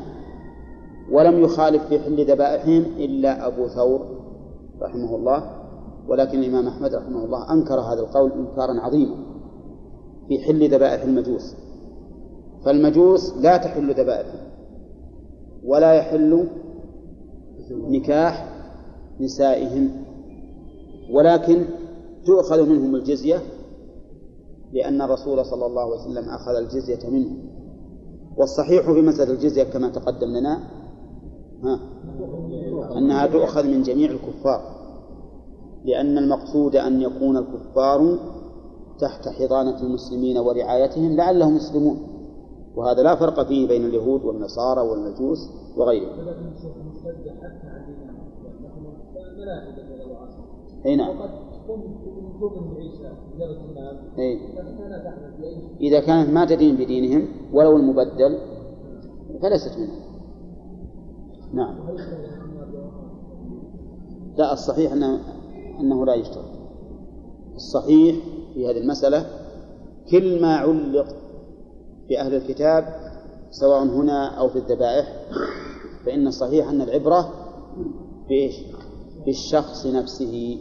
[1.12, 4.06] ولم يخالف في حل ذبائحهم إلا أبو ثور
[4.82, 5.50] رحمه الله.
[6.08, 9.16] ولكن الإمام أحمد رحمه الله أنكر هذا القول إنكارا عظيما
[10.28, 11.54] في حل ذبائح المجوس.
[12.64, 14.41] فالمجوس لا تحل ذبائحهم
[15.64, 16.48] ولا يحل
[17.70, 18.48] نكاح
[19.20, 19.90] نسائهم
[21.10, 21.64] ولكن
[22.26, 23.42] تؤخذ منهم الجزية
[24.72, 27.38] لأن الرسول صلى الله عليه وسلم أخذ الجزية منهم.
[28.36, 30.58] والصحيح في مسألة الجزية كما تقدم لنا
[31.64, 31.80] ها
[32.98, 34.60] أنها تؤخذ من جميع الكفار
[35.84, 38.18] لأن المقصود أن يكون الكفار
[38.98, 42.11] تحت حضانة المسلمين ورعايتهم لعلهم يسلمون.
[42.76, 46.28] وهذا لا فرق فيه بين اليهود والنصارى والمجوس وغيرهم.
[50.86, 51.16] أي نعم.
[54.18, 54.40] أي.
[55.80, 58.38] إذا كانت ما تدين بدينهم ولو المبدل
[59.42, 60.02] فليست منهم.
[61.52, 61.76] نعم.
[64.36, 65.20] لا الصحيح أنه,
[65.80, 66.44] أنه لا يشترط.
[67.54, 68.16] الصحيح
[68.54, 69.26] في هذه المسألة
[70.10, 71.21] كل ما علق
[72.12, 72.84] في أهل الكتاب
[73.50, 75.26] سواء هنا أو في الذبائح
[76.06, 77.32] فإن الصحيح أن العبرة
[78.28, 78.54] بإيش؟
[79.26, 80.58] بالشخص نفسه.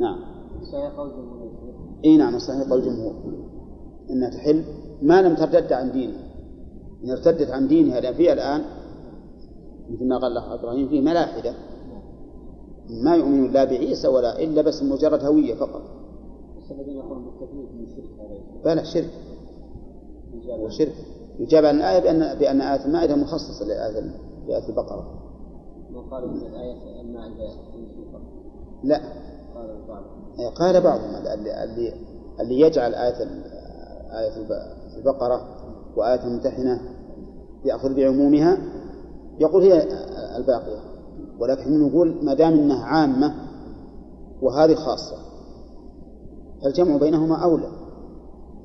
[0.00, 0.18] نعم.
[0.72, 1.50] صحيح قول الجمهور.
[2.04, 3.14] إي نعم صحيح قول الجمهور.
[4.10, 4.64] إنها تحل.
[5.02, 6.22] ما لم ترتد عن دينها
[7.04, 8.64] إن ارتدت عن دينها لأن في الآن
[9.90, 11.54] مثل ما قال الأخ إبراهيم فيه ملاحدة.
[13.04, 15.82] ما يؤمنون لا بعيسى ولا إلا بس مجرد هوية فقط.
[16.56, 19.25] بس الذين يقولون بالتكليف من الشرك هذا بلى شرك.
[20.50, 20.94] وشرك.
[21.38, 24.00] يجاب عن الآية بأن بأن آية المائدة مخصصة لآية
[24.48, 25.22] لآية البقرة.
[25.90, 28.20] إن الايه المائدة منسوخه
[28.84, 29.00] لا.
[29.54, 30.04] قال بعض
[30.54, 33.22] قال بعضهم اللي, اللي, يجعل آية
[34.10, 35.46] آية الب- البقرة
[35.96, 36.80] وآية الممتحنة
[37.64, 38.58] يأخذ بعمومها
[39.40, 39.82] يقول هي
[40.36, 40.78] الباقية.
[41.38, 43.34] ولكن نقول ما دام أنها عامة
[44.42, 45.16] وهذه خاصة
[46.62, 47.68] فالجمع بينهما أولى.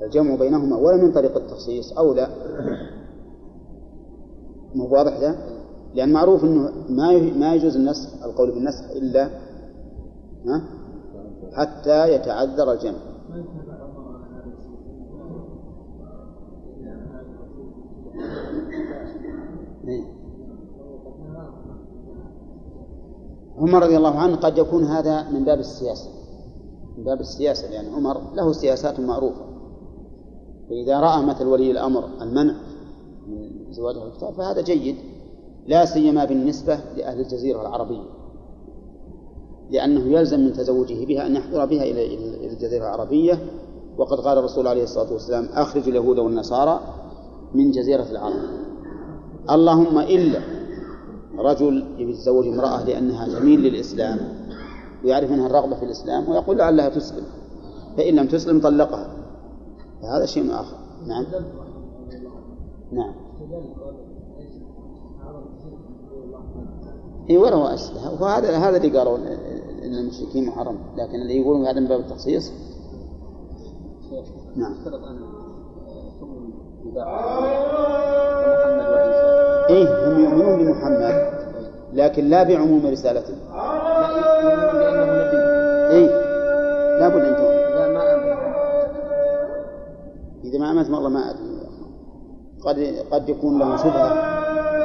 [0.01, 2.27] الجمع بينهما ولا من طريق التخصيص أولى
[4.75, 5.35] مو واضح ده؟
[5.95, 9.29] لأن معروف أنه ما ما يجوز النسخ القول بالنسخ إلا؟
[11.53, 12.97] حتى يتعذر الجمع.
[23.57, 26.09] عمر رضي الله عنه قد يكون هذا من باب السياسة
[26.97, 29.50] من باب السياسة لأن عمر له سياسات معروفة
[30.71, 32.53] فإذا رأى مثل ولي الأمر المنع
[33.27, 34.95] من زواج الكتاب فهذا جيد
[35.67, 38.03] لا سيما بالنسبة لأهل الجزيرة العربية
[39.71, 42.15] لأنه يلزم من تزوجه بها أن يحضر بها إلى
[42.47, 43.39] الجزيرة العربية.
[43.97, 46.79] وقد قال الرسول عليه الصلاة والسلام أخرج اليهود والنصارى
[47.53, 48.41] من جزيرة العرب.
[49.49, 50.39] اللهم إلا
[51.37, 54.19] رجل يتزوج امرأة لأنها تميل للإسلام
[55.03, 57.23] ويعرف منها الرغبة في الإسلام ويقول لعلها تسلم
[57.97, 59.20] فإن لم تسلم طلقها.
[60.01, 61.25] فهذا شيء آخر نعم
[62.91, 63.13] نعم
[67.29, 71.87] اي وله اسئله وهذا هذا اللي قالوا ان المشركين محرم لكن اللي يقولون هذا من
[71.87, 72.51] باب التخصيص
[74.55, 74.75] نعم
[79.69, 81.31] إيه هم يؤمنون بمحمد
[81.93, 83.33] لكن لا بعموم رسالته
[85.91, 86.07] إيه
[86.99, 87.50] لابد ان تؤمن
[90.51, 91.61] إذا ما امنت والله ما أدري.
[92.65, 94.13] قد قد يكون له شبهة.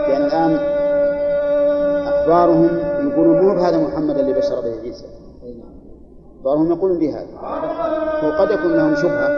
[0.08, 0.52] لأن الآن
[2.08, 2.64] اخبارهم
[3.10, 5.06] يقولون مو بهذا محمد اللي بشر به عيسى.
[5.42, 5.62] اي
[6.38, 7.26] اخبارهم يقولون بهذا.
[8.24, 9.28] وقد يكون لهم شبهة.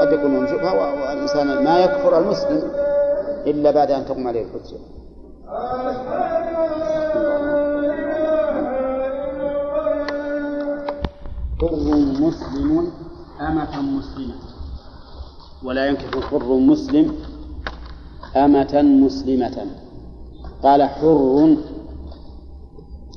[0.00, 0.74] قد يكون لهم شبهة.
[0.74, 2.62] و- والإنسان ما يكفر المسلم
[3.46, 4.76] إلا بعد أن تقوم عليه الحجة.
[11.60, 11.76] حر
[12.20, 12.92] مسلم
[13.40, 14.49] أمة مسلمة.
[15.64, 17.12] ولا ينكح حر مسلم
[18.36, 19.66] أمة مسلمة.
[20.62, 21.56] قال حر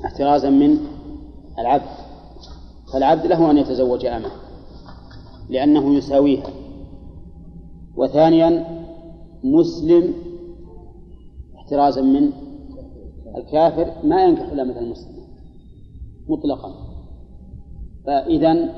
[0.05, 0.77] احترازا من
[1.59, 2.03] العبد.
[2.93, 4.31] فالعبد له أن يتزوج أمة
[5.49, 6.49] لأنه يساويها.
[7.97, 8.65] وثانيا
[9.43, 10.13] مسلم
[11.55, 12.31] احترازا من
[13.37, 15.23] الكافر ما ينكح الأمة المسلمة
[16.27, 16.73] مطلقا.
[18.05, 18.69] فإذا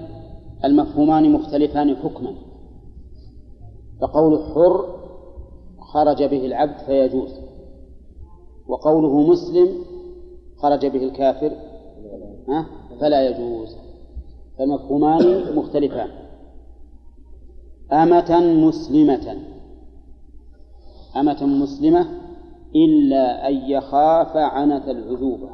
[0.65, 2.44] المفهومان مختلفان حكما.
[4.01, 4.95] فقول حر
[5.79, 7.31] خرج به العبد فيجوز
[8.67, 9.69] وقوله مسلم
[10.57, 11.51] خرج به الكافر
[12.99, 13.77] فلا يجوز.
[14.57, 16.09] فالمفهومان مختلفان.
[17.91, 19.37] أمة مسلمة.
[21.15, 22.07] أمة مسلمة
[22.75, 25.49] إلا أن يخاف عنة العذوبة.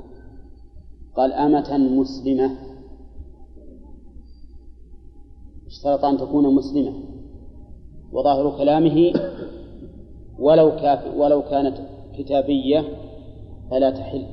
[1.15, 2.55] قال أمة مسلمة.
[5.67, 6.93] اشترط أن تكون مسلمة.
[8.13, 9.13] وظاهر كلامه
[10.39, 11.77] ولو كاف ولو كانت
[12.17, 12.83] كتابية
[13.71, 14.25] فلا تحل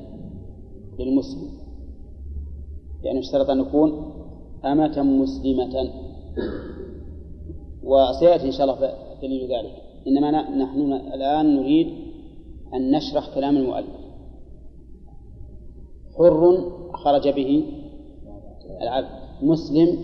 [0.99, 1.49] للمسلم.
[3.03, 4.13] يعني اشترط أن يكون
[4.65, 5.89] أمة مسلمة.
[7.83, 9.75] وسيأتي إن شاء الله دليل ذلك.
[10.07, 11.87] إنما نحن الآن نريد
[12.73, 13.99] أن نشرح كلام المؤلف.
[16.17, 17.63] حر خرج به
[18.81, 19.07] العبد
[19.41, 19.97] مسلم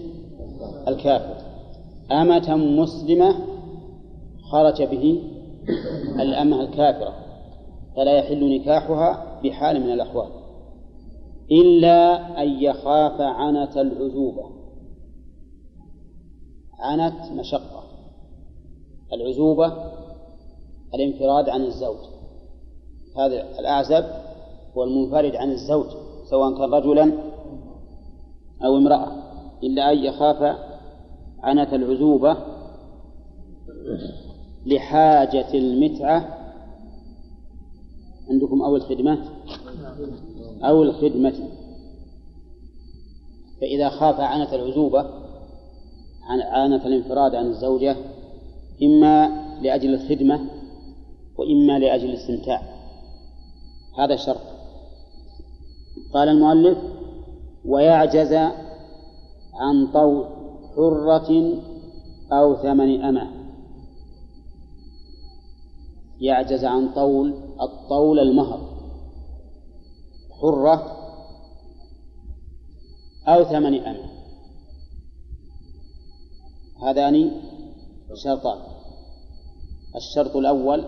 [0.87, 1.35] الكافر.
[2.11, 3.35] أمة مسلمة
[4.51, 5.23] خرج به
[6.19, 7.13] الأمة الكافرة
[7.95, 10.29] فلا يحل نكاحها بحال من الأحوال
[11.51, 14.49] إلا أن يخاف عنة العزوبة.
[16.79, 17.83] عنت مشقة.
[19.13, 19.73] العزوبة
[20.93, 21.97] الانفراد عن الزوج.
[23.17, 24.05] هذا الأعزب
[24.77, 25.87] هو المنفرد عن الزوج
[26.29, 27.11] سواء كان رجلا
[28.65, 29.11] أو امرأة
[29.63, 30.57] إلا أن يخاف
[31.39, 32.37] عنة العزوبة.
[34.65, 36.45] لحاجة المتعة.
[38.29, 39.17] عندكم أو الخدمة
[40.63, 41.33] أو الخدمة
[43.61, 45.05] فإذا خاف عنة العزوبة
[46.29, 47.95] عنة الانفراد عن الزوجة
[48.83, 50.39] إما لأجل الخدمة
[51.37, 52.61] وإما لأجل الاستمتاع.
[53.97, 54.41] هذا شرط.
[56.13, 56.77] قال المؤلف
[57.65, 58.33] ويعجز
[59.53, 60.25] عن طول
[60.75, 61.53] حرة
[62.31, 63.44] أو ثمن أمة.
[66.19, 68.75] يعجز عن طول الطول المهر.
[70.41, 70.97] حرة
[73.27, 74.09] أو ثمن أمة
[76.83, 77.31] هذان
[78.23, 78.59] شرطان.
[79.95, 80.85] الشرط الأول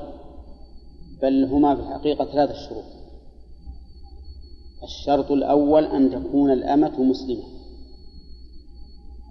[1.21, 2.83] بل هما في الحقيقة ثلاثة شروط.
[4.83, 7.43] الشرط الأول أن تكون الأمة مسلمة.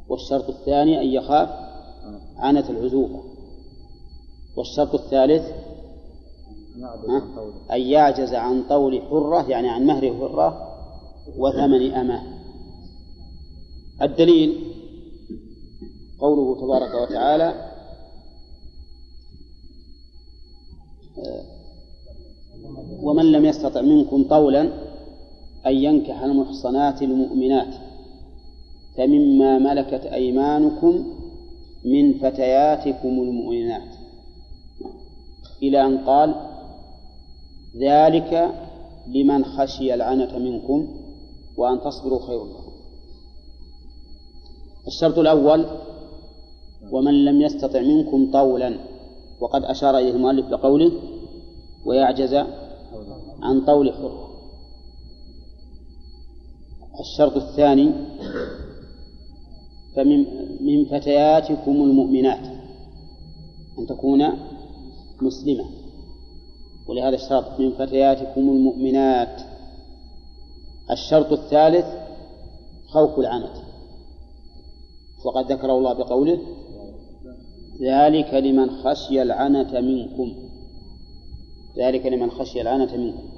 [0.09, 1.49] والشرط الثاني أن يخاف
[2.37, 3.23] عنة العزوبة.
[4.57, 5.66] والشرط الثالث
[7.73, 10.77] أن يعجز عن طول حرة يعني عن مهر حرة
[11.39, 12.23] وثمن أمة.
[14.03, 14.73] الدليل
[16.19, 17.73] قوله تبارك وتعالى
[23.03, 24.63] ومن لم يستطع منكم طولا
[25.67, 27.75] أن ينكح المحصنات المؤمنات
[28.97, 31.13] فمما ملكت أيمانكم
[31.85, 33.89] من فتياتكم المؤمنات.
[35.63, 36.56] إلى أن قال
[37.81, 38.55] ذلك
[39.07, 40.89] لمن خشي العنة منكم
[41.57, 42.73] وأن تصبروا خير لكم.
[44.87, 45.67] الشرط الأول
[46.93, 48.79] ومن لم يستطع منكم طولا
[49.41, 50.93] وقد أشار إليه المؤلف بقوله
[51.87, 52.35] ويعجز
[53.43, 54.27] عن طول حر
[57.01, 57.93] الشرط الثاني
[59.97, 60.19] فمن
[60.61, 62.47] من فتياتكم المؤمنات
[63.79, 64.23] أن تكون
[65.23, 65.65] مسلمة.
[66.89, 69.43] ولهذا الشرط من فتياتكم المؤمنات.
[70.91, 71.87] الشرط الثالث
[72.89, 73.53] خوف العنة
[75.25, 76.39] وقد ذكره الله بقوله
[77.83, 80.33] ذلك لمن خشي العنة منكم.
[81.79, 83.29] ذلك لمن خشي العنة منكم.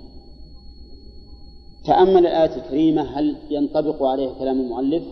[1.85, 5.03] تأمل الآية الكريمة هل ينطبق عليه كلام المؤلف؟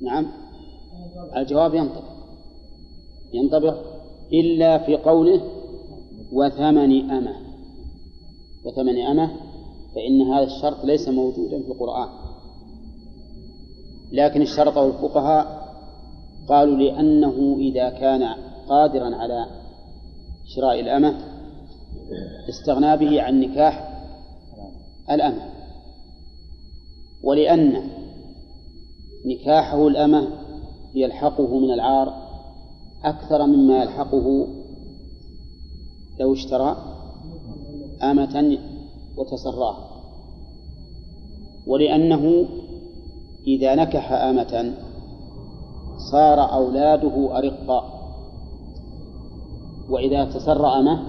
[0.00, 0.26] نعم.
[1.36, 2.04] الجواب ينطبق.
[3.32, 3.76] ينطبق
[4.32, 5.55] إلا في قوله
[6.32, 7.36] وثمن أمة.
[8.64, 9.30] وثمن أمة
[9.94, 12.08] فإن هذا الشرط ليس موجودا في القرآن.
[14.12, 15.66] لكن اشترطه الفقهاء
[16.48, 18.22] قالوا لأنه إذا كان
[18.68, 19.46] قادرا على
[20.46, 21.18] شراء الأمة
[22.48, 24.02] استغنى به عن نكاح
[25.10, 25.42] الأمة.
[27.22, 27.82] ولأن
[29.26, 30.28] نكاحه الأمة
[30.94, 32.26] يلحقه من العار
[33.04, 34.46] أكثر مما يلحقه
[36.20, 36.76] لو اشترى
[38.02, 38.58] أمة
[39.16, 39.86] وتسراها
[41.66, 42.46] ولأنه
[43.46, 44.74] إذا نكح أمة
[46.10, 47.96] صار أولاده أرقا
[49.90, 51.02] وإذا تسرى أمه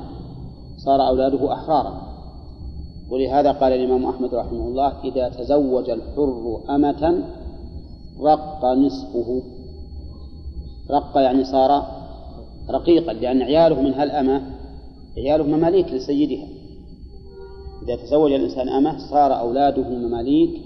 [0.77, 2.01] صار أولاده أحرارا.
[3.09, 7.23] ولهذا قال الإمام أحمد رحمه الله إذا تزوج الحر أمة
[8.21, 9.41] رق نصفه.
[10.91, 11.85] رق يعني صار
[12.69, 14.56] رقيقا لأن عياله من هالأمة
[15.17, 16.47] عياله مماليك لسيدها.
[17.83, 20.61] إذا تزوج الإنسان أمة صار أولاده مماليك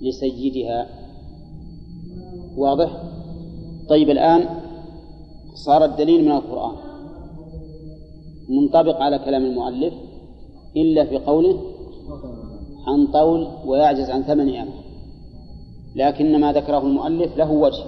[0.00, 0.86] لسيدها.
[2.56, 3.02] واضح؟
[3.88, 4.48] طيب الآن
[5.54, 6.76] صار الدليل من القرآن.
[8.48, 9.94] منطبق على كلام المؤلف
[10.76, 11.60] إلا في قوله
[12.86, 14.72] عن طول ويعجز عن ثمن أمه.
[15.96, 17.84] لكن ما ذكره المؤلف له وجه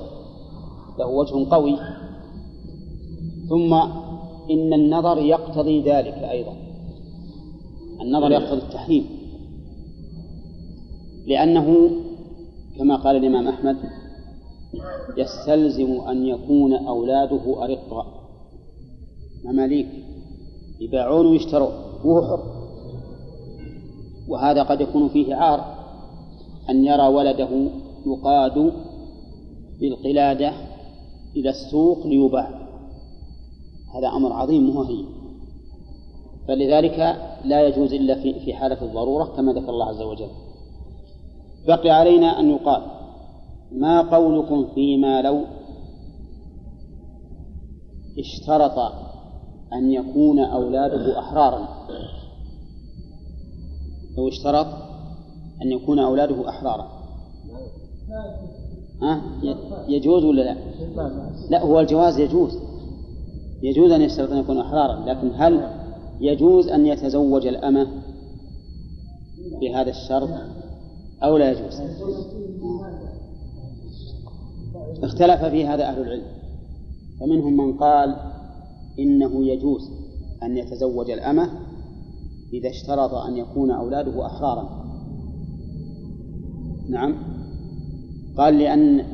[0.99, 1.77] له وجه قوي.
[3.49, 3.75] ثم
[4.51, 6.57] إن النظر يقتضي ذلك أيضا.
[8.01, 9.07] النظر يقتضي التحريم.
[11.27, 11.91] لأنه
[12.79, 13.77] كما قال الإمام أحمد
[15.17, 18.07] يستلزم أن يكون أولاده أرقا
[19.45, 19.89] مماليك
[20.81, 21.73] يباعون ويشترون
[22.05, 22.43] وهو حر.
[24.29, 25.81] وهذا قد يكون فيه عار.
[26.71, 27.71] أن يرى ولده
[28.07, 28.73] يقاد
[29.81, 30.53] بالقلادة
[31.37, 32.60] إلى السوق ليباع.
[33.95, 35.07] هذا أمر عظيم مهين
[36.49, 36.99] فلذلك
[37.45, 40.29] لا يجوز إلا في في حالة الضرورة كما ذكر الله عز وجل.
[41.67, 42.83] بقي علينا أن يقال
[43.73, 45.45] ما قولكم فيما لو
[48.19, 48.93] اشترط
[49.73, 51.69] أن يكون أولاده أحرارا؟
[54.19, 54.67] لو اشترط
[55.63, 56.89] أن يكون أولاده أحرارا.
[59.03, 59.23] ها؟
[59.89, 60.57] يجوز ولا لا؟
[61.51, 62.70] لا هو الجواز يجوز.
[63.63, 65.69] يجوز أن يشترط أن يكون أحرارا لكن هل
[66.21, 67.87] يجوز أن يتزوج الأمة
[69.61, 70.31] بهذا الشرط
[71.23, 71.81] أو لا يجوز؟
[75.03, 76.27] اختلف في هذا أهل العلم.
[77.21, 78.17] فمنهم من قال
[78.99, 79.91] إنه يجوز
[80.43, 81.51] أن يتزوج الأمة
[82.53, 84.81] إذا اشترط أن يكون أولاده أحرارا.
[86.89, 87.17] نعم.
[88.37, 89.05] قال لأن